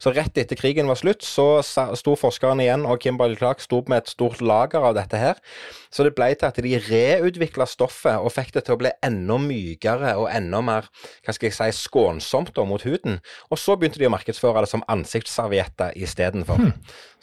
Så 0.03 0.15
rett 0.17 0.39
etter 0.39 0.59
krigen 0.59 0.91
var 0.91 0.99
slutt, 0.99 1.23
så 1.23 1.61
sto 1.63 2.17
forskerne 2.19 2.67
igjen, 2.67 2.87
og 2.89 3.03
Kimberley 3.03 3.39
Clark 3.39 3.63
sto 3.63 3.83
med 3.89 4.03
et 4.05 4.13
stort 4.13 4.41
lager 4.41 4.83
av 4.83 4.97
dette 4.99 5.19
her. 5.19 5.39
Så 5.91 6.05
det 6.05 6.15
ble 6.17 6.33
til 6.35 6.49
at 6.49 6.59
de 6.61 6.75
reutvikla 6.89 7.67
stoffet 7.69 8.19
og 8.21 8.33
fikk 8.35 8.53
det 8.57 8.65
til 8.67 8.77
å 8.77 8.81
bli 8.81 8.93
enda 9.05 9.39
mykere 9.41 10.15
og 10.21 10.29
enda 10.33 10.61
mer 10.65 10.89
hva 11.25 11.35
skal 11.35 11.49
jeg 11.49 11.57
si, 11.57 11.87
skånsomt 11.89 12.53
da, 12.57 12.65
mot 12.69 12.83
huden. 12.85 13.21
Og 13.49 13.61
så 13.61 13.77
begynte 13.79 14.01
de 14.01 14.09
å 14.09 14.13
markedsføre 14.13 14.65
det 14.65 14.73
som 14.73 14.85
ansiktsservietter 14.91 15.97
istedenfor. 15.97 16.61
Hmm. 16.61 16.75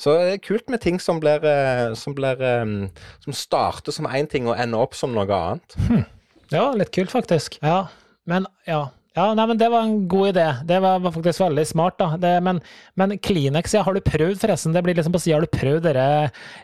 Så 0.02 0.16
det 0.18 0.32
er 0.34 0.42
kult 0.44 0.72
med 0.72 0.82
ting 0.84 0.98
som 1.00 1.22
blir, 1.24 1.46
eh, 1.46 1.94
som, 1.96 2.16
blir, 2.18 2.42
eh, 2.42 2.66
som 3.24 3.38
starter 3.38 3.96
som 3.96 4.10
én 4.18 4.30
ting 4.32 4.50
og 4.50 4.60
ender 4.60 4.86
opp 4.86 4.98
som 4.98 5.16
noe 5.16 5.28
annet. 5.28 5.80
Hm. 5.88 6.06
Ja, 6.54 6.70
litt 6.78 6.94
kult 6.96 7.14
faktisk. 7.14 7.60
Ja, 7.66 7.88
men 8.30 8.48
ja. 8.70 8.88
Ja, 9.16 9.30
nei, 9.32 9.46
men 9.48 9.58
Det 9.58 9.70
var 9.72 9.86
en 9.86 10.08
god 10.12 10.34
idé. 10.34 10.46
Det 10.68 10.80
var, 10.84 11.00
var 11.00 11.14
faktisk 11.16 11.40
veldig 11.40 11.64
smart. 11.68 11.96
da. 11.98 12.18
Det, 12.20 12.34
men, 12.44 12.60
men, 13.00 13.16
Kleenex, 13.24 13.74
ja, 13.74 13.84
har 13.88 13.96
du 13.96 14.04
prøvd 14.04 14.42
forresten? 14.42 14.74
Det 14.76 14.84
blir 14.84 14.98
liksom 14.98 15.16
på 15.16 15.22
siden 15.24 15.40
Har 15.40 15.46
du 15.46 15.56
prøvd 15.56 15.86
dere 15.88 16.08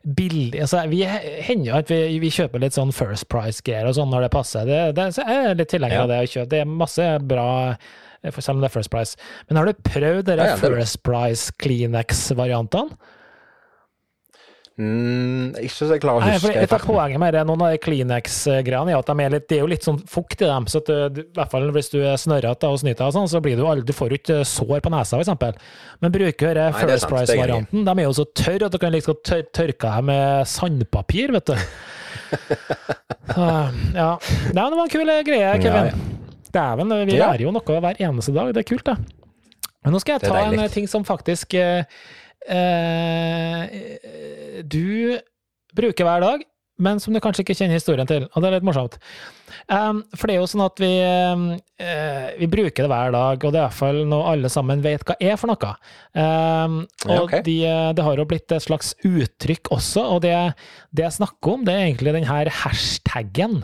billig 0.04 0.60
altså, 0.60 0.84
Vi 0.92 1.00
hender 1.06 1.70
jo 1.70 1.78
at 1.80 1.92
vi, 1.94 2.20
vi, 2.20 2.32
kjøper 2.34 2.60
litt 2.60 2.76
sånn 2.76 2.92
First 2.96 3.30
Price-greier 3.32 3.88
og 3.88 3.96
sånn 3.96 4.12
når 4.12 4.28
det 4.28 4.34
passer. 4.36 4.68
Det, 4.68 4.82
det, 5.00 5.08
så 5.16 5.24
jeg 5.24 5.48
er 5.48 5.58
litt 5.62 5.72
tilhenger 5.72 6.02
ja. 6.02 6.04
av 6.04 6.12
det 6.12 6.20
å 6.20 6.32
kjøpe. 6.34 6.52
Det 6.52 6.62
er 6.66 6.76
masse 6.84 7.08
bra 7.32 7.50
selv 8.36 8.58
om 8.58 8.62
det 8.62 8.68
er 8.68 8.76
First 8.76 8.92
Price. 8.94 9.32
Men 9.48 9.62
har 9.62 9.72
du 9.72 9.88
prøvd 9.88 10.28
dere 10.28 10.52
ja, 10.52 10.60
First 10.60 11.02
Price 11.08 11.56
Kleenex-variantene? 11.64 13.00
Mm, 14.80 15.52
ikke 15.60 15.74
så 15.76 15.88
jeg 15.92 16.02
klarer 16.02 16.24
å 16.24 16.30
huske. 16.32 16.54
Nei, 16.56 16.64
av 16.64 16.84
poenget 16.88 17.20
med 17.22 17.36
det, 17.36 17.42
noen 17.46 17.64
av 17.66 17.74
de 17.74 17.80
Kleenex-greiene 17.84 18.94
er 18.94 19.02
at 19.02 19.10
de 19.12 19.26
er 19.26 19.34
litt, 19.36 19.46
det 19.52 19.58
er 19.58 19.62
jo 19.66 19.70
litt 19.70 19.86
sånn 19.86 20.00
fukt 20.10 20.40
i 20.40 20.48
dem. 20.48 20.68
så 20.72 20.80
at, 20.80 20.90
eh, 20.90 21.20
i 21.22 21.26
hvert 21.36 21.52
fall 21.52 21.68
Hvis 21.76 21.92
du 21.92 22.00
er 22.00 22.16
snørrete 22.18 22.70
og 22.72 22.80
snyter, 22.80 23.12
sånn, 23.12 23.28
så 23.30 23.42
blir 23.44 23.60
du 23.60 23.66
aldri, 23.68 23.86
du 23.86 23.94
får 23.94 24.16
ikke 24.18 24.40
sår 24.48 24.80
på 24.82 24.94
nesa, 24.94 25.20
f.eks. 25.20 25.60
Men 26.02 26.16
bruker 26.16 26.62
Nei, 26.62 26.72
First 26.80 27.10
Price-varianten, 27.12 27.84
de 27.86 27.92
er 27.98 28.08
jo 28.08 28.16
så 28.16 28.26
tørre 28.32 28.70
at 28.70 28.72
du 28.72 28.80
kan 28.82 28.96
liksom 28.96 29.20
tør 29.28 29.44
tørke 29.52 29.92
dem 29.92 30.10
med 30.10 30.48
sandpapir, 30.48 31.36
vet 31.36 31.52
du. 31.52 31.56
uh, 33.36 33.68
ja. 33.92 34.12
Nei, 34.56 34.66
det 34.66 34.80
var 34.80 34.86
en 34.88 34.96
kul 34.96 35.16
greie, 35.28 35.54
Kevin. 35.60 35.92
Ja, 35.92 35.92
ja. 35.92 36.20
Dæven, 36.52 36.92
vi 37.08 37.16
lærer 37.16 37.46
jo 37.46 37.52
noe 37.56 37.82
hver 37.84 38.00
eneste 38.00 38.34
dag. 38.36 38.50
Det 38.56 38.64
er 38.64 38.68
kult, 38.68 38.88
det. 38.88 38.98
Men 39.82 39.96
nå 39.96 40.02
skal 40.02 40.18
jeg 40.18 40.30
ta 40.30 40.42
en 40.46 40.66
ting 40.74 40.88
som 40.90 41.06
faktisk 41.08 41.56
eh, 41.58 41.88
eh, 42.50 44.64
du 44.64 45.20
bruker 45.76 46.08
hver 46.08 46.24
dag, 46.24 46.48
men 46.82 47.00
som 47.00 47.14
du 47.14 47.22
kanskje 47.22 47.46
ikke 47.46 47.56
kjenner 47.60 47.78
historien 47.78 48.10
til. 48.10 48.26
Og 48.32 48.42
det 48.42 48.50
er 48.50 48.56
litt 48.58 48.66
morsomt. 48.66 48.98
Um, 49.70 50.02
for 50.18 50.28
det 50.28 50.36
er 50.36 50.42
jo 50.42 50.48
sånn 50.50 50.64
at 50.66 50.82
vi, 50.82 50.90
uh, 50.98 52.32
vi 52.40 52.48
bruker 52.50 52.84
det 52.84 52.90
hver 52.90 53.14
dag, 53.14 53.46
og 53.46 53.54
det 53.54 53.60
er 53.60 53.68
iallfall 53.68 54.02
noe 54.10 54.32
alle 54.32 54.50
sammen 54.52 54.82
vet 54.84 55.06
hva 55.08 55.16
er 55.22 55.38
for 55.40 55.52
noe. 55.52 55.76
Um, 56.18 56.80
og 57.06 57.14
ja, 57.14 57.20
okay. 57.22 57.46
de, 57.46 57.58
det 57.98 58.08
har 58.08 58.24
jo 58.24 58.26
blitt 58.32 58.56
et 58.56 58.66
slags 58.66 58.96
uttrykk 59.08 59.70
også, 59.78 60.08
og 60.16 60.24
det, 60.26 60.34
det 60.90 61.06
jeg 61.06 61.20
snakker 61.20 61.56
om, 61.56 61.68
det 61.68 61.76
er 61.76 61.86
egentlig 61.86 62.16
den 62.18 62.28
her 62.32 62.50
hashtaggen 62.64 63.62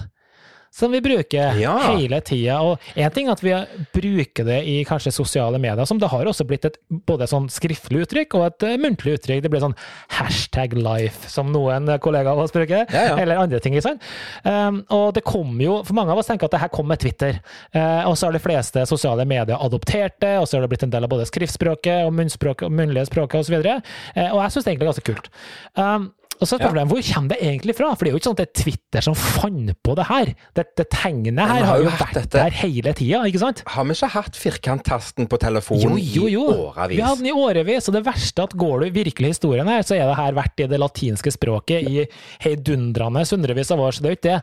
som 0.74 0.91
vi 0.91 1.01
bruker 1.01 1.57
ja. 1.61 1.76
hele 1.93 2.20
tida. 2.26 2.59
Og 2.65 2.82
én 2.95 3.13
ting 3.13 3.28
er 3.30 3.36
at 3.36 3.43
vi 3.43 3.53
bruker 3.95 4.47
det 4.47 4.59
i 4.70 4.78
kanskje 4.88 5.13
sosiale 5.15 5.59
medier, 5.61 5.86
som 5.89 5.99
det 6.01 6.09
har 6.11 6.30
også 6.30 6.45
blitt 6.47 6.68
et 6.70 6.80
både 6.89 7.28
sånn 7.30 7.49
skriftlig 7.51 8.05
uttrykk 8.05 8.38
og 8.38 8.45
et 8.49 8.68
uh, 8.68 8.76
muntlig 8.82 9.18
uttrykk. 9.18 9.43
Det 9.45 9.51
blir 9.53 9.63
sånn 9.63 9.78
hashtag 10.18 10.76
life, 10.78 11.30
som 11.32 11.51
noen 11.53 11.89
kollegaer 12.03 12.34
av 12.34 12.43
oss 12.45 12.55
bruker, 12.55 12.86
ja, 12.86 13.05
ja. 13.11 13.15
eller 13.22 13.41
andre 13.41 13.61
ting. 13.63 13.78
Sånn. 13.84 13.99
Um, 14.43 14.82
og 14.93 15.11
det 15.18 15.26
kommer 15.28 15.63
jo, 15.63 15.80
for 15.88 15.97
mange 15.97 16.13
av 16.13 16.22
oss 16.22 16.30
tenker 16.30 16.49
at 16.49 16.55
det 16.55 16.63
her 16.63 16.74
kom 16.74 16.88
med 16.89 17.01
Twitter, 17.03 17.41
uh, 17.76 18.07
og 18.09 18.18
så 18.18 18.30
har 18.30 18.38
de 18.38 18.43
fleste 18.43 18.86
sosiale 18.89 19.28
medier 19.30 19.57
adoptert 19.57 20.18
det, 20.24 20.36
og 20.41 20.47
så 20.47 20.57
har 20.57 20.65
det 20.65 20.72
blitt 20.74 20.88
en 20.88 20.93
del 20.93 21.07
av 21.07 21.11
både 21.13 21.28
skriftspråket 21.30 22.07
og 22.07 22.15
munnspråket 22.18 22.70
og 22.70 22.78
munnlige 22.78 23.09
språket 23.09 23.43
osv. 23.43 23.59
Og, 23.59 23.91
uh, 24.18 24.30
og 24.30 24.39
jeg 24.43 24.55
syns 24.55 24.68
det 24.68 24.74
egentlig 24.74 24.88
er 24.88 24.93
ganske 24.93 25.09
kult. 25.11 25.32
Um, 25.78 26.09
og 26.38 26.45
så 26.45 26.57
er 26.57 26.67
problemet, 26.67 26.91
Hvor 26.91 27.01
kommer 27.01 27.33
det 27.33 27.38
egentlig 27.41 27.75
fra? 27.77 27.89
For 27.95 28.05
det 28.05 28.11
er 28.11 28.15
jo 28.15 28.19
ikke 28.21 28.29
sånn 28.29 28.38
at 28.38 28.41
det 28.41 28.47
er 28.47 28.61
Twitter 28.61 29.05
som 29.05 29.15
fant 29.17 29.73
på 29.83 29.95
det 29.97 30.05
her. 30.05 30.31
Dette 30.57 30.85
tegnet 30.93 31.49
her 31.49 31.65
har, 31.65 31.81
jo 31.81 31.89
vært 31.89 32.17
dette. 32.19 32.38
der 32.38 32.57
hele 32.61 32.93
tida, 32.97 33.21
ikke 33.29 33.41
sant? 33.41 33.63
Har 33.73 33.88
vi 33.88 33.95
ikke 33.97 34.09
hatt 34.13 34.38
firkanttasten 34.38 35.29
på 35.31 35.39
telefonen 35.41 35.97
jo, 35.97 35.97
jo, 35.97 36.27
jo. 36.29 36.43
i 36.53 36.59
årevis? 36.67 36.97
Vi 36.97 37.05
hadde 37.05 37.23
den 37.23 37.31
i 37.31 37.35
årevis, 37.35 37.89
og 37.89 37.97
det 37.97 38.03
verste 38.05 38.45
at 38.45 38.53
går 38.57 38.85
du 38.85 38.99
virkelig 38.99 39.33
historien 39.33 39.71
her, 39.71 39.85
så 39.88 39.97
er 39.97 40.05
det 40.05 40.19
her 40.19 40.38
vært 40.38 40.63
i 40.63 40.69
det 40.69 40.81
latinske 40.81 41.33
språket 41.33 41.89
i 41.89 42.05
heidundrende 42.45 43.25
hundrevis 43.27 43.73
av 43.73 43.81
år, 43.83 43.97
så 43.97 44.03
det 44.03 44.09
er 44.09 44.15
jo 44.15 44.19
ikke 44.19 44.29
det. 44.29 44.39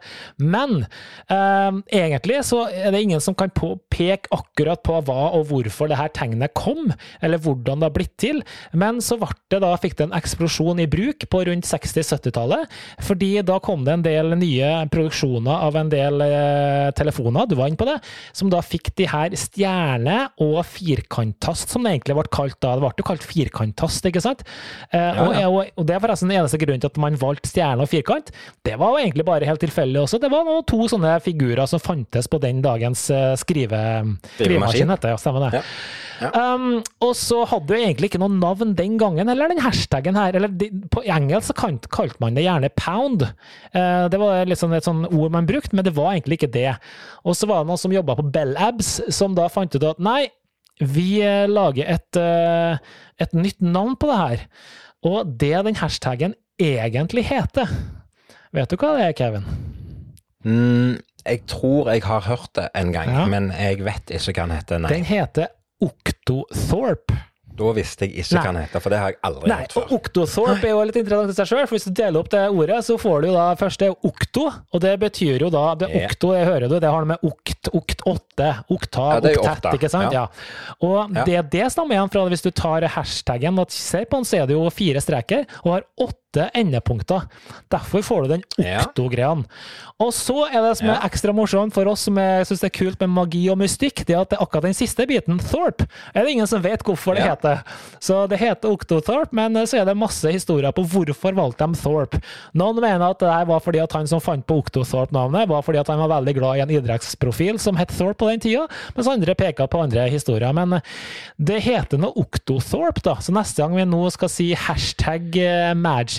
Men 0.55 0.75
eh, 1.31 1.81
egentlig 2.03 2.41
så 2.49 2.65
er 2.71 2.91
det 2.95 3.05
ingen 3.07 3.23
som 3.23 3.39
kan 3.39 3.55
peke 3.55 4.31
akkurat 4.35 4.83
på 4.85 4.99
hva 5.07 5.31
og 5.39 5.47
hvorfor 5.51 5.91
det 5.91 6.01
her 6.01 6.11
tegnet 6.15 6.55
kom, 6.59 6.91
eller 7.23 7.41
hvordan 7.43 7.81
det 7.81 7.91
har 7.91 7.97
blitt 7.97 8.17
til. 8.21 8.43
Men 8.75 9.01
så 9.05 9.19
ble 9.21 9.31
det 9.55 9.63
da, 9.63 9.73
fikk 9.81 9.97
det 9.99 10.09
en 10.09 10.19
eksplosjon 10.19 10.83
i 10.83 10.91
bruk 10.91 11.27
på 11.31 11.45
rundt 11.47 11.69
60 11.69 11.84
60-70-tallet. 11.91 12.71
Fordi 13.05 13.31
da 13.47 13.59
kom 13.63 13.85
det 13.87 13.95
en 13.97 14.05
del 14.05 14.35
nye 14.41 14.71
produksjoner 14.93 15.65
av 15.69 15.79
en 15.79 15.93
del 15.93 16.25
eh, 16.25 16.91
telefoner, 16.97 17.49
du 17.49 17.57
var 17.59 17.71
inne 17.71 17.81
på 17.81 17.89
det, 17.89 17.99
som 18.37 18.51
da 18.53 18.63
fikk 18.65 18.93
de 18.99 19.09
her 19.11 19.37
stjerne- 19.39 20.29
og 20.45 20.61
firkanttast, 20.69 21.73
som 21.73 21.85
det 21.85 21.95
egentlig 21.95 22.19
ble 22.19 22.27
kalt 22.35 22.59
da. 22.61 22.75
Det 22.75 22.85
ble 22.85 22.93
jo 23.03 23.09
kalt 23.11 23.27
firkanttast, 23.27 24.09
ikke 24.11 24.23
sant? 24.25 24.45
Eh, 24.91 25.01
ja, 25.01 25.29
ja. 25.45 25.49
Og, 25.51 25.73
og, 25.75 25.87
det 25.89 25.97
er 25.97 26.05
forresten 26.05 26.31
den 26.31 26.41
eneste 26.41 26.61
grunnen 26.63 26.83
til 26.83 26.93
at 26.93 27.03
man 27.03 27.19
valgte 27.21 27.51
stjerne 27.51 27.85
og 27.85 27.91
firkant. 27.91 28.33
Det 28.67 28.79
var 28.81 28.95
jo 28.95 29.03
egentlig 29.05 29.27
bare 29.29 29.49
helt 29.49 29.63
tilfeldig 29.65 30.05
også. 30.05 30.21
Det 30.23 30.33
var 30.33 30.47
noen, 30.47 30.65
to 30.69 30.89
sånne 30.91 31.19
figurer 31.25 31.69
som 31.71 31.83
fantes 31.83 32.31
på 32.31 32.41
den 32.43 32.63
dagens 32.65 33.07
uh, 33.13 33.35
skrive, 33.41 33.81
skrivemaskin. 34.39 34.97
Ja, 35.05 35.19
stemmer 35.21 35.49
det. 35.49 35.63
Ja. 36.23 36.31
Um, 36.55 36.79
og 37.03 37.13
så 37.19 37.43
hadde 37.49 37.69
du 37.69 37.75
egentlig 37.77 38.11
ikke 38.11 38.21
noe 38.23 38.33
navn 38.33 38.75
den 38.79 38.97
gangen, 39.01 39.29
eller 39.31 39.51
den 39.51 39.63
hashtagen 39.65 40.17
her. 40.19 40.37
eller 40.39 40.53
de, 40.53 40.71
På 40.93 41.03
engelsk 41.03 41.51
så 41.51 41.57
kalte 41.93 42.21
man 42.23 42.37
det 42.37 42.45
gjerne 42.47 42.71
pound. 42.79 43.27
Uh, 43.75 44.07
det 44.13 44.21
var 44.21 44.49
liksom 44.51 44.75
et 44.77 44.87
sånn 44.87 45.05
ord 45.09 45.35
man 45.35 45.49
brukte, 45.49 45.77
men 45.77 45.87
det 45.87 45.95
var 45.97 46.15
egentlig 46.15 46.41
ikke 46.41 46.55
det. 46.55 46.71
Og 47.25 47.37
så 47.39 47.49
var 47.51 47.63
det 47.63 47.73
noen 47.73 47.83
som 47.83 47.95
jobba 47.95 48.17
på 48.19 48.27
Bell 48.35 48.57
Abs, 48.61 48.97
som 49.15 49.37
da 49.37 49.49
fant 49.53 49.75
ut 49.75 49.87
at 49.89 50.03
nei, 50.03 50.27
vi 50.83 51.21
eh, 51.23 51.45
lager 51.47 51.87
et, 51.87 52.19
uh, 52.19 52.75
et 53.23 53.37
nytt 53.37 53.61
navn 53.63 53.95
på 54.01 54.11
det 54.11 54.19
her. 54.19 54.47
Og 55.07 55.35
det 55.41 55.55
den 55.69 55.79
hashtagen 55.79 56.35
egentlig 56.59 57.27
heter 57.29 57.69
Vet 58.55 58.71
du 58.71 58.79
hva 58.79 58.93
det 58.95 59.07
er, 59.09 59.15
Kevin? 59.19 59.47
Mm, 60.47 61.01
jeg 61.25 61.41
tror 61.51 61.89
jeg 61.91 62.05
har 62.07 62.27
hørt 62.29 62.53
det 62.55 62.69
en 62.79 62.93
gang, 62.95 63.11
ja. 63.11 63.25
men 63.27 63.49
jeg 63.51 63.81
vet 63.83 64.13
ikke 64.15 64.37
hva 64.37 64.45
den 64.47 64.55
heter. 64.55 64.83
Nei. 64.85 64.93
Den 64.93 65.07
heter 65.09 65.51
Octothorpe. 65.83 67.14
Da 67.55 67.71
visste 67.77 68.09
jeg 68.09 68.25
ikke 68.25 68.41
hva 68.41 68.51
den 68.51 68.57
heter, 68.65 68.83
for 68.83 68.91
det 68.91 68.99
har 68.99 69.13
jeg 69.13 69.19
aldri 69.29 69.51
Nei, 69.53 69.59
hørt 69.63 69.75
før. 69.77 69.85
og 69.87 69.93
Octothorpe 70.01 70.67
er 70.67 70.73
jo 70.73 70.81
litt 70.89 70.97
interessant 70.99 71.31
i 71.31 71.37
seg 71.37 71.47
sjøl, 71.53 71.61
for 71.69 71.77
hvis 71.77 71.87
du 71.87 71.93
deler 72.01 72.19
opp 72.19 72.31
det 72.33 72.41
ordet, 72.51 72.81
så 72.89 72.97
får 72.99 73.21
du 73.23 73.29
jo 73.29 73.35
da 73.37 73.45
først 73.61 73.79
det 73.85 73.89
er 73.93 74.09
okto, 74.11 74.47
og 74.75 74.83
det 74.83 74.95
betyr 75.05 75.45
jo 75.47 75.51
da 75.55 75.63
det 75.79 75.91
yeah. 75.93 76.09
Okto, 76.11 76.33
det 76.35 76.43
hører 76.49 76.67
du, 76.73 76.75
det 76.83 76.91
har 76.91 77.05
noe 77.07 77.13
med 77.15 77.29
okt, 77.31 77.71
okt 77.79 78.03
åtte, 78.11 78.51
oktav, 78.75 79.29
Ja, 79.31 79.37
oktett, 79.45 79.71
ikke 79.79 79.93
sant? 79.93 80.11
Ja. 80.13 80.25
ja. 80.27 80.77
Og 80.83 81.15
Ja. 81.15 81.25
det 81.31 81.45
det 81.55 81.71
stammer 81.71 81.95
igjen 81.95 82.11
fra, 82.11 82.27
hvis 82.35 82.43
du 82.43 82.51
tar 82.51 82.83
hashtaggen 82.97 83.59
at 83.63 83.71
ser 83.71 84.05
på 84.11 84.19
den, 84.19 84.25
så 84.27 84.43
er 84.43 84.47
det 84.51 84.59
jo 84.59 84.67
fire 84.75 85.01
streker, 85.05 85.47
og 85.63 85.73
har 85.77 85.87
åtte 86.09 86.19
endepunkter. 86.55 87.27
Derfor 87.71 88.03
får 88.03 88.23
du 88.23 88.29
den 88.29 88.43
Ja. 88.59 88.81
okto-greia. 88.85 89.45
Og 90.01 90.11
så 90.13 90.47
er 90.51 90.61
det 90.69 90.77
som 90.79 90.89
er 90.91 91.01
ekstra 91.07 91.33
morsomt 91.33 91.73
for 91.73 91.87
oss 91.87 92.01
som 92.01 92.17
syns 92.17 92.61
det 92.61 92.71
er 92.75 92.79
kult 92.85 93.01
med 93.01 93.11
magi 93.11 93.49
og 93.51 93.59
mystikk, 93.59 94.05
det 94.07 94.17
at 94.19 94.31
det 94.31 94.39
er 94.39 94.43
akkurat 94.45 94.63
den 94.67 94.75
siste 94.75 95.07
biten, 95.07 95.39
Thorpe, 95.39 95.87
er 96.15 96.25
det 96.25 96.31
ingen 96.35 96.47
som 96.47 96.61
vet 96.63 96.83
hvorfor 96.83 97.15
det 97.15 97.23
heter. 97.23 97.63
Så 98.01 98.29
det 98.29 98.39
heter 98.41 98.69
Octothorpe, 98.75 99.33
men 99.33 99.55
så 99.67 99.81
er 99.81 99.85
det 99.85 99.97
masse 99.97 100.27
historier 100.33 100.73
på 100.73 100.83
hvorfor 100.85 101.35
valgte 101.35 101.67
de 101.71 101.79
Thorpe. 101.79 102.21
Noen 102.55 102.81
mener 102.83 103.11
at 103.11 103.19
det 103.23 103.47
var 103.49 103.61
fordi 103.61 103.79
at 103.81 103.93
han 103.93 104.07
som 104.11 104.21
fant 104.21 104.45
på 104.47 104.59
Octothorpe-navnet, 104.65 105.49
var 105.49 105.63
fordi 105.63 105.79
at 105.79 105.87
han 105.89 105.99
var 106.03 106.09
veldig 106.21 106.35
glad 106.35 106.57
i 106.59 106.61
en 106.67 106.71
idrettsprofil 106.71 107.59
som 107.63 107.77
het 107.77 107.89
Thorpe 107.95 108.19
på 108.25 108.31
den 108.31 108.41
tida, 108.41 108.67
mens 108.97 109.09
andre 109.09 109.35
peker 109.35 109.67
på 109.71 109.81
andre 109.85 110.09
historier. 110.11 110.53
Men 110.53 110.81
det 111.39 111.63
heter 111.63 111.99
nå 111.99 112.11
Octothorpe, 112.17 113.01
da. 113.05 113.15
Så 113.23 113.33
neste 113.33 113.63
gang 113.63 113.75
vi 113.77 113.85
nå 113.89 114.03
skal 114.15 114.29
si 114.29 114.51
hashtag 114.55 115.37
eh, 115.37 115.75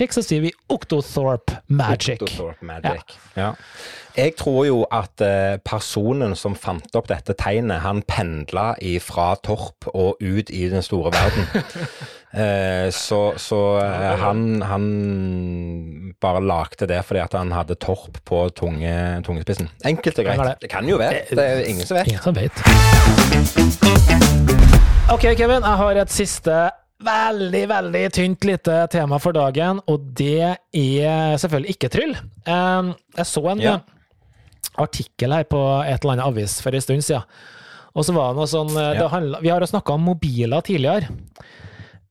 magic, 0.06 0.14
så 0.14 0.22
sier 0.22 0.40
vi 0.40 0.52
Octothorpe 0.68 1.60
magic. 1.68 2.20
Octothorpe 2.22 2.64
Magic. 2.64 3.16
Ja. 3.36 3.54
Jeg 4.16 4.36
tror 4.38 4.64
jo 4.66 4.86
at 4.90 5.20
eh, 5.20 5.58
personen 5.64 6.34
som 6.36 6.54
fant 6.56 6.94
opp 6.96 7.08
dette 7.08 7.34
tegnet, 7.36 7.82
han 7.82 8.02
pendla 8.02 8.74
fra 9.00 9.34
Torp 9.42 9.86
og 9.92 10.16
ut 10.20 10.50
i 10.50 10.68
den 10.68 10.82
store 10.82 11.12
verden. 11.12 11.46
Eh, 12.36 12.90
så 12.92 13.32
så 13.40 13.78
eh, 13.80 14.18
han, 14.20 14.60
han 14.60 14.82
bare 16.20 16.42
lagde 16.44 16.84
det 16.90 16.98
fordi 17.06 17.22
at 17.22 17.32
han 17.32 17.52
hadde 17.54 17.78
Torp 17.80 18.18
på 18.28 18.50
tunge, 18.52 19.22
tungespissen. 19.24 19.70
Enkelt 19.88 20.18
og 20.18 20.24
greit. 20.26 20.42
det. 20.44 20.56
Det 20.66 20.70
kan 20.70 20.84
jo 20.84 20.98
være. 21.00 21.22
Det 21.30 21.46
er 21.46 21.64
ingen 21.64 21.86
som 21.86 21.96
vet. 21.96 22.06
Ingen 22.12 22.20
som 22.20 22.36
vet. 22.36 22.52
Ok, 25.08 25.24
Kevin, 25.38 25.64
jeg 25.64 25.80
har 25.80 26.02
et 26.02 26.12
siste 26.12 26.58
veldig, 27.02 27.64
veldig 27.68 28.04
tynt 28.16 28.44
lite 28.48 28.76
tema 28.92 29.18
for 29.20 29.32
dagen, 29.36 29.80
og 29.90 30.06
det 30.16 30.56
er 30.72 31.36
selvfølgelig 31.38 31.74
ikke 31.76 31.90
tryll. 31.92 32.14
Um, 32.46 32.94
Jeg 33.16 33.26
så 33.26 33.42
en 33.52 33.60
Ja. 33.60 33.78
artikkel 34.78 35.32
her 35.32 35.44
på 35.44 35.60
et 35.86 36.02
eller 36.02 36.12
annet 36.16 36.26
avis 36.26 36.60
for 36.60 36.70
en 36.74 36.80
stund 36.80 37.02
siden, 37.04 37.22
og 37.94 38.04
så 38.04 38.12
var 38.12 38.32
det 38.32 38.36
noe 38.36 38.46
sånn 38.46 38.76
eh, 38.76 38.98
det 38.98 39.10
handlet, 39.10 39.40
Vi 39.42 39.48
har 39.48 39.60
jo 39.60 39.66
snakka 39.66 39.92
om 39.94 40.02
mobiler 40.04 40.60
tidligere. 40.60 41.08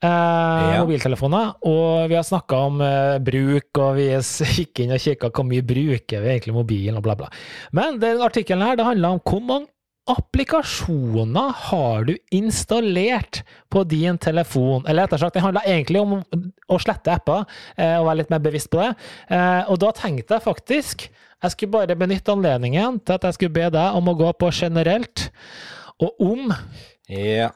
Eh, 0.06 0.80
Mobiltelefoner. 0.82 1.54
Og 1.66 2.10
vi 2.10 2.16
har 2.18 2.26
snakka 2.26 2.58
om 2.68 2.82
eh, 2.82 3.18
bruk, 3.26 3.70
og 3.82 3.96
vi 3.98 4.08
gikk 4.60 4.82
inn 4.84 4.92
og 4.96 5.02
kikka 5.02 5.30
hvor 5.34 5.46
mye 5.48 5.66
bruker 5.66 6.22
vi 6.22 6.34
egentlig 6.34 6.54
mobilen, 6.58 6.98
og 7.00 7.04
bla, 7.06 7.16
bla. 7.16 7.30
Men 7.74 8.00
den 8.02 8.22
artikkelen 8.22 8.66
her, 8.66 8.76
det 8.78 8.86
handler 8.86 9.16
om 9.16 9.22
hvor 9.26 9.42
mange 9.46 9.68
applikasjoner 10.12 11.54
har 11.70 12.04
du 12.06 12.14
installert 12.36 13.44
på 13.74 13.84
din 13.90 14.18
telefon? 14.22 14.86
Eller 14.88 15.06
rettere 15.06 15.20
sagt, 15.24 15.34
det 15.38 15.44
handler 15.46 15.66
egentlig 15.70 16.02
om 16.02 16.18
å 16.70 16.80
slette 16.82 17.14
apper, 17.16 17.46
eh, 17.78 17.96
og 18.00 18.08
være 18.10 18.22
litt 18.22 18.34
mer 18.34 18.44
bevisst 18.46 18.70
på 18.74 18.82
det. 18.84 18.92
Eh, 19.30 19.64
og 19.72 19.80
da 19.82 19.92
tenkte 19.96 20.38
jeg 20.38 20.46
faktisk 20.46 21.08
jeg 21.46 21.52
skulle 21.52 21.72
bare 21.76 21.96
benytte 22.00 22.32
anledningen 22.34 22.96
til 23.06 23.14
at 23.20 23.26
jeg 23.28 23.36
skulle 23.36 23.54
be 23.54 23.68
deg 23.76 23.98
om 24.00 24.08
å 24.10 24.16
gå 24.18 24.32
på 24.40 24.50
generelt, 24.56 25.30
og 26.02 26.16
om 26.22 26.54
Ja. 27.12 27.52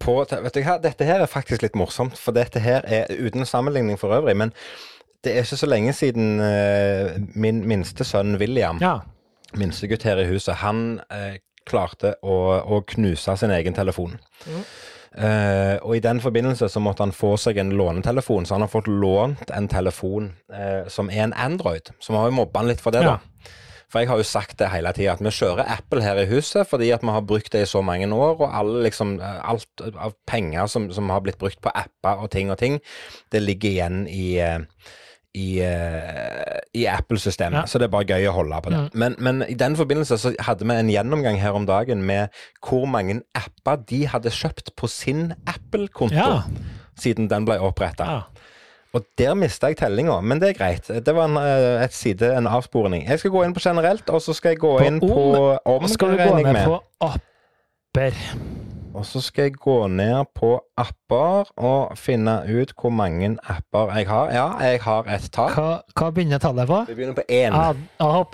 På, 0.00 0.18
vet 0.26 0.52
du 0.56 0.60
hva, 0.64 0.74
dette 0.82 1.04
her 1.06 1.20
er 1.22 1.30
faktisk 1.30 1.62
litt 1.62 1.76
morsomt, 1.78 2.16
for 2.18 2.34
dette 2.36 2.60
her 2.60 2.82
er 2.84 3.06
uten 3.14 3.44
sammenligning 3.46 3.96
for 4.00 4.12
øvrig, 4.16 4.34
men 4.36 4.50
det 5.24 5.32
er 5.32 5.44
ikke 5.44 5.56
så 5.60 5.68
lenge 5.70 5.92
siden 5.96 6.40
eh, 6.42 7.14
min 7.34 7.62
minste 7.68 8.04
sønn 8.04 8.34
William, 8.40 8.80
Ja. 8.82 8.98
minstegutt 9.56 10.02
her 10.04 10.18
i 10.20 10.26
huset, 10.28 10.56
han 10.60 11.00
eh, 11.10 11.38
klarte 11.68 12.14
å, 12.22 12.34
å 12.60 12.82
knuse 12.94 13.36
sin 13.40 13.52
egen 13.54 13.76
telefon. 13.76 14.18
Eh, 15.14 15.76
og 15.78 15.94
i 15.94 16.02
den 16.02 16.18
forbindelse 16.20 16.66
så 16.72 16.80
måtte 16.82 17.04
han 17.06 17.14
få 17.14 17.36
seg 17.38 17.60
en 17.62 17.70
lånetelefon, 17.78 18.46
så 18.48 18.56
han 18.56 18.64
har 18.66 18.72
fått 18.72 18.90
lånt 18.90 19.52
en 19.54 19.68
telefon 19.70 20.32
uh, 20.50 20.88
som 20.90 21.10
er 21.12 21.28
en 21.28 21.36
Android. 21.38 21.92
Så 22.02 22.10
vi 22.12 22.18
har 22.18 22.32
jo 22.32 22.38
mobba 22.40 22.64
han 22.64 22.72
litt 22.72 22.82
for 22.82 22.94
det, 22.94 23.04
Ja. 23.06 23.16
da. 23.16 23.52
For 23.94 24.02
jeg 24.02 24.08
har 24.10 24.18
jo 24.18 24.26
sagt 24.26 24.56
det 24.58 24.72
hele 24.72 24.90
tida, 24.96 25.12
at 25.12 25.20
vi 25.22 25.30
kjører 25.30 25.68
Apple 25.70 26.02
her 26.02 26.18
i 26.18 26.26
huset 26.26 26.66
fordi 26.66 26.88
at 26.90 27.04
vi 27.04 27.12
har 27.14 27.22
brukt 27.22 27.52
det 27.54 27.60
i 27.62 27.68
så 27.70 27.78
mange 27.84 28.08
år, 28.10 28.40
og 28.40 28.50
alle 28.50 28.82
liksom, 28.88 29.20
eh, 29.22 29.38
alt 29.46 29.84
av 29.94 30.16
penger 30.26 30.66
som, 30.66 30.88
som 30.90 31.12
har 31.14 31.22
blitt 31.22 31.38
brukt 31.38 31.60
på 31.62 31.70
apper 31.70 32.24
og 32.24 32.32
ting 32.34 32.50
og 32.50 32.58
ting, 32.58 32.80
det 33.30 33.44
ligger 33.44 33.70
igjen 33.70 34.00
i 34.10 34.34
eh, 34.42 34.58
i, 35.34 35.58
eh, 35.60 36.60
i 36.74 36.84
Apple-systemet, 36.86 37.58
Ja. 37.58 37.66
så 37.66 37.78
det 37.78 37.88
er 37.88 37.92
bare 37.94 38.04
gøy 38.06 38.28
å 38.30 38.32
holde 38.32 38.60
på 38.62 38.70
det. 38.70 38.78
Mm. 38.78 38.90
Men, 38.94 39.16
men 39.18 39.42
i 39.48 39.54
den 39.54 39.74
forbindelse 39.76 40.18
så 40.18 40.34
hadde 40.38 40.64
vi 40.64 40.74
en 40.78 40.88
gjennomgang 40.92 41.40
her 41.42 41.52
om 41.58 41.66
dagen 41.66 42.04
med 42.06 42.28
hvor 42.62 42.86
mange 42.86 43.20
apper 43.34 43.82
de 43.90 44.06
hadde 44.06 44.30
kjøpt 44.30 44.74
på 44.76 44.88
sin 44.88 45.34
Apple-konto 45.46 46.14
Ja. 46.14 46.42
siden 46.96 47.28
den 47.28 47.44
ble 47.44 47.58
oppretta. 47.58 48.04
ja. 48.06 48.20
Og 48.94 49.02
der 49.18 49.34
mista 49.34 49.66
jeg 49.66 49.76
tellinga, 49.80 50.20
men 50.22 50.38
det 50.38 50.50
er 50.50 50.54
greit. 50.54 50.86
Det 50.86 51.14
var 51.16 51.24
en, 51.24 51.36
eh, 51.36 51.82
et 51.82 51.92
side, 51.92 52.22
en 52.36 52.46
avsporing. 52.46 53.04
Jeg 53.08 53.18
skal 53.18 53.30
gå 53.32 53.42
inn 53.44 53.52
på 53.52 53.58
generelt, 53.60 54.08
og 54.08 54.20
så 54.22 54.32
skal 54.32 54.50
jeg 54.54 54.60
gå 54.60 54.78
På 54.78 54.86
inn 54.86 55.00
om, 55.02 55.08
på 55.10 55.58
om, 55.66 55.88
Skal 55.88 56.10
du 56.12 56.16
gå 56.16 56.42
ned 56.44 56.64
på 56.64 56.80
apper? 57.00 58.14
Og 58.94 59.06
så 59.08 59.20
skal 59.24 59.48
jeg 59.48 59.56
gå 59.58 59.76
ned 59.90 60.28
på 60.38 60.52
apper 60.78 61.48
og 61.58 61.94
finne 61.98 62.36
ut 62.46 62.74
hvor 62.78 62.92
mange 62.94 63.32
apper 63.50 63.90
jeg 63.98 64.06
har. 64.06 64.30
Ja, 64.34 64.44
jeg 64.62 64.82
har 64.84 65.08
et 65.16 65.26
tall. 65.34 65.50
Hva, 65.56 65.70
hva 65.98 66.10
begynner 66.14 66.42
tallet 66.42 66.70
på? 66.70 66.78
Vi 66.88 66.94
begynner 67.00 67.16
på 67.18 67.24
én. 67.26 67.56
Ja, 67.56 67.72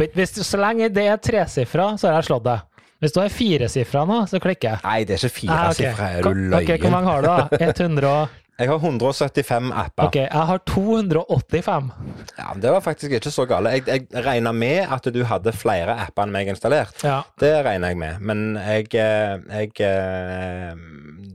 jeg 0.02 0.10
hvis, 0.18 0.36
så 0.44 0.60
lenge 0.60 0.90
det 0.92 1.06
er 1.08 1.22
tresifra, 1.22 1.94
så 1.96 2.10
har 2.10 2.20
jeg 2.20 2.28
slått 2.28 2.44
deg. 2.50 2.66
Hvis 3.00 3.14
du 3.16 3.22
har 3.22 3.32
firesifra 3.32 4.04
nå, 4.04 4.18
så 4.28 4.40
klikker 4.44 4.74
jeg. 4.74 4.84
Nei, 4.84 4.98
det 5.08 5.16
er 5.16 5.22
ikke 5.24 5.36
fire 5.38 5.56
Ah, 5.56 5.70
okay. 5.72 5.94
Er 6.20 6.26
du 6.26 6.34
løyen? 6.36 6.56
Ok, 6.58 6.74
Hvor 6.82 6.92
mange 6.92 7.08
har 7.14 7.24
du, 7.24 7.30
da? 7.30 7.70
100 7.72 8.10
og 8.10 8.36
Jeg 8.60 8.68
har 8.68 8.82
175 8.82 9.70
apper. 9.72 10.08
Ok, 10.10 10.16
jeg 10.20 10.46
har 10.50 10.60
285. 10.68 11.90
Ja, 12.36 12.50
men 12.52 12.60
Det 12.60 12.72
var 12.74 12.82
faktisk 12.84 13.14
ikke 13.16 13.32
så 13.32 13.46
gale. 13.48 13.72
Jeg, 13.78 13.86
jeg 13.88 14.24
regna 14.26 14.52
med 14.52 14.84
at 14.84 15.08
du 15.14 15.22
hadde 15.24 15.54
flere 15.56 15.96
apper 16.04 16.26
enn 16.26 16.34
meg 16.34 16.50
installert. 16.52 17.00
Ja. 17.06 17.22
Det 17.40 17.54
regner 17.64 17.94
jeg 17.94 18.00
med. 18.02 18.20
Men 18.20 18.42
jeg, 18.60 18.90
eh, 19.00 19.40
jeg 19.48 19.72
eh, 19.86 20.74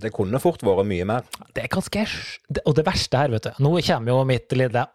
Det 0.05 0.11
kunne 0.13 0.41
fort 0.43 0.61
vært 0.65 0.85
mye 0.85 1.07
mer. 1.09 1.25
Det 1.55 1.65
er 1.65 1.71
ganske 1.71 2.05
Og 2.65 2.75
det 2.77 2.85
verste 2.85 3.17
her, 3.17 3.33
vet 3.33 3.47
du 3.47 3.63
Nå 3.63 3.73
kommer 3.81 4.11
jo 4.11 4.23
mitt 4.27 4.53
lille 4.53 4.85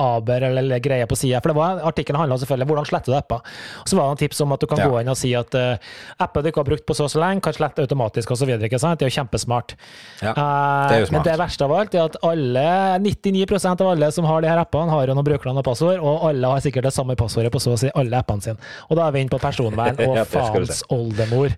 aber 0.00 0.46
eller 0.48 0.80
greier 0.82 1.08
på 1.10 1.18
sida. 1.18 1.40
For 1.44 1.52
det 1.52 1.58
var 1.60 1.82
artikkelen 1.90 2.20
handla 2.22 2.38
selvfølgelig 2.40 2.66
om 2.68 2.72
hvordan 2.74 2.88
sletter 2.90 3.12
du 3.12 3.18
apper. 3.18 3.44
Og 3.84 3.90
så 3.92 3.98
var 3.98 4.08
det 4.08 4.16
en 4.16 4.22
tips 4.24 4.42
om 4.46 4.56
at 4.56 4.64
du 4.64 4.66
kan 4.70 4.80
Ja. 4.80 4.88
gå 4.88 5.00
inn 5.02 5.12
og 5.12 5.18
si 5.20 5.34
at 5.36 5.54
uh, 5.54 5.92
apper 6.24 6.42
du 6.42 6.50
ikke 6.50 6.62
har 6.64 6.70
brukt 6.72 6.86
på 6.88 6.96
så 6.96 7.04
og 7.06 7.12
så 7.12 7.20
lenge, 7.22 7.42
kan 7.44 7.56
slette 7.56 7.84
automatisk 7.84 8.32
osv. 8.34 8.50
Det 8.60 8.72
er 8.72 9.06
jo 9.06 9.14
kjempesmart. 9.20 9.76
Ja, 10.22 10.32
Eh, 10.40 10.88
det 10.88 10.96
er 10.96 11.00
jo 11.00 11.06
smart. 11.10 11.12
Men 11.12 11.26
det 11.26 11.38
verste 11.40 11.66
av 11.66 11.72
alt 11.76 11.94
er 11.94 12.04
at 12.06 12.16
alle, 12.26 12.66
99% 13.04 13.80
av 13.84 13.88
alle 13.92 14.10
som 14.14 14.24
har 14.28 14.40
de 14.44 14.48
her 14.50 14.60
appene, 14.62 14.90
har 14.90 15.06
jo 15.06 15.14
noen 15.14 15.26
brukernavn 15.26 15.60
og 15.62 15.66
passord, 15.66 15.98
og 16.00 16.28
alle 16.30 16.52
har 16.54 16.62
sikkert 16.64 16.88
det 16.88 16.94
samme 16.96 17.16
passordet 17.18 17.52
på 17.52 17.60
så 17.62 17.74
å 17.74 17.80
si 17.80 17.90
alle 17.94 18.20
appene 18.20 18.44
sine. 18.44 18.70
Og 18.88 18.96
da 18.98 19.08
er 19.08 19.16
vi 19.16 19.24
inne 19.24 19.32
på 19.32 19.40
personvern 19.42 20.00
og 20.08 20.22
faens 20.30 20.84
oldemor. 20.90 21.56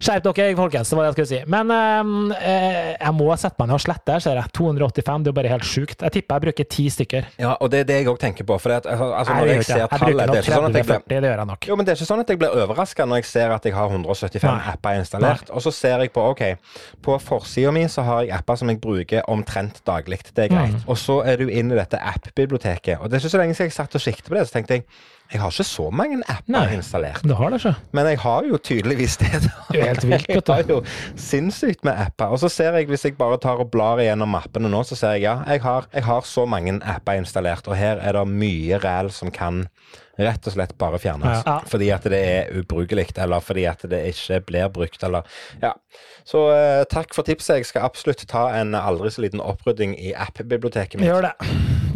Skjerp 0.00 0.24
dere, 0.30 0.54
folkens, 0.56 0.88
det 0.88 0.96
var 0.96 1.04
det 1.04 1.08
jeg 1.10 1.16
skulle 1.18 1.28
si. 1.28 1.38
Men 1.52 1.70
eh, 1.74 2.38
eh, 2.48 2.92
jeg 2.94 3.12
må 3.18 3.26
sette 3.36 3.60
meg 3.60 3.68
ned 3.68 3.76
og 3.76 3.82
slette 3.84 4.14
ser 4.24 4.38
jeg. 4.40 4.52
285, 4.56 5.26
det 5.26 5.28
er 5.28 5.34
jo 5.34 5.36
bare 5.36 5.50
helt 5.52 5.66
sjukt. 5.68 6.04
Jeg 6.06 6.14
tipper 6.14 6.38
jeg 6.38 6.44
bruker 6.46 6.68
ti 6.72 6.86
stykker. 6.94 7.26
Ja, 7.42 7.50
og 7.60 7.68
det 7.74 7.82
er 7.82 7.90
det 7.90 7.98
jeg 7.98 8.08
òg 8.08 8.20
tenker 8.22 8.48
på. 8.48 8.56
For 8.62 8.72
det 8.72 8.88
altså, 8.88 9.34
når 9.36 9.50
det 9.50 9.58
jeg 9.58 9.68
ser 9.68 9.82
jeg. 9.82 9.90
Tallet 9.92 10.32
det 10.32 10.38
er 10.38 10.48
ikke 10.48 10.56
sånn 10.56 10.68
at 10.70 10.78
jeg 10.80 10.88
30-40, 10.88 11.04
blir 11.10 11.20
det 11.20 11.30
gjør 11.30 11.42
jeg 11.42 11.50
nok. 11.52 11.68
jo, 11.68 11.76
men 11.76 11.88
det 11.88 11.92
er 11.92 12.00
ikke 12.00 12.08
sånn 12.14 12.24
at 12.24 12.32
jeg 12.32 12.40
blir 12.40 12.56
overraska 12.64 13.08
når 13.10 13.20
jeg 13.20 13.28
ser 13.34 13.54
at 13.58 13.68
jeg 13.68 13.76
har 13.76 13.92
175 13.92 14.48
Nei. 14.48 14.56
apper 14.72 15.02
installert. 15.02 15.52
Og 15.52 15.66
så 15.66 15.74
ser 15.82 16.06
jeg 16.06 16.14
på 16.16 16.26
OK, 16.32 16.42
på 17.04 17.20
forsida 17.28 17.76
mi 17.76 17.84
så 17.92 18.06
har 18.08 18.24
jeg 18.24 18.36
apper 18.40 18.62
som 18.62 18.72
jeg 18.72 18.80
bruker 18.80 19.28
omtrent 19.28 19.84
daglig. 19.84 20.22
Det 20.32 20.48
er 20.48 20.54
greit. 20.54 20.80
Mm. 20.80 20.88
Og 20.88 20.96
så 21.04 21.20
er 21.28 21.44
du 21.44 21.52
inne 21.52 21.76
i 21.76 21.82
dette 21.82 22.00
app-biblioteket. 22.00 22.96
Og 23.02 23.10
det 23.10 23.20
er 23.20 23.26
ikke 23.26 23.36
så 23.36 23.44
lenge 23.44 23.58
siden 23.58 23.68
jeg 23.68 23.76
satt 23.76 24.00
og 24.00 24.08
siktet 24.08 24.32
på 24.32 24.40
det, 24.40 24.48
så 24.48 24.56
tenkte 24.56 24.80
jeg 24.80 24.88
jeg 25.30 25.40
har 25.40 25.52
ikke 25.54 25.66
så 25.68 25.84
mange 25.94 26.18
apper 26.24 26.50
Nei. 26.50 26.64
installert. 26.74 27.22
Du 27.22 27.34
har 27.38 27.52
det, 27.52 27.60
ikke? 27.60 27.74
Men 27.94 28.08
jeg 28.10 28.18
har 28.24 28.48
jo 28.48 28.58
tydeligvis 28.58 29.16
det. 29.20 29.30
Det 29.70 29.78
er 29.78 29.92
helt 29.92 30.06
vilt. 30.10 30.28
Jeg 30.34 30.42
har 30.48 30.72
jo 30.72 30.80
sinnssykt 31.14 31.84
med 31.86 31.94
apper. 32.02 32.32
Og 32.34 32.40
så 32.42 32.50
ser 32.50 32.74
jeg, 32.74 32.88
hvis 32.90 33.04
jeg 33.06 33.14
bare 33.18 33.38
tar 33.38 33.62
og 33.62 33.70
blar 33.70 34.02
igjennom 34.02 34.32
mappene 34.34 34.70
nå, 34.72 34.82
så 34.86 34.98
ser 34.98 35.14
jeg 35.18 35.28
ja, 35.28 35.36
jeg 35.46 35.62
har, 35.62 35.86
jeg 35.94 36.04
har 36.08 36.26
så 36.26 36.46
mange 36.50 36.74
apper 36.82 37.20
installert, 37.20 37.68
og 37.70 37.78
her 37.78 38.02
er 38.02 38.18
det 38.18 38.26
mye 38.30 38.80
ræl 38.82 39.12
som 39.14 39.30
kan 39.30 39.66
rett 40.20 40.46
og 40.46 40.54
slett 40.54 40.76
bare 40.80 41.00
fjernes. 41.02 41.42
Ja. 41.46 41.58
Fordi 41.70 41.90
at 41.94 42.06
det 42.12 42.20
er 42.20 42.52
ubrukelig, 42.60 43.08
eller 43.18 43.40
fordi 43.44 43.66
at 43.70 43.82
det 43.90 44.04
ikke 44.14 44.40
blir 44.50 44.68
brukt, 44.72 45.02
eller 45.06 45.26
Ja. 45.62 45.74
Så 46.30 46.44
eh, 46.54 46.84
takk 46.86 47.14
for 47.16 47.26
tipset. 47.26 47.56
Jeg 47.56 47.66
skal 47.66 47.82
absolutt 47.88 48.20
ta 48.30 48.44
en 48.60 48.76
aldri 48.78 49.10
så 49.10 49.24
liten 49.24 49.40
opprydding 49.42 49.96
i 49.98 50.12
app-biblioteket 50.14 51.00
mitt. 51.00 51.08
Gjør 51.08 51.30
det. 51.30 51.32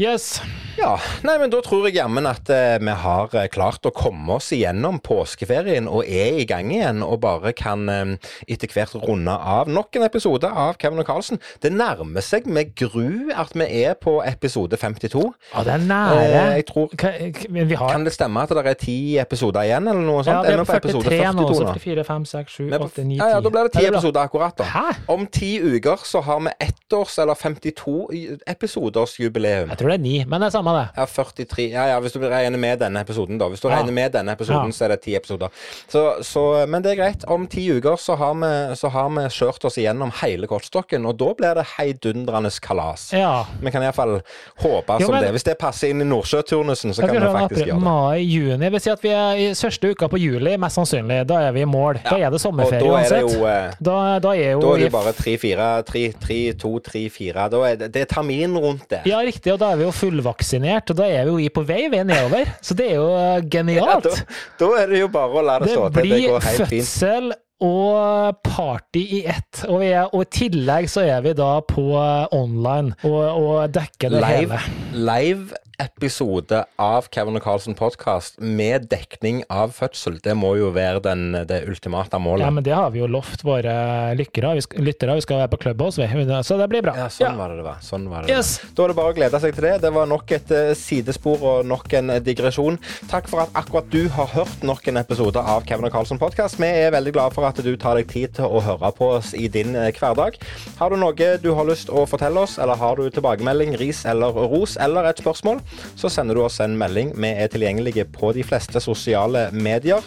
Yes. 0.00 0.40
Ja, 0.74 0.96
nei, 1.22 1.36
men 1.38 1.52
da 1.52 1.60
tror 1.62 1.84
jeg 1.86 1.94
jammen 2.00 2.26
at 2.26 2.48
eh, 2.50 2.80
vi 2.82 2.90
har 3.04 3.30
eh, 3.38 3.44
klart 3.52 3.86
å 3.86 3.92
komme 3.94 4.40
oss 4.40 4.48
igjennom 4.56 4.96
påskeferien 5.06 5.86
og 5.86 6.02
er 6.10 6.40
i 6.42 6.46
gang 6.50 6.72
igjen, 6.74 7.04
og 7.06 7.20
bare 7.22 7.52
kan 7.54 7.84
eh, 7.92 8.32
etter 8.50 8.72
hvert 8.74 8.96
runde 9.04 9.30
av 9.30 9.70
nok 9.70 9.94
en 10.00 10.06
episode 10.08 10.50
av 10.50 10.74
Kevin 10.82 11.04
og 11.04 11.06
Carlsen. 11.06 11.38
Det 11.62 11.70
nærmer 11.70 12.24
seg 12.26 12.48
med 12.50 12.74
gru 12.74 13.30
at 13.38 13.54
vi 13.54 13.68
er 13.84 13.94
på 14.02 14.16
episode 14.26 14.74
52. 14.80 15.22
Ja, 15.54 15.62
det 15.68 15.76
er 15.76 15.86
nære. 15.86 16.18
Eh, 16.24 16.50
jeg 16.58 16.66
tror, 16.72 16.90
Ka- 16.98 17.14
k- 17.38 17.46
vi 17.54 17.78
har 17.78 17.94
kan 17.94 18.08
det 18.08 18.13
stemme 18.14 18.40
at 18.42 18.48
det 18.54 18.66
er 18.66 18.74
ti 18.80 18.96
episoder 19.18 19.60
igjen, 19.66 19.88
eller 19.90 20.00
noe 20.06 20.22
sånt? 20.24 20.34
Ja, 20.34 20.42
vi 20.42 20.48
Er 20.54 20.58
er 20.60 20.64
på 20.64 20.80
43 20.80 21.32
nå. 21.34 21.48
Så 21.54 21.64
44, 21.74 22.04
5, 22.04 22.24
6, 22.24 22.52
7, 22.56 22.64
Vi 22.64 22.72
er 22.72 22.78
på- 22.78 22.84
8, 22.90 23.04
9, 23.04 23.16
10. 23.18 23.20
Ja, 23.20 23.28
ja, 23.34 23.40
da 23.40 23.48
blir 23.50 23.62
det 23.68 23.72
ti 23.72 23.84
Er 23.84 23.88
episoder 23.92 24.20
akkurat, 24.28 24.56
da. 24.56 24.64
Hæ? 24.64 24.92
Om 25.08 25.26
ti 25.26 25.60
uker 25.60 25.96
så 26.04 26.20
har 26.22 26.40
vi 26.40 26.48
ettårs- 26.68 27.18
eller 27.22 27.34
52-episodersjubileum. 27.34 29.68
Jeg 29.70 29.78
tror 29.78 29.88
det 29.92 29.98
er 29.98 30.02
ni, 30.02 30.24
men 30.24 30.40
det 30.40 30.46
er 30.48 30.54
samme 30.56 30.72
det. 30.76 30.86
Ja, 30.96 31.04
43 31.06 31.68
Ja, 31.74 31.84
ja, 31.92 32.00
hvis 32.00 32.12
du 32.12 32.18
regner 32.20 32.58
med 32.60 32.78
denne 32.80 33.00
episoden, 33.04 33.38
da. 33.38 33.44
Hvis 33.48 33.60
du 33.60 33.68
Ja. 33.68 33.74
regner 33.78 33.92
med 33.92 34.12
denne 34.12 34.32
episoden, 34.32 34.72
så 34.72 34.84
er 34.84 34.88
det 34.88 35.00
ti 35.02 35.14
episoder. 35.16 35.48
Så, 35.88 36.14
så, 36.22 36.66
men 36.68 36.82
det 36.82 36.92
er 36.92 36.96
greit. 37.02 37.24
Om 37.28 37.46
ti 37.46 37.68
uker 37.70 37.96
så 37.96 38.16
har 38.16 38.34
vi, 38.34 38.74
så 38.76 38.88
har 38.90 39.08
vi 39.10 39.20
kjørt 39.28 39.64
oss 39.64 39.76
igjennom 39.78 40.10
hele 40.22 40.46
kortstokken, 40.46 41.06
og 41.06 41.16
da 41.18 41.34
blir 41.34 41.54
det 41.54 41.66
heidundrende 41.78 42.50
kalas. 42.60 43.12
Ja. 43.12 43.44
Vi 43.60 43.70
kan 43.70 43.82
iallfall 43.82 44.20
håpe 44.60 44.98
Jo, 45.00 45.06
som 45.06 45.14
men- 45.14 45.22
det. 45.24 45.30
Hvis 45.32 45.42
det 45.44 45.58
passer 45.58 45.88
inn 45.90 46.00
i 46.00 46.04
Nordsjøturnusen, 46.04 46.92
så 46.94 47.00
kan 47.06 47.14
vi 47.14 47.20
faktisk 47.20 47.66
gjøre 47.66 47.80
det. 47.80 47.84
Mai, 47.94 48.24
juni. 48.26 48.68
Vil 48.74 48.82
si 48.82 48.90
at 48.90 49.02
vi 49.04 49.10
er 49.14 49.38
i 49.38 49.46
første 49.54 49.90
uka 49.94 50.08
på 50.10 50.18
juli, 50.18 50.54
mest 50.60 50.78
sannsynlig. 50.80 51.20
Da 51.30 51.38
er 51.46 51.54
vi 51.54 51.62
i 51.62 51.68
mål. 51.68 52.00
Da 52.04 52.16
er 52.18 52.32
det 52.34 52.40
sommerferie 52.42 52.82
da 52.82 52.98
er 52.98 53.12
det 53.12 53.20
jo 53.22 53.28
uansett. 53.44 53.78
Da, 53.86 53.96
da 54.24 54.32
er 54.34 54.50
jo 54.56 54.62
da 54.64 54.72
er 54.72 54.82
det 54.82 54.88
jo 54.88 54.94
bare 54.96 55.12
tre, 55.18 55.36
fire, 55.42 55.68
tre, 55.86 56.02
tre, 56.24 56.38
to, 56.64 56.72
tre, 56.84 57.04
fire. 57.14 57.46
Da 57.52 57.62
er 57.68 57.78
det, 57.84 57.90
det 57.94 58.04
er 58.06 58.10
termin 58.14 58.58
rundt 58.58 58.88
det. 58.90 59.04
Ja, 59.10 59.20
riktig, 59.26 59.54
og 59.54 59.62
da 59.62 59.70
er 59.74 59.80
vi 59.82 59.86
jo 59.86 59.94
fullvaksinert, 59.94 60.90
og 60.94 61.00
da 61.02 61.06
er 61.20 61.30
vi 61.30 61.46
jo 61.46 61.54
på 61.54 61.66
vei, 61.68 61.84
vi 61.92 62.02
er 62.02 62.08
nedover. 62.10 62.50
Så 62.66 62.74
det 62.78 62.90
er 62.90 62.98
jo 62.98 63.08
genialt. 63.54 64.10
Ja, 64.10 64.18
da, 64.26 64.42
da 64.64 64.72
er 64.82 64.92
det 64.94 65.04
jo 65.04 65.10
bare 65.14 65.40
å 65.40 65.46
la 65.46 65.58
det, 65.62 65.70
Det 65.70 65.78
stå 65.78 65.88
til. 65.88 65.96
Det 66.00 66.06
blir 66.10 66.28
går 66.34 66.46
helt 66.50 66.62
fint. 66.64 66.90
fødsel 66.90 67.32
og 67.64 68.40
party 68.44 69.00
i 69.20 69.20
ett. 69.30 69.62
Og, 69.70 69.78
vi 69.80 69.92
er, 69.94 70.08
og 70.10 70.24
i 70.26 70.30
tillegg 70.34 70.88
så 70.90 71.04
er 71.06 71.22
vi 71.24 71.32
da 71.38 71.52
på 71.64 71.84
eh, 71.96 72.26
online 72.34 72.92
og, 73.06 73.20
og 73.38 73.70
dekker 73.72 74.12
det 74.12 74.20
Live, 74.24 74.58
hele. 74.58 75.04
live 75.06 75.60
episode 75.82 76.60
av 76.80 77.06
Kevin 77.12 77.38
og 77.38 77.42
Carlsen 77.44 77.74
podkast 77.78 78.36
med 78.38 78.86
dekning 78.90 79.42
av 79.52 79.72
fødsel. 79.74 80.18
Det 80.22 80.34
må 80.38 80.54
jo 80.58 80.70
være 80.74 81.02
den, 81.04 81.24
det 81.48 81.62
ultimate 81.68 82.18
målet. 82.22 82.44
Ja, 82.46 82.52
men 82.54 82.66
det 82.66 82.74
har 82.76 82.92
vi 82.94 83.00
jo 83.02 83.08
lovt 83.10 83.42
våre 83.46 83.74
lykkere. 84.18 84.54
Vi 84.58 84.64
skal, 84.66 84.84
lyttere. 84.86 85.16
Vi 85.18 85.24
skal 85.26 85.42
være 85.42 85.52
på 85.54 85.60
Clubhouse, 85.64 86.00
vi. 86.00 86.26
Så 86.46 86.58
det 86.60 86.68
blir 86.70 86.84
bra. 86.84 86.94
Ja, 86.98 87.08
sånn 87.12 87.38
var 87.40 87.52
det 87.52 87.58
det 87.60 87.66
var. 87.66 87.80
Sånn 87.84 88.06
var 88.10 88.24
det 88.24 88.34
Yes. 88.34 88.56
Da 88.74 88.84
er 88.84 88.92
det 88.92 88.98
bare 88.98 89.14
å 89.14 89.16
glede 89.16 89.40
seg 89.42 89.56
til 89.56 89.66
det. 89.68 89.74
Det 89.84 89.92
var 89.94 90.08
nok 90.10 90.34
et 90.36 90.54
eh, 90.54 90.72
sidespor 90.78 91.42
og 91.50 91.68
nok 91.68 91.92
en 91.98 92.14
eh, 92.16 92.22
digresjon. 92.24 92.78
Takk 93.10 93.28
for 93.30 93.44
at 93.44 93.54
akkurat 93.58 93.90
du 93.92 94.08
har 94.14 94.30
hørt 94.34 94.64
nok 94.66 94.86
en 94.90 95.00
episode 95.02 95.42
av 95.42 95.66
Kevin 95.68 95.88
og 95.88 95.94
Carlsen 95.94 96.20
podkast. 96.22 96.60
Vi 96.62 96.70
er 96.70 96.94
veldig 96.94 97.14
glade 97.16 97.34
for 97.36 97.48
at 97.48 97.58
du 97.64 97.72
tar 97.80 97.98
deg 98.00 98.10
tid 98.10 98.36
til 98.38 98.46
å 98.48 98.62
høre 98.64 98.92
på 98.96 99.10
oss 99.18 99.34
i 99.38 99.48
din 99.52 99.74
eh, 99.78 99.90
hverdag. 99.94 100.38
Har 100.78 100.94
du 100.94 101.00
noe 101.00 101.12
du 101.14 101.50
har 101.56 101.66
lyst 101.68 101.90
å 101.90 102.06
fortelle 102.08 102.46
oss, 102.46 102.56
eller 102.62 102.78
har 102.78 102.98
du 102.98 103.10
tilbakemelding, 103.10 103.76
ris 103.80 104.04
eller 104.08 104.34
ros, 104.34 104.78
eller 104.80 105.10
et 105.10 105.20
spørsmål, 105.22 105.63
så 105.96 106.10
sender 106.12 106.36
du 106.38 106.44
oss 106.44 106.60
en 106.64 106.76
melding. 106.78 107.12
Vi 107.18 107.30
er 107.30 107.50
tilgjengelige 107.52 108.06
på 108.14 108.32
de 108.36 108.44
fleste 108.46 108.82
sosiale 108.82 109.48
medier, 109.52 110.04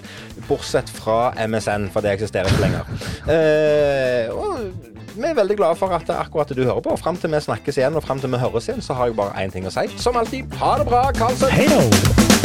bortsett 0.47 0.89
fra 0.89 1.33
MSN, 1.47 1.89
for 1.93 2.05
det 2.05 2.15
eksisterer 2.17 2.51
ikke 2.51 2.65
lenger. 2.65 2.93
Eh, 3.31 4.33
og 4.33 4.87
vi 5.17 5.25
er 5.25 5.37
veldig 5.37 5.57
glade 5.57 5.79
for 5.79 5.93
at 5.97 6.09
akkurat 6.13 6.53
du 6.53 6.63
hører 6.63 6.83
på. 6.85 6.95
Fram 7.01 7.17
til 7.17 7.33
vi 7.33 7.41
snakkes 7.41 7.81
igjen, 7.81 7.97
og 7.97 8.05
fram 8.05 8.21
til 8.21 8.33
vi 8.33 8.41
høres 8.41 8.69
igjen, 8.69 8.85
så 8.85 8.97
har 8.97 9.09
jeg 9.09 9.17
bare 9.17 9.37
én 9.43 9.53
ting 9.53 9.65
å 9.65 9.73
si. 9.73 9.87
Som 9.97 10.19
alltid, 10.19 10.53
ha 10.61 10.77
det 10.81 10.89
bra, 10.89 11.07
Karlsen! 11.17 11.53
Hei! 11.53 12.36